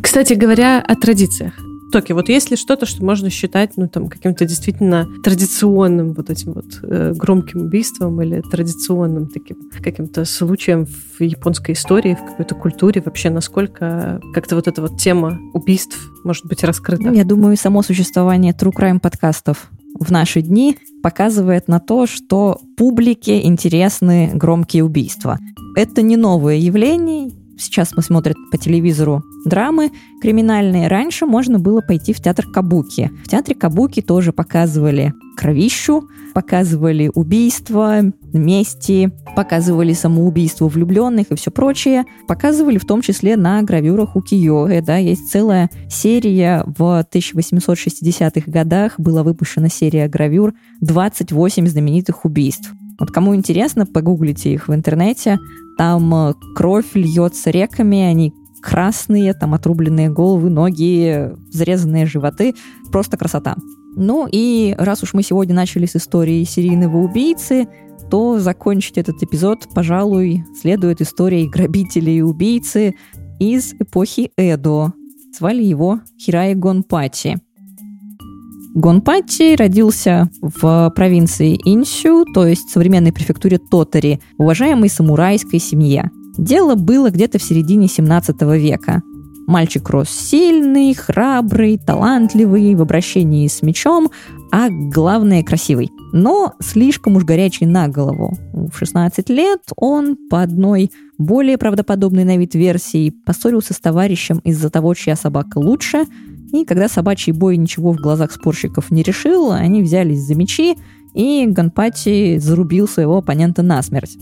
Кстати 0.02 0.32
говоря, 0.32 0.80
о 0.80 0.96
традициях. 0.96 1.54
Токи, 1.94 2.10
вот 2.10 2.28
есть 2.28 2.50
ли 2.50 2.56
что-то, 2.56 2.86
что 2.86 3.04
можно 3.04 3.30
считать, 3.30 3.76
ну, 3.76 3.88
там, 3.88 4.08
каким-то 4.08 4.44
действительно 4.46 5.06
традиционным 5.22 6.12
вот 6.14 6.28
этим 6.28 6.54
вот 6.54 6.64
э, 6.82 7.12
громким 7.14 7.60
убийством 7.60 8.20
или 8.20 8.40
традиционным 8.40 9.28
таким 9.28 9.70
каким-то 9.80 10.24
случаем 10.24 10.86
в 10.86 11.22
японской 11.22 11.70
истории, 11.70 12.16
в 12.16 12.30
какой-то 12.30 12.56
культуре 12.56 13.00
вообще, 13.00 13.30
насколько 13.30 14.20
как-то 14.34 14.56
вот 14.56 14.66
эта 14.66 14.82
вот 14.82 14.98
тема 14.98 15.38
убийств 15.52 15.96
может 16.24 16.44
быть 16.46 16.64
раскрыта? 16.64 17.10
Я 17.10 17.22
думаю, 17.22 17.56
само 17.56 17.80
существование 17.84 18.52
true 18.52 18.72
crime 18.76 18.98
подкастов 18.98 19.70
в 19.96 20.10
наши 20.10 20.42
дни 20.42 20.76
показывает 21.00 21.68
на 21.68 21.78
то, 21.78 22.08
что 22.08 22.58
публике 22.76 23.40
интересны 23.44 24.32
громкие 24.34 24.82
убийства. 24.82 25.38
Это 25.76 26.02
не 26.02 26.16
новое 26.16 26.56
явление, 26.56 27.30
Сейчас 27.58 27.92
мы 27.96 28.02
смотрим 28.02 28.34
по 28.50 28.58
телевизору 28.58 29.22
драмы 29.44 29.90
криминальные. 30.20 30.88
Раньше 30.88 31.26
можно 31.26 31.58
было 31.58 31.80
пойти 31.80 32.12
в 32.12 32.20
театр 32.20 32.46
Кабуки. 32.46 33.10
В 33.24 33.28
театре 33.28 33.54
Кабуки 33.54 34.00
тоже 34.00 34.32
показывали 34.32 35.12
кровищу, 35.36 36.08
показывали 36.32 37.10
убийства, 37.14 38.00
мести, 38.32 39.12
показывали 39.36 39.92
самоубийство 39.92 40.68
влюбленных 40.68 41.30
и 41.30 41.34
все 41.36 41.50
прочее. 41.50 42.04
Показывали 42.26 42.78
в 42.78 42.84
том 42.84 43.02
числе 43.02 43.36
на 43.36 43.62
гравюрах 43.62 44.16
у 44.16 44.22
Киёэ. 44.22 44.80
Да, 44.80 44.96
есть 44.96 45.30
целая 45.30 45.70
серия 45.88 46.64
в 46.66 47.06
1860-х 47.10 48.50
годах 48.50 48.94
была 48.98 49.22
выпущена 49.22 49.68
серия 49.68 50.08
гравюр 50.08 50.54
«28 50.82 51.66
знаменитых 51.66 52.24
убийств». 52.24 52.72
Вот 52.98 53.10
кому 53.10 53.34
интересно, 53.34 53.86
погуглите 53.86 54.52
их 54.52 54.68
в 54.68 54.74
интернете. 54.74 55.38
Там 55.76 56.14
э, 56.14 56.34
кровь 56.54 56.94
льется 56.94 57.50
реками, 57.50 58.00
они 58.00 58.32
красные, 58.62 59.34
там 59.34 59.54
отрубленные 59.54 60.08
головы, 60.08 60.48
ноги, 60.50 61.30
зарезанные 61.50 62.06
животы. 62.06 62.54
Просто 62.90 63.16
красота. 63.16 63.56
Ну 63.96 64.28
и 64.30 64.74
раз 64.78 65.02
уж 65.02 65.14
мы 65.14 65.22
сегодня 65.22 65.54
начали 65.54 65.86
с 65.86 65.96
истории 65.96 66.42
серийного 66.44 66.96
убийцы, 66.98 67.68
то 68.10 68.38
закончить 68.38 68.98
этот 68.98 69.22
эпизод, 69.22 69.68
пожалуй, 69.74 70.44
следует 70.60 71.00
историей 71.00 71.48
грабителя 71.48 72.12
и 72.12 72.20
убийцы 72.20 72.94
из 73.38 73.74
эпохи 73.74 74.30
Эдо. 74.36 74.92
Звали 75.36 75.62
его 75.62 76.00
Хирай 76.18 76.54
Гонпати. 76.54 77.40
Гонпати 78.74 79.54
родился 79.54 80.28
в 80.42 80.92
провинции 80.96 81.56
Инсю, 81.64 82.24
то 82.34 82.44
есть 82.44 82.70
современной 82.70 83.12
префектуре 83.12 83.58
Тотари, 83.58 84.20
уважаемой 84.36 84.88
самурайской 84.88 85.60
семье. 85.60 86.10
Дело 86.36 86.74
было 86.74 87.10
где-то 87.10 87.38
в 87.38 87.42
середине 87.42 87.86
17 87.86 88.42
века. 88.42 89.00
Мальчик 89.46 89.88
рос 89.90 90.08
сильный, 90.08 90.92
храбрый, 90.92 91.78
талантливый, 91.78 92.74
в 92.74 92.82
обращении 92.82 93.46
с 93.46 93.62
мечом, 93.62 94.10
а 94.50 94.68
главное 94.70 95.44
красивый. 95.44 95.92
Но 96.12 96.54
слишком 96.60 97.14
уж 97.14 97.24
горячий 97.24 97.66
на 97.66 97.86
голову. 97.86 98.36
В 98.52 98.76
16 98.76 99.30
лет 99.30 99.60
он 99.76 100.16
по 100.28 100.42
одной 100.42 100.90
более 101.16 101.58
правдоподобной 101.58 102.24
на 102.24 102.36
вид 102.36 102.56
версии 102.56 103.10
поссорился 103.24 103.72
с 103.72 103.78
товарищем 103.78 104.40
из-за 104.42 104.68
того, 104.68 104.94
чья 104.94 105.14
собака 105.14 105.58
лучше– 105.58 106.06
и 106.54 106.64
когда 106.64 106.88
собачий 106.88 107.32
бой 107.32 107.56
ничего 107.56 107.92
в 107.92 107.96
глазах 107.96 108.30
спорщиков 108.30 108.92
не 108.92 109.02
решил, 109.02 109.50
они 109.50 109.82
взялись 109.82 110.20
за 110.20 110.36
мечи, 110.36 110.76
и 111.12 111.46
Ганпати 111.48 112.38
зарубил 112.38 112.86
своего 112.86 113.18
оппонента 113.18 113.62
насмерть. 113.62 114.16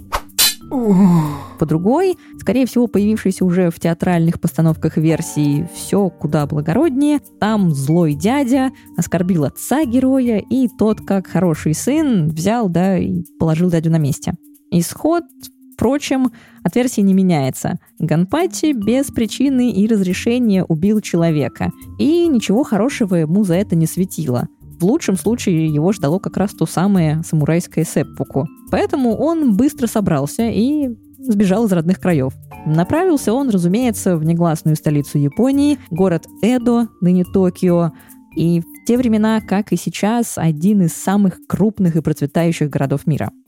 По 1.58 1.66
другой, 1.66 2.16
скорее 2.40 2.64
всего, 2.64 2.86
появившейся 2.86 3.44
уже 3.44 3.70
в 3.70 3.78
театральных 3.78 4.40
постановках 4.40 4.96
версии 4.96 5.68
«Все 5.74 6.08
куда 6.08 6.46
благороднее», 6.46 7.20
там 7.38 7.70
злой 7.70 8.14
дядя 8.14 8.70
оскорбил 8.96 9.44
отца 9.44 9.84
героя, 9.84 10.38
и 10.38 10.68
тот, 10.78 11.02
как 11.02 11.26
хороший 11.26 11.74
сын, 11.74 12.28
взял, 12.28 12.70
да, 12.70 12.96
и 12.96 13.22
положил 13.38 13.70
дядю 13.70 13.90
на 13.90 13.98
месте. 13.98 14.32
Исход 14.70 15.24
Впрочем, 15.82 16.30
от 16.62 16.76
версии 16.76 17.00
не 17.00 17.12
меняется. 17.12 17.74
Ганпати 17.98 18.70
без 18.72 19.06
причины 19.06 19.72
и 19.72 19.88
разрешения 19.88 20.62
убил 20.62 21.00
человека, 21.00 21.72
и 21.98 22.28
ничего 22.28 22.62
хорошего 22.62 23.16
ему 23.16 23.42
за 23.42 23.54
это 23.56 23.74
не 23.74 23.86
светило. 23.86 24.46
В 24.78 24.84
лучшем 24.84 25.16
случае 25.16 25.66
его 25.66 25.90
ждало 25.90 26.20
как 26.20 26.36
раз 26.36 26.52
то 26.52 26.66
самое 26.66 27.24
самурайское 27.24 27.84
сеппуку. 27.84 28.46
Поэтому 28.70 29.16
он 29.16 29.56
быстро 29.56 29.88
собрался 29.88 30.48
и 30.48 30.88
сбежал 31.18 31.66
из 31.66 31.72
родных 31.72 31.98
краев. 31.98 32.32
Направился 32.64 33.32
он, 33.32 33.50
разумеется, 33.50 34.16
в 34.16 34.22
негласную 34.22 34.76
столицу 34.76 35.18
Японии, 35.18 35.80
город 35.90 36.28
Эдо, 36.42 36.90
ныне 37.00 37.24
Токио, 37.24 37.90
и 38.36 38.60
в 38.60 38.86
те 38.86 38.96
времена, 38.96 39.40
как 39.40 39.72
и 39.72 39.76
сейчас, 39.76 40.38
один 40.38 40.82
из 40.82 40.92
самых 40.92 41.40
крупных 41.48 41.96
и 41.96 42.02
процветающих 42.02 42.70
городов 42.70 43.04
мира– 43.04 43.32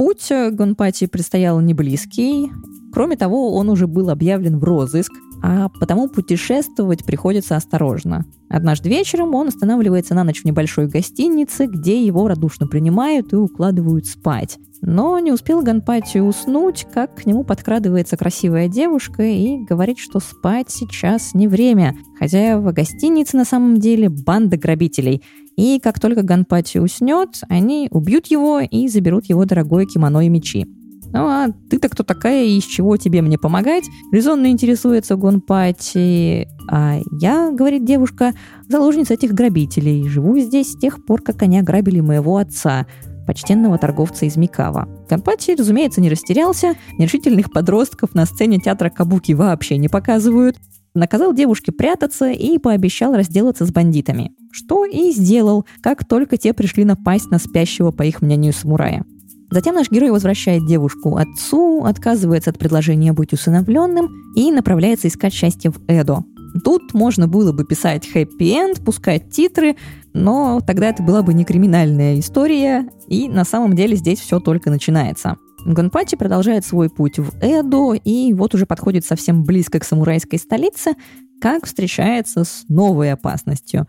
Путь 0.00 0.32
Гонпати 0.52 1.06
предстоял 1.06 1.60
не 1.60 1.74
близкий. 1.74 2.50
Кроме 2.90 3.16
того, 3.18 3.54
он 3.54 3.68
уже 3.68 3.86
был 3.86 4.08
объявлен 4.08 4.58
в 4.58 4.64
розыск, 4.64 5.12
а 5.42 5.68
потому 5.68 6.08
путешествовать 6.08 7.04
приходится 7.04 7.54
осторожно. 7.54 8.24
Однажды 8.48 8.88
вечером 8.88 9.34
он 9.34 9.48
останавливается 9.48 10.14
на 10.14 10.24
ночь 10.24 10.40
в 10.40 10.46
небольшой 10.46 10.86
гостинице, 10.86 11.66
где 11.66 12.02
его 12.02 12.28
радушно 12.28 12.66
принимают 12.66 13.34
и 13.34 13.36
укладывают 13.36 14.06
спать. 14.06 14.58
Но 14.80 15.18
не 15.18 15.32
успел 15.32 15.60
Ганпати 15.60 16.16
уснуть, 16.18 16.86
как 16.94 17.16
к 17.16 17.26
нему 17.26 17.44
подкрадывается 17.44 18.16
красивая 18.16 18.68
девушка 18.68 19.22
и 19.22 19.58
говорит, 19.58 19.98
что 19.98 20.18
спать 20.20 20.70
сейчас 20.70 21.34
не 21.34 21.46
время. 21.46 21.94
Хозяева 22.18 22.72
гостиницы 22.72 23.36
на 23.36 23.44
самом 23.44 23.76
деле 23.76 24.08
банда 24.08 24.56
грабителей. 24.56 25.22
И 25.60 25.78
как 25.78 26.00
только 26.00 26.22
Ганпати 26.22 26.78
уснет, 26.78 27.42
они 27.50 27.88
убьют 27.90 28.28
его 28.28 28.60
и 28.60 28.88
заберут 28.88 29.26
его 29.26 29.44
дорогое 29.44 29.84
кимоно 29.84 30.24
и 30.24 30.30
мечи. 30.30 30.66
Ну 31.12 31.26
а 31.26 31.48
ты-то 31.68 31.90
кто 31.90 32.02
такая 32.02 32.44
и 32.44 32.56
из 32.56 32.64
чего 32.64 32.96
тебе 32.96 33.20
мне 33.20 33.36
помогать? 33.36 33.84
Резонно 34.10 34.46
интересуется 34.46 35.16
Гонпати. 35.16 36.48
А 36.70 37.00
я, 37.20 37.50
говорит 37.50 37.84
девушка, 37.84 38.32
заложница 38.70 39.12
этих 39.12 39.34
грабителей. 39.34 40.08
Живу 40.08 40.38
здесь 40.38 40.72
с 40.72 40.78
тех 40.78 41.04
пор, 41.04 41.20
как 41.20 41.42
они 41.42 41.58
ограбили 41.58 42.00
моего 42.00 42.38
отца 42.38 42.86
почтенного 43.26 43.76
торговца 43.76 44.24
из 44.24 44.38
Микава. 44.38 44.88
Гонпати, 45.10 45.56
разумеется, 45.58 46.00
не 46.00 46.08
растерялся, 46.08 46.72
нерешительных 46.96 47.52
подростков 47.52 48.14
на 48.14 48.24
сцене 48.24 48.60
театра 48.60 48.88
Кабуки 48.88 49.32
вообще 49.32 49.76
не 49.76 49.88
показывают, 49.88 50.56
наказал 50.94 51.32
девушке 51.32 51.72
прятаться 51.72 52.30
и 52.30 52.58
пообещал 52.58 53.14
разделаться 53.14 53.66
с 53.66 53.72
бандитами. 53.72 54.32
Что 54.52 54.84
и 54.84 55.12
сделал, 55.12 55.66
как 55.82 56.04
только 56.04 56.36
те 56.36 56.52
пришли 56.52 56.84
напасть 56.84 57.30
на 57.30 57.38
спящего, 57.38 57.90
по 57.90 58.02
их 58.02 58.22
мнению, 58.22 58.52
самурая. 58.52 59.04
Затем 59.50 59.74
наш 59.74 59.90
герой 59.90 60.10
возвращает 60.10 60.66
девушку 60.66 61.16
отцу, 61.16 61.84
отказывается 61.84 62.50
от 62.50 62.58
предложения 62.58 63.12
быть 63.12 63.32
усыновленным 63.32 64.08
и 64.36 64.52
направляется 64.52 65.08
искать 65.08 65.32
счастье 65.32 65.72
в 65.72 65.80
Эдо. 65.88 66.24
Тут 66.64 66.94
можно 66.94 67.26
было 67.28 67.52
бы 67.52 67.64
писать 67.64 68.08
хэппи-энд, 68.08 68.84
пускать 68.84 69.30
титры, 69.30 69.76
но 70.12 70.60
тогда 70.64 70.88
это 70.88 71.02
была 71.02 71.22
бы 71.22 71.34
не 71.34 71.44
криминальная 71.44 72.18
история, 72.18 72.88
и 73.08 73.28
на 73.28 73.44
самом 73.44 73.74
деле 73.74 73.96
здесь 73.96 74.20
все 74.20 74.40
только 74.40 74.70
начинается. 74.70 75.36
Гонпати 75.64 76.16
продолжает 76.16 76.64
свой 76.64 76.88
путь 76.88 77.18
в 77.18 77.32
Эдо, 77.40 77.92
и 77.92 78.32
вот 78.32 78.54
уже 78.54 78.66
подходит 78.66 79.04
совсем 79.04 79.44
близко 79.44 79.78
к 79.78 79.84
самурайской 79.84 80.38
столице, 80.38 80.92
как 81.40 81.66
встречается 81.66 82.44
с 82.44 82.64
новой 82.68 83.12
опасностью. 83.12 83.86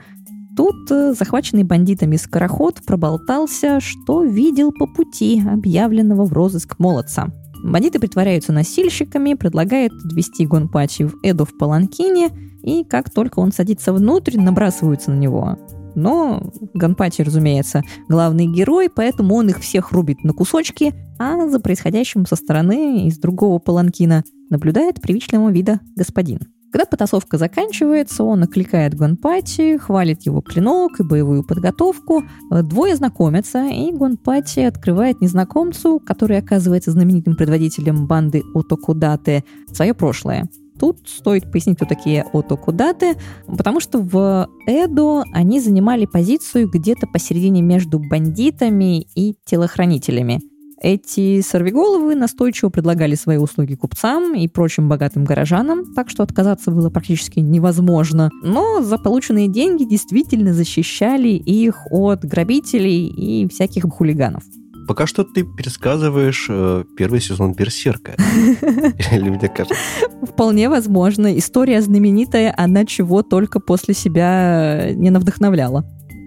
Тут 0.55 0.91
э, 0.91 1.13
захваченный 1.13 1.63
бандитами 1.63 2.17
скороход 2.17 2.81
проболтался, 2.85 3.79
что 3.79 4.23
видел 4.23 4.71
по 4.71 4.85
пути 4.85 5.41
объявленного 5.45 6.25
в 6.25 6.33
розыск 6.33 6.77
молодца. 6.77 7.29
Бандиты 7.63 7.99
притворяются 7.99 8.51
носильщиками, 8.51 9.35
предлагают 9.35 9.93
ввести 10.03 10.45
Гонпачи 10.45 11.03
в 11.03 11.15
Эду 11.23 11.45
в 11.45 11.57
Паланкине, 11.57 12.31
и 12.63 12.83
как 12.83 13.09
только 13.09 13.39
он 13.39 13.51
садится 13.51 13.93
внутрь, 13.93 14.37
набрасываются 14.37 15.11
на 15.11 15.15
него. 15.15 15.57
Но 15.95 16.51
Ганпачи, 16.73 17.23
разумеется, 17.23 17.83
главный 18.07 18.47
герой, 18.47 18.89
поэтому 18.89 19.35
он 19.35 19.49
их 19.49 19.59
всех 19.59 19.91
рубит 19.91 20.23
на 20.23 20.33
кусочки, 20.33 20.93
а 21.19 21.47
за 21.47 21.59
происходящим 21.59 22.25
со 22.25 22.35
стороны 22.35 23.07
из 23.07 23.17
другого 23.17 23.59
паланкина 23.59 24.23
наблюдает 24.49 25.01
привычного 25.01 25.49
вида 25.49 25.79
господин. 25.95 26.39
Когда 26.71 26.85
потасовка 26.85 27.37
заканчивается, 27.37 28.23
он 28.23 28.43
окликает 28.43 28.95
Гонпати, 28.95 29.77
хвалит 29.77 30.21
его 30.21 30.39
клинок 30.39 31.01
и 31.01 31.03
боевую 31.03 31.43
подготовку. 31.43 32.23
Двое 32.49 32.95
знакомятся, 32.95 33.65
и 33.65 33.91
Гонпати 33.91 34.61
открывает 34.61 35.19
незнакомцу, 35.19 35.99
который 35.99 36.37
оказывается 36.37 36.91
знаменитым 36.91 37.35
предводителем 37.35 38.07
банды 38.07 38.43
Отокудаты, 38.55 39.43
свое 39.73 39.93
прошлое. 39.93 40.47
Тут 40.81 41.07
стоит 41.07 41.51
пояснить, 41.51 41.75
кто 41.77 41.85
такие 41.85 42.25
Отокудаты, 42.33 43.15
потому 43.45 43.79
что 43.79 43.99
в 43.99 44.49
Эдо 44.65 45.23
они 45.31 45.59
занимали 45.59 46.07
позицию 46.07 46.71
где-то 46.71 47.05
посередине 47.05 47.61
между 47.61 47.99
бандитами 47.99 49.01
и 49.15 49.35
телохранителями– 49.45 50.41
эти 50.83 51.41
сорвиголовы 51.41 52.15
настойчиво 52.15 52.69
предлагали 52.69 53.13
свои 53.13 53.37
услуги 53.37 53.75
купцам 53.75 54.33
и 54.33 54.47
прочим 54.47 54.89
богатым 54.89 55.25
горожанам, 55.25 55.93
так 55.93 56.09
что 56.09 56.23
отказаться 56.23 56.71
было 56.71 56.89
практически 56.89 57.39
невозможно. 57.39 58.31
Но 58.41 58.81
за 58.81 58.97
полученные 58.97 59.47
деньги 59.47 59.83
действительно 59.83 60.55
защищали 60.55 61.29
их 61.29 61.85
от 61.91 62.25
грабителей 62.25 63.05
и 63.05 63.47
всяких 63.47 63.83
хулиганов. 63.83 64.43
Пока 64.91 65.07
что 65.07 65.23
ты 65.23 65.43
пересказываешь 65.43 66.47
э, 66.49 66.83
первый 66.97 67.21
сезон 67.21 67.53
Берсерка. 67.53 68.11
Или 69.13 69.29
мне 69.29 69.47
кажется? 69.47 69.77
Вполне 70.21 70.67
возможно. 70.67 71.37
История 71.37 71.81
знаменитая, 71.81 72.53
она 72.57 72.85
чего 72.85 73.23
только 73.23 73.61
после 73.61 73.93
себя 73.93 74.91
не 74.93 75.09
навдохновляла. 75.09 75.85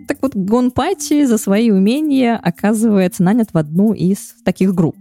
Так 0.08 0.16
вот, 0.22 0.34
Гонпати 0.34 1.26
за 1.26 1.36
свои 1.36 1.70
умения 1.70 2.40
оказывается 2.42 3.22
нанят 3.22 3.50
в 3.52 3.58
одну 3.58 3.92
из 3.92 4.34
таких 4.46 4.74
групп. 4.74 4.96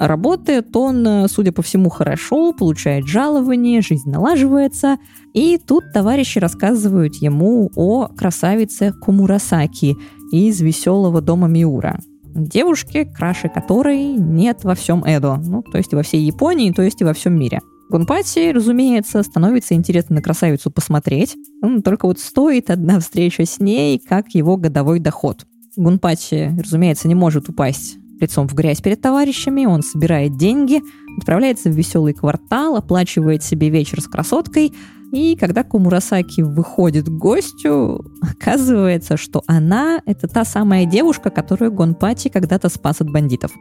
Работает 0.00 0.74
он, 0.74 1.28
судя 1.28 1.52
по 1.52 1.62
всему, 1.62 1.88
хорошо, 1.88 2.52
получает 2.52 3.06
жалование, 3.06 3.80
жизнь 3.80 4.10
налаживается. 4.10 4.96
И 5.34 5.56
тут 5.64 5.84
товарищи 5.94 6.40
рассказывают 6.40 7.14
ему 7.14 7.70
о 7.76 8.08
красавице 8.08 8.92
Кумурасаки 9.00 9.94
из 10.32 10.60
веселого 10.60 11.20
дома 11.20 11.46
Миура. 11.46 12.00
Девушке, 12.36 13.06
краше 13.06 13.48
которой 13.48 14.12
нет 14.12 14.62
во 14.62 14.74
всем 14.74 15.02
Эдо. 15.04 15.36
Ну, 15.36 15.62
то 15.62 15.78
есть 15.78 15.94
во 15.94 16.02
всей 16.02 16.20
Японии, 16.22 16.70
то 16.70 16.82
есть 16.82 17.00
и 17.00 17.04
во 17.04 17.14
всем 17.14 17.38
мире. 17.38 17.60
Гунпати, 17.88 18.50
разумеется, 18.50 19.22
становится 19.22 19.74
интересно 19.74 20.16
на 20.16 20.22
красавицу 20.22 20.70
посмотреть. 20.70 21.36
Ну, 21.62 21.80
только 21.80 22.06
вот 22.06 22.18
стоит 22.18 22.70
одна 22.70 23.00
встреча 23.00 23.46
с 23.46 23.58
ней, 23.58 23.98
как 23.98 24.30
его 24.30 24.56
годовой 24.56 25.00
доход. 25.00 25.46
Гунпати, 25.76 26.54
разумеется, 26.58 27.08
не 27.08 27.14
может 27.14 27.48
упасть 27.48 27.96
лицом 28.20 28.48
в 28.48 28.54
грязь 28.54 28.80
перед 28.80 29.00
товарищами, 29.00 29.66
он 29.66 29.82
собирает 29.82 30.36
деньги, 30.36 30.82
отправляется 31.18 31.70
в 31.70 31.74
веселый 31.74 32.14
квартал, 32.14 32.76
оплачивает 32.76 33.42
себе 33.42 33.68
вечер 33.68 34.00
с 34.00 34.08
красоткой, 34.08 34.72
и 35.12 35.36
когда 35.36 35.62
Кумурасаки 35.62 36.40
выходит 36.40 37.06
к 37.06 37.12
гостю, 37.12 38.04
оказывается, 38.20 39.16
что 39.16 39.42
она— 39.46 40.00
это 40.06 40.28
та 40.28 40.44
самая 40.44 40.84
девушка, 40.86 41.30
которую 41.30 41.72
Гонпати 41.72 42.28
когда-то 42.28 42.68
спас 42.68 43.00
от 43.00 43.10
бандитов. 43.10 43.52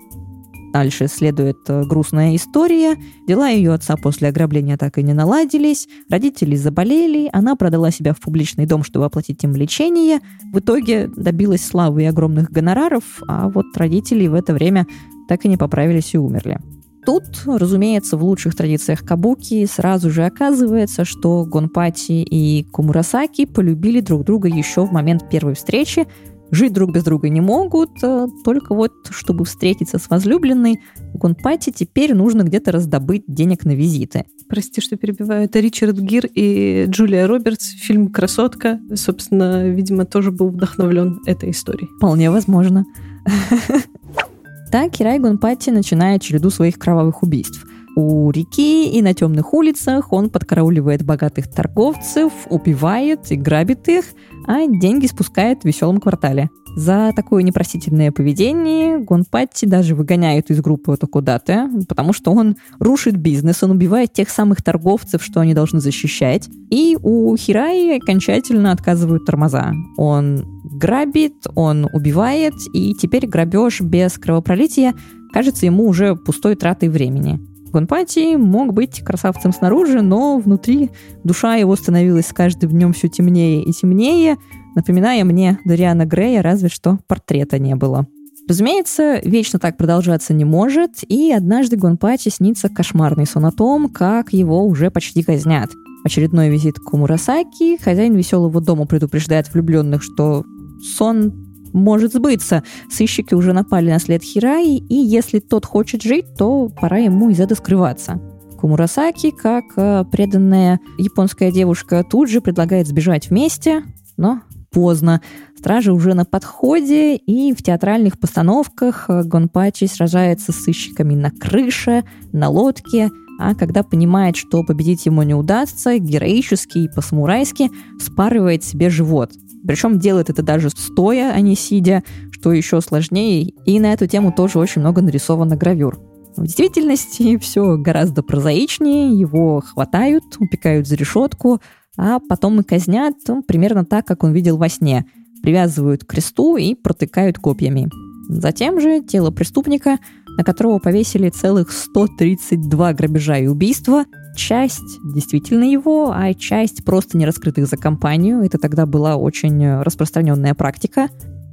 Дальше 0.76 1.08
следует 1.08 1.60
э, 1.70 1.84
грустная 1.86 2.36
история. 2.36 2.98
Дела 3.26 3.48
ее 3.48 3.74
отца 3.74 3.96
после 3.96 4.28
ограбления 4.28 4.76
так 4.76 4.98
и 4.98 5.04
не 5.04 5.14
наладились. 5.14 5.88
Родители 6.10 6.58
заболели. 6.58 7.30
Она 7.32 7.56
продала 7.56 7.92
себя 7.92 8.14
в 8.14 8.20
публичный 8.20 8.66
дом, 8.66 8.84
чтобы 8.84 9.06
оплатить 9.06 9.42
им 9.46 9.56
лечение. 9.56 10.20
В 10.52 10.60
итоге 10.60 11.08
добилась 11.16 11.66
славы 11.66 12.04
и 12.04 12.08
огромных 12.08 12.52
гонораров, 12.52 13.22
а 13.26 13.48
вот 13.48 13.68
родители 13.78 14.28
в 14.28 14.34
это 14.34 14.54
время 14.54 14.86
так 15.30 15.46
и 15.46 15.48
не 15.48 15.56
поправились 15.56 16.14
и 16.14 16.18
умерли. 16.18 16.60
Тут, 17.06 17.24
разумеется, 17.46 18.18
в 18.18 18.24
лучших 18.24 18.56
традициях 18.56 19.04
Кабуки 19.04 19.66
сразу 19.68 20.10
же 20.10 20.26
оказывается, 20.26 21.06
что 21.06 21.46
Гонпати 21.46 22.24
и 22.24 22.64
Кумурасаки 22.64 23.46
полюбили 23.46 24.00
друг 24.00 24.26
друга 24.26 24.48
еще 24.48 24.86
в 24.86 24.92
момент 24.92 25.30
первой 25.30 25.54
встречи, 25.54 26.08
жить 26.50 26.74
друг 26.74 26.92
без 26.92 27.04
друга 27.04 27.30
не 27.30 27.42
могут, 27.42 27.92
э, 28.02 28.28
только 28.44 28.74
вот, 28.74 28.92
чтобы 29.12 29.46
встретиться 29.46 30.00
с 30.00 30.10
возлюбленной, 30.10 30.80
Гонпати 31.14 31.72
теперь 31.72 32.16
нужно 32.16 32.42
где-то 32.42 32.72
раздобыть 32.72 33.24
денег 33.28 33.66
на 33.66 33.76
визиты. 33.76 34.26
Прости, 34.50 34.82
что 34.82 34.96
перебиваю. 34.96 35.46
Это 35.46 35.60
Ричард 35.60 35.98
Гир 35.98 36.28
и 36.34 36.86
Джулия 36.88 37.28
Робертс. 37.28 37.70
Фильм 37.70 38.08
«Красотка». 38.08 38.80
Собственно, 38.96 39.68
видимо, 39.68 40.06
тоже 40.06 40.32
был 40.32 40.50
вдохновлен 40.50 41.20
этой 41.26 41.52
историей. 41.52 41.90
Вполне 41.98 42.32
возможно. 42.32 42.86
Так 44.76 44.92
Кирай 44.92 45.20
Гонпати 45.20 45.70
начинает 45.70 46.22
череду 46.22 46.50
своих 46.50 46.78
кровавых 46.78 47.24
убийств– 47.24 47.66
у 47.96 48.30
реки 48.30 48.90
и 48.90 49.02
на 49.02 49.14
темных 49.14 49.54
улицах 49.54 50.12
он 50.12 50.30
подкарауливает 50.30 51.06
богатых 51.06 51.50
торговцев, 51.50 52.34
убивает 52.50 53.32
и 53.32 53.38
грабит 53.38 53.88
их, 53.88 54.04
а 54.46 54.68
деньги 54.68 55.08
спускает 55.08 55.62
в 55.62 55.66
веселом 55.66 56.02
квартале. 56.02 56.50
За 56.76 57.14
такое 57.16 57.42
непростительное 57.42 58.12
поведение 58.12 58.98
Гонпатти 59.00 59.66
даже 59.66 59.96
выгоняют 59.96 60.50
из 60.50 60.60
группы 60.60 60.98
Токудате, 60.98 61.70
потому 61.88 62.12
что 62.12 62.32
он 62.32 62.58
рушит 62.80 63.16
бизнес, 63.16 63.64
он 63.64 63.72
убивает 63.72 64.12
тех 64.12 64.30
самых 64.30 64.62
торговцев, 64.62 65.24
что 65.24 65.40
они 65.40 65.54
должны 65.54 65.80
защищать. 65.80 66.50
И 66.70 66.98
у 67.02 67.34
Хираи 67.38 67.96
окончательно 67.96 68.74
отказывают 68.74 69.26
тормоза. 69.26 69.72
Он 69.96 70.55
грабит, 70.78 71.48
он 71.56 71.88
убивает, 71.92 72.54
и 72.74 72.94
теперь 72.94 73.28
грабеж 73.28 73.82
без 73.82 74.18
кровопролития 74.18 74.94
кажется 75.34 75.66
ему 75.66 75.88
уже 75.88 76.16
пустой 76.16 76.56
тратой 76.56 76.90
времени. 76.90 77.40
Гонпати 77.72 78.38
мог 78.38 78.74
быть 78.74 79.02
красавцем 79.02 79.52
снаружи, 79.52 80.02
но 80.02 80.38
внутри 80.38 80.92
душа 81.26 81.56
его 81.56 81.76
становилась 81.76 82.28
с 82.28 82.34
каждым 82.34 82.70
днем 82.70 82.94
все 82.94 83.10
темнее 83.10 83.64
и 83.64 83.72
темнее, 83.74 84.38
напоминая 84.76 85.26
мне 85.26 85.60
Дариана 85.66 86.06
Грея, 86.06 86.42
разве 86.42 86.70
что 86.70 87.00
портрета 87.08 87.60
не 87.60 87.76
было. 87.76 88.08
Разумеется, 88.48 89.20
вечно 89.24 89.60
так 89.60 89.76
продолжаться 89.76 90.34
не 90.34 90.46
может, 90.46 91.04
и 91.08 91.32
однажды 91.34 91.78
Гонпачи 91.78 92.30
снится 92.30 92.70
кошмарный 92.70 93.26
сон 93.26 93.46
о 93.46 93.52
том, 93.52 93.90
как 93.90 94.32
его 94.32 94.64
уже 94.66 94.92
почти 94.92 95.24
казнят. 95.24 95.70
Очередной 96.06 96.50
визит 96.50 96.76
к 96.80 96.84
Кумурасаки, 96.84 97.82
хозяин 97.84 98.14
веселого 98.14 98.62
дома 98.62 98.86
предупреждает 98.86 99.52
влюбленных, 99.52 100.04
что 100.04 100.46
сон 100.82 101.46
может 101.76 102.14
сбыться. 102.14 102.64
Сыщики 102.90 103.34
уже 103.34 103.54
напали 103.54 103.92
на 103.92 104.00
след 104.00 104.24
Хираи, 104.24 104.78
и 104.78 104.96
если 104.96 105.40
тот 105.40 105.66
хочет 105.66 106.02
жить, 106.02 106.26
то 106.38 106.70
пора 106.70 106.98
ему 106.98 107.30
из 107.30 107.40
этого 107.40 107.58
скрываться. 107.58 108.20
Кумурасаки, 108.58 109.32
как 109.32 109.66
э, 109.76 110.06
преданная 110.10 110.80
японская 110.98 111.52
девушка, 111.52 112.04
тут 112.10 112.30
же 112.30 112.42
предлагает 112.42 112.88
сбежать 112.88 113.30
вместе, 113.30 113.84
но 114.18 114.42
поздно. 114.72 115.22
Стражи 115.58 115.92
уже 115.92 116.14
на 116.14 116.26
подходе, 116.26 117.18
и 117.18 117.54
в 117.54 117.62
театральных 117.62 118.20
постановках 118.20 119.06
э, 119.10 119.24
Гонпачи 119.24 119.86
сражается 119.86 120.54
с 120.54 120.64
сыщиками 120.64 121.14
на 121.16 121.32
крыше, 121.32 122.06
на 122.32 122.50
лодке, 122.50 123.10
а 123.38 123.54
когда 123.54 123.84
понимает, 123.84 124.38
что 124.38 124.64
победить 124.64 125.06
ему 125.06 125.24
не 125.24 125.34
удастся, 125.34 125.98
героически 125.98 126.78
и 126.78 126.88
по-самурайски 126.88 127.70
спарывает 128.00 128.64
себе 128.64 128.90
живот– 128.90 129.32
причем 129.68 130.00
делает 130.00 130.30
это 130.30 130.44
даже 130.44 130.70
стоя, 130.70 131.32
а 131.32 131.42
не 131.42 131.56
сидя, 131.56 132.04
что 132.32 132.52
еще 132.52 132.82
сложнее. 132.82 133.54
И 133.66 133.80
на 133.80 133.94
эту 133.94 134.08
тему 134.08 134.32
тоже 134.32 134.60
очень 134.60 134.82
много 134.82 135.02
нарисовано 135.02 135.56
гравюр. 135.56 136.00
В 136.38 136.44
действительности 136.44 137.38
все 137.42 137.78
гораздо 137.78 138.24
прозаичнее, 138.24 139.18
его 139.18 139.62
хватают, 139.62 140.24
упекают 140.40 140.88
за 140.88 140.96
решетку, 140.96 141.62
а 141.98 142.20
потом 142.20 142.60
и 142.60 142.64
казнят 142.64 143.16
ну, 143.28 143.42
примерно 143.42 143.86
так, 143.86 144.06
как 144.06 144.24
он 144.24 144.34
видел 144.34 144.58
во 144.58 144.70
сне. 144.70 145.06
Привязывают 145.42 146.04
к 146.04 146.08
кресту 146.08 146.58
и 146.58 146.76
протыкают 146.76 147.40
копьями. 147.40 147.90
Затем 148.28 148.82
же 148.82 149.02
тело 149.02 149.32
преступника, 149.32 150.00
на 150.38 150.44
которого 150.44 150.80
повесили 150.80 151.30
целых 151.30 151.72
132 151.72 152.94
грабежа 152.94 153.38
и 153.38 153.48
убийства, 153.48 154.06
часть 154.36 155.00
действительно 155.04 155.64
его, 155.64 156.12
а 156.14 156.34
часть 156.34 156.86
просто 156.86 157.18
не 157.18 157.26
раскрытых 157.26 157.68
за 157.68 157.78
компанию. 157.78 158.42
Это 158.42 158.58
тогда 158.58 158.86
была 158.86 159.16
очень 159.16 159.82
распространенная 159.82 160.54
практика. 160.54 161.10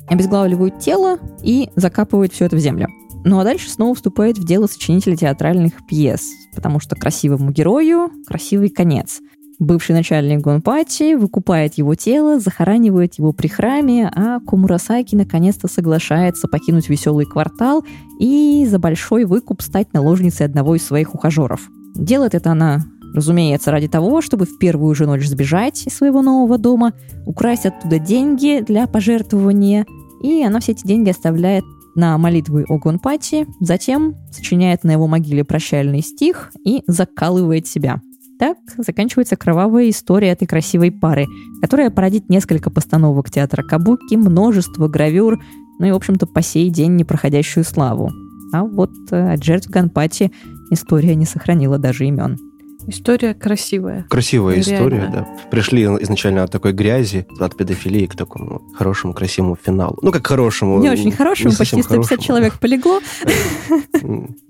Обезглавливают 0.09 0.79
тело 0.81 1.19
и 1.43 1.71
закапывают 1.77 2.33
все 2.33 2.47
это 2.47 2.57
в 2.57 2.59
землю. 2.59 2.89
Ну 3.25 3.39
а 3.39 3.45
дальше 3.45 3.71
снова 3.71 3.95
вступает 3.95 4.37
в 4.37 4.45
дело 4.45 4.67
сочинителя 4.67 5.17
театральных 5.17 5.87
пьес, 5.87 6.29
потому 6.55 6.81
что 6.81 6.97
красивому 6.97 7.51
герою 7.53 8.11
красивый 8.27 8.69
конец. 8.69 9.21
Бывший 9.59 9.93
начальник 9.93 10.41
Гонпати 10.41 11.15
выкупает 11.15 11.75
его 11.75 11.95
тело, 11.95 12.41
захоранивает 12.41 13.15
его 13.15 13.33
при 13.33 13.47
храме, 13.47 14.11
а 14.13 14.41
Кумурасаки 14.41 15.15
наконец-то 15.15 15.69
соглашается 15.69 16.49
покинуть 16.49 16.89
веселый 16.89 17.27
квартал 17.27 17.85
и 18.19 18.67
за 18.69 18.81
большой 18.81 19.25
выкуп 19.25 19.63
стать 19.63 19.93
наложницей 19.93 20.47
одного 20.47 20.75
из 20.75 20.85
своих 20.85 21.15
ухажеров. 21.15 21.71
Делает 21.95 22.35
это 22.35 22.53
она 22.53 22.85
Разумеется, 23.13 23.71
ради 23.71 23.89
того, 23.89 24.23
чтобы 24.23 24.47
в 24.47 24.59
первую 24.59 24.95
же 24.95 25.07
ночь 25.07 25.27
сбежать 25.27 25.87
из 25.87 25.95
своего 25.95 26.23
нового 26.23 26.57
дома, 26.57 26.95
украсть 27.27 27.67
оттуда 27.67 27.99
деньги 27.99 28.65
для 28.67 28.87
пожертвования, 28.87 29.85
и 30.23 30.43
она 30.43 30.61
все 30.61 30.73
эти 30.73 30.87
деньги 30.87 31.11
оставляет 31.11 31.65
на 31.95 32.17
молитвы 32.17 32.65
о 32.69 32.79
Гонпати, 32.79 33.47
затем 33.61 34.15
сочиняет 34.31 34.83
на 34.83 34.93
его 34.93 35.07
могиле 35.07 35.45
прощальный 35.45 36.01
стих 36.01 36.53
и 36.65 36.83
закалывает 36.87 37.67
себя. 37.67 38.01
Так 38.39 38.57
заканчивается 38.79 39.37
кровавая 39.37 39.91
история 39.91 40.31
этой 40.31 40.47
красивой 40.47 40.91
пары, 40.91 41.27
которая 41.61 41.91
породит 41.91 42.31
несколько 42.31 42.71
постановок 42.71 43.31
театра 43.31 43.63
Кабуки, 43.63 44.15
множество 44.15 44.89
гравюр, 44.89 45.39
ну 45.79 45.87
и, 45.87 45.91
в 45.91 45.97
общем-то, 45.97 46.27
по 46.27 46.41
сей 46.41 46.71
день 46.71 46.97
непроходящую 46.97 47.65
славу. 47.65 48.11
А 48.53 48.65
вот 48.65 48.91
э, 49.11 49.33
от 49.33 49.43
жертв 49.43 49.71
Ганпати 49.71 50.31
история 50.73 51.15
не 51.15 51.27
сохранила 51.27 51.79
даже 51.79 52.07
имен. 52.07 52.52
История 52.87 53.35
красивая. 53.35 54.05
Красивая 54.09 54.57
Реально. 54.57 54.75
история, 54.75 55.11
да. 55.13 55.29
Пришли 55.51 55.85
изначально 55.85 56.43
от 56.43 56.51
такой 56.51 56.73
грязи, 56.73 57.27
от 57.39 57.57
педофилии 57.57 58.07
к 58.07 58.17
такому 58.17 58.63
хорошему, 58.75 59.15
красивому 59.15 59.57
финалу. 59.61 59.99
Ну, 60.03 60.11
как 60.13 60.27
хорошему. 60.27 60.81
Не 60.81 60.91
очень 60.91 61.13
хорошему, 61.13 61.51
не 61.51 61.57
почти 61.57 61.83
150 61.83 62.09
хорошему. 62.09 62.23
человек 62.23 62.59
полегло. 62.59 63.01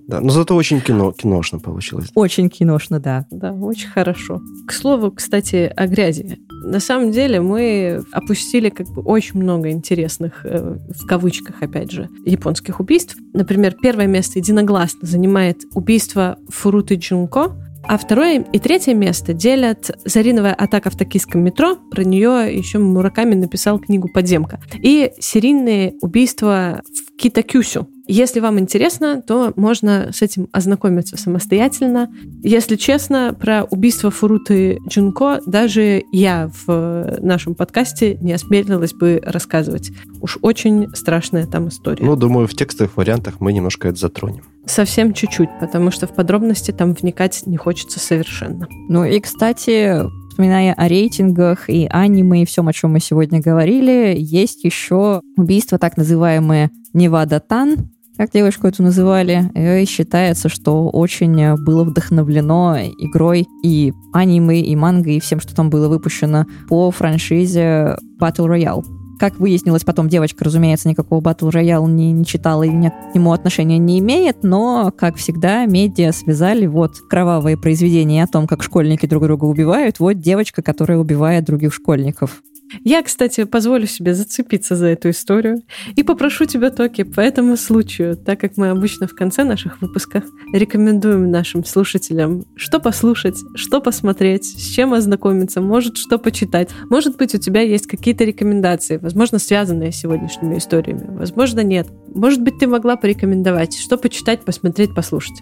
Да, 0.08 0.20
но 0.20 0.30
зато 0.30 0.56
очень 0.56 0.80
кино, 0.80 1.12
киношно 1.12 1.58
получилось. 1.58 2.08
Очень 2.14 2.50
киношно, 2.50 2.98
да. 2.98 3.24
Да, 3.30 3.52
очень 3.52 3.88
хорошо. 3.88 4.40
К 4.66 4.72
слову, 4.72 5.12
кстати, 5.12 5.72
о 5.74 5.86
грязи. 5.86 6.38
На 6.64 6.80
самом 6.80 7.12
деле 7.12 7.40
мы 7.40 8.02
опустили 8.12 8.68
как 8.68 8.88
бы 8.88 9.02
очень 9.02 9.40
много 9.40 9.70
интересных, 9.70 10.44
э, 10.44 10.76
в 10.88 11.06
кавычках, 11.06 11.62
опять 11.62 11.90
же, 11.92 12.08
японских 12.24 12.80
убийств. 12.80 13.16
Например, 13.32 13.74
первое 13.80 14.06
место 14.06 14.38
единогласно 14.38 15.06
занимает 15.06 15.62
убийство 15.74 16.36
Фуруты 16.48 16.96
Джунко, 16.96 17.52
а 17.84 17.98
второе 17.98 18.40
и 18.40 18.58
третье 18.58 18.94
место 18.94 19.32
делят 19.32 19.90
«Зариновая 20.04 20.54
атака 20.54 20.90
в 20.90 20.96
токийском 20.96 21.42
метро». 21.42 21.76
Про 21.76 22.04
нее 22.04 22.56
еще 22.56 22.78
Мураками 22.78 23.34
написал 23.34 23.78
книгу 23.78 24.08
«Подземка». 24.08 24.60
И 24.74 25.12
серийные 25.18 25.94
убийства 26.00 26.82
в 26.84 27.16
Китакюсю. 27.16 27.88
Если 28.06 28.40
вам 28.40 28.58
интересно, 28.58 29.22
то 29.22 29.52
можно 29.56 30.10
с 30.12 30.22
этим 30.22 30.48
ознакомиться 30.52 31.16
самостоятельно. 31.16 32.12
Если 32.42 32.76
честно, 32.76 33.36
про 33.38 33.64
убийство 33.64 34.10
Фуруты 34.10 34.78
Джунко 34.88 35.40
даже 35.46 36.02
я 36.12 36.50
в 36.66 37.18
нашем 37.20 37.54
подкасте 37.54 38.16
не 38.16 38.32
осмелилась 38.32 38.92
бы 38.92 39.20
рассказывать. 39.24 39.92
Уж 40.20 40.38
очень 40.42 40.94
страшная 40.94 41.46
там 41.46 41.68
история. 41.68 42.04
Ну, 42.04 42.16
думаю, 42.16 42.46
в 42.46 42.54
текстовых 42.54 42.96
вариантах 42.96 43.40
мы 43.40 43.52
немножко 43.52 43.88
это 43.88 43.98
затронем. 43.98 44.42
Совсем 44.66 45.12
чуть-чуть, 45.12 45.50
потому 45.60 45.90
что 45.90 46.06
в 46.06 46.14
подробности 46.14 46.70
там 46.70 46.94
вникать 46.94 47.42
не 47.46 47.56
хочется 47.56 47.98
совершенно. 47.98 48.68
Ну 48.88 49.04
и, 49.04 49.18
кстати, 49.20 50.02
вспоминая 50.30 50.72
о 50.72 50.88
рейтингах 50.88 51.68
и 51.68 51.86
аниме 51.90 52.42
и 52.42 52.46
всем, 52.46 52.68
о 52.68 52.72
чем 52.72 52.92
мы 52.92 53.00
сегодня 53.00 53.40
говорили, 53.40 54.14
есть 54.16 54.64
еще 54.64 55.20
убийство, 55.36 55.78
так 55.78 55.96
называемое 55.96 56.70
Невада 56.94 57.40
Тан, 57.40 57.91
как 58.16 58.30
девушку 58.30 58.66
эту 58.66 58.82
называли, 58.82 59.50
и 59.54 59.84
считается, 59.86 60.48
что 60.48 60.88
очень 60.88 61.56
было 61.56 61.84
вдохновлено 61.84 62.76
игрой 62.98 63.46
и 63.64 63.92
аниме, 64.12 64.60
и 64.60 64.76
манго, 64.76 65.10
и 65.10 65.20
всем, 65.20 65.40
что 65.40 65.54
там 65.54 65.70
было 65.70 65.88
выпущено 65.88 66.46
по 66.68 66.90
франшизе 66.90 67.96
Battle 68.20 68.46
Royale. 68.46 68.84
Как 69.18 69.38
выяснилось 69.38 69.84
потом, 69.84 70.08
девочка, 70.08 70.44
разумеется, 70.44 70.88
никакого 70.88 71.20
Battle 71.20 71.52
Royale 71.52 71.88
не, 71.88 72.12
не 72.12 72.24
читала 72.24 72.64
и 72.64 72.70
ни 72.70 72.88
к 72.88 73.14
нему 73.14 73.32
отношения 73.32 73.78
не 73.78 74.00
имеет, 74.00 74.42
но, 74.42 74.92
как 74.96 75.16
всегда, 75.16 75.64
медиа 75.64 76.12
связали 76.12 76.66
вот 76.66 76.96
кровавые 77.08 77.56
произведения 77.56 78.24
о 78.24 78.26
том, 78.26 78.48
как 78.48 78.64
школьники 78.64 79.06
друг 79.06 79.22
друга 79.22 79.44
убивают, 79.44 80.00
вот 80.00 80.14
девочка, 80.14 80.60
которая 80.60 80.98
убивает 80.98 81.44
других 81.44 81.72
школьников. 81.72 82.42
Я, 82.84 83.02
кстати, 83.02 83.44
позволю 83.44 83.86
себе 83.86 84.14
зацепиться 84.14 84.76
за 84.76 84.86
эту 84.86 85.10
историю 85.10 85.62
и 85.96 86.02
попрошу 86.02 86.44
тебя, 86.44 86.70
Токи, 86.70 87.02
по 87.04 87.20
этому 87.20 87.56
случаю, 87.56 88.16
так 88.16 88.40
как 88.40 88.56
мы 88.56 88.70
обычно 88.70 89.06
в 89.06 89.14
конце 89.14 89.44
наших 89.44 89.80
выпусков 89.80 90.24
рекомендуем 90.52 91.30
нашим 91.30 91.64
слушателям, 91.64 92.44
что 92.56 92.80
послушать, 92.80 93.36
что 93.54 93.80
посмотреть, 93.80 94.44
с 94.44 94.74
чем 94.74 94.92
ознакомиться, 94.94 95.60
может, 95.60 95.96
что 95.96 96.18
почитать. 96.18 96.70
Может 96.90 97.16
быть, 97.16 97.34
у 97.34 97.38
тебя 97.38 97.60
есть 97.60 97.86
какие-то 97.86 98.24
рекомендации, 98.24 98.96
возможно, 98.96 99.38
связанные 99.38 99.92
с 99.92 99.96
сегодняшними 99.96 100.58
историями, 100.58 101.06
возможно, 101.16 101.60
нет. 101.60 101.88
Может 102.14 102.42
быть, 102.42 102.58
ты 102.58 102.66
могла 102.66 102.96
порекомендовать, 102.96 103.76
что 103.76 103.96
почитать, 103.96 104.44
посмотреть, 104.44 104.94
послушать. 104.94 105.40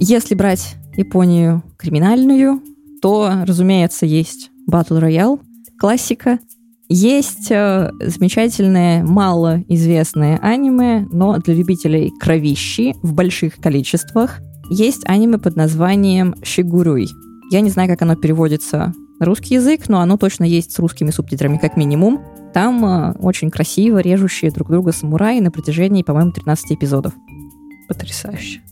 Если 0.00 0.34
брать 0.34 0.76
Японию 0.96 1.62
криминальную, 1.76 2.62
то, 3.00 3.44
разумеется, 3.46 4.06
есть 4.06 4.50
Battle 4.70 5.00
Royale, 5.00 5.40
классика. 5.78 6.38
Есть 6.90 7.50
э, 7.50 7.90
замечательное, 8.00 9.04
малоизвестное 9.04 10.38
аниме, 10.38 11.06
но 11.12 11.36
для 11.36 11.54
любителей 11.54 12.10
кровищи 12.18 12.94
в 13.02 13.12
больших 13.12 13.56
количествах. 13.56 14.40
Есть 14.70 15.02
аниме 15.06 15.38
под 15.38 15.54
названием 15.54 16.34
«Шигуруй». 16.42 17.08
Я 17.50 17.60
не 17.60 17.68
знаю, 17.68 17.90
как 17.90 18.00
оно 18.00 18.16
переводится 18.16 18.94
на 19.20 19.26
русский 19.26 19.54
язык, 19.54 19.88
но 19.88 20.00
оно 20.00 20.16
точно 20.16 20.44
есть 20.44 20.72
с 20.72 20.78
русскими 20.78 21.10
субтитрами 21.10 21.58
как 21.58 21.76
минимум. 21.76 22.24
Там 22.54 22.82
э, 22.84 23.12
очень 23.18 23.50
красиво 23.50 23.98
режущие 23.98 24.50
друг 24.50 24.70
друга 24.70 24.92
самураи 24.92 25.40
на 25.40 25.50
протяжении, 25.50 26.02
по-моему, 26.02 26.32
13 26.32 26.72
эпизодов. 26.72 27.12
Потрясающе. 27.86 28.62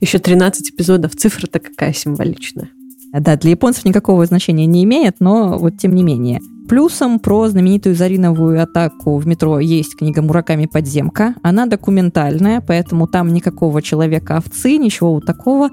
Еще 0.00 0.18
13 0.18 0.70
эпизодов, 0.70 1.14
цифра-то 1.14 1.58
какая 1.58 1.92
символичная. 1.92 2.70
Да, 3.12 3.36
для 3.36 3.50
японцев 3.50 3.84
никакого 3.84 4.24
значения 4.24 4.64
не 4.64 4.84
имеет, 4.84 5.16
но 5.20 5.58
вот 5.58 5.76
тем 5.76 5.94
не 5.94 6.02
менее. 6.02 6.40
Плюсом 6.68 7.18
про 7.18 7.48
знаменитую 7.48 7.94
Зариновую 7.94 8.62
атаку 8.62 9.16
в 9.16 9.26
метро 9.26 9.58
есть 9.58 9.96
книга 9.96 10.20
Мураками 10.20 10.66
«Подземка». 10.66 11.34
Она 11.42 11.64
документальная, 11.64 12.60
поэтому 12.60 13.06
там 13.06 13.32
никакого 13.32 13.80
человека-овцы, 13.80 14.76
ничего 14.76 15.14
вот 15.14 15.24
такого. 15.24 15.70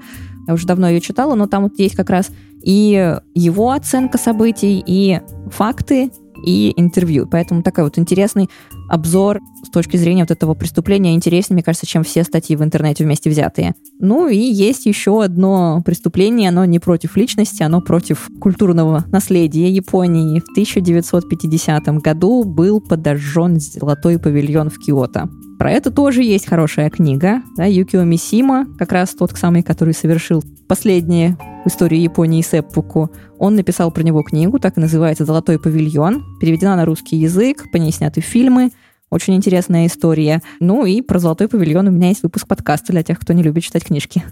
Я 0.48 0.54
уже 0.54 0.66
давно 0.66 0.88
ее 0.88 1.02
читала, 1.02 1.34
но 1.34 1.46
там 1.46 1.64
вот 1.64 1.78
есть 1.78 1.96
как 1.96 2.08
раз 2.08 2.30
и 2.62 3.14
его 3.34 3.72
оценка 3.72 4.16
событий, 4.16 4.82
и 4.86 5.20
факты, 5.50 6.10
и 6.44 6.72
интервью. 6.76 7.26
Поэтому 7.30 7.62
такой 7.62 7.84
вот 7.84 7.98
интересный 7.98 8.48
обзор 8.88 9.40
с 9.64 9.70
точки 9.70 9.96
зрения 9.96 10.22
вот 10.22 10.30
этого 10.30 10.54
преступления 10.54 11.14
интереснее, 11.14 11.56
мне 11.56 11.62
кажется, 11.62 11.86
чем 11.86 12.04
все 12.04 12.24
статьи 12.24 12.56
в 12.56 12.62
интернете 12.62 13.04
вместе 13.04 13.30
взятые. 13.30 13.74
Ну 13.98 14.28
и 14.28 14.36
есть 14.36 14.86
еще 14.86 15.22
одно 15.22 15.82
преступление, 15.84 16.50
оно 16.50 16.64
не 16.64 16.78
против 16.78 17.16
личности, 17.16 17.62
оно 17.62 17.80
против 17.80 18.28
культурного 18.40 19.04
наследия 19.10 19.70
Японии. 19.70 20.40
В 20.40 20.50
1950 20.50 21.84
году 22.00 22.44
был 22.44 22.80
подожжен 22.80 23.58
золотой 23.58 24.18
павильон 24.18 24.70
в 24.70 24.78
Киото. 24.78 25.28
Про 25.58 25.72
это 25.72 25.90
тоже 25.90 26.22
есть 26.22 26.46
хорошая 26.46 26.90
книга. 26.90 27.42
Да, 27.56 27.64
Юкио 27.64 28.04
Мисима, 28.04 28.66
как 28.78 28.92
раз 28.92 29.10
тот 29.10 29.32
самый, 29.32 29.62
который 29.62 29.94
совершил 29.94 30.44
последнее 30.68 31.38
в 31.64 31.68
истории 31.68 31.98
Японии 31.98 32.42
сеппуку. 32.42 33.10
Он 33.38 33.56
написал 33.56 33.90
про 33.90 34.02
него 34.02 34.22
книгу, 34.22 34.58
так 34.58 34.76
и 34.76 34.80
называется 34.80 35.24
«Золотой 35.24 35.58
павильон». 35.58 36.22
Переведена 36.40 36.76
на 36.76 36.84
русский 36.84 37.16
язык, 37.16 37.70
по 37.72 37.78
ней 37.78 37.92
сняты 37.92 38.20
фильмы. 38.20 38.70
Очень 39.10 39.34
интересная 39.36 39.86
история. 39.86 40.42
Ну 40.60 40.84
и 40.84 41.00
про 41.00 41.18
«Золотой 41.18 41.48
павильон» 41.48 41.88
у 41.88 41.90
меня 41.90 42.08
есть 42.08 42.22
выпуск 42.22 42.46
подкаста 42.46 42.92
для 42.92 43.02
тех, 43.02 43.18
кто 43.18 43.32
не 43.32 43.42
любит 43.42 43.62
читать 43.62 43.84
книжки. 43.84 44.24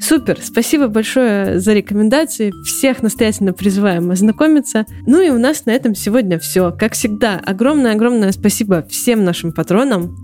Супер! 0.00 0.38
Спасибо 0.42 0.88
большое 0.88 1.60
за 1.60 1.74
рекомендации. 1.74 2.52
Всех 2.64 3.02
настоятельно 3.02 3.52
призываем 3.52 4.10
ознакомиться. 4.10 4.86
Ну 5.06 5.20
и 5.20 5.28
у 5.30 5.38
нас 5.38 5.66
на 5.66 5.70
этом 5.70 5.94
сегодня 5.94 6.38
все. 6.38 6.72
Как 6.72 6.94
всегда, 6.94 7.36
огромное-огромное 7.38 8.32
спасибо 8.32 8.82
всем 8.88 9.24
нашим 9.24 9.52
патронам. 9.52 10.16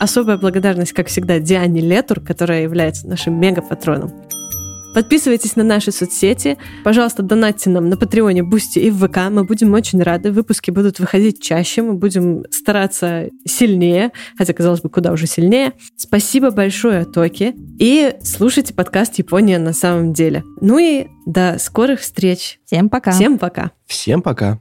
Особая 0.00 0.36
благодарность, 0.36 0.92
как 0.92 1.08
всегда, 1.08 1.38
Диане 1.38 1.80
Летур, 1.80 2.20
которая 2.20 2.62
является 2.62 3.06
нашим 3.06 3.38
мега-патроном. 3.38 4.12
Подписывайтесь 4.94 5.56
на 5.56 5.64
наши 5.64 5.90
соцсети. 5.90 6.56
Пожалуйста, 6.84 7.24
донатьте 7.24 7.68
нам 7.68 7.88
на 7.88 7.96
Патреоне, 7.96 8.44
Бусти 8.44 8.78
и 8.78 8.90
в 8.90 9.04
ВК. 9.04 9.28
Мы 9.28 9.42
будем 9.42 9.72
очень 9.72 10.00
рады. 10.00 10.30
Выпуски 10.30 10.70
будут 10.70 11.00
выходить 11.00 11.42
чаще. 11.42 11.82
Мы 11.82 11.94
будем 11.94 12.44
стараться 12.50 13.28
сильнее. 13.44 14.12
Хотя, 14.38 14.52
казалось 14.52 14.82
бы, 14.82 14.88
куда 14.88 15.10
уже 15.10 15.26
сильнее. 15.26 15.72
Спасибо 15.96 16.52
большое, 16.52 17.04
Токи. 17.04 17.56
И 17.80 18.14
слушайте 18.22 18.72
подкаст 18.72 19.18
«Япония 19.18 19.58
на 19.58 19.72
самом 19.72 20.12
деле». 20.12 20.44
Ну 20.60 20.78
и 20.78 21.08
до 21.26 21.56
скорых 21.58 21.98
встреч. 21.98 22.60
Всем 22.64 22.88
пока. 22.88 23.10
Всем 23.10 23.38
пока. 23.38 23.72
Всем 23.86 24.22
пока. 24.22 24.60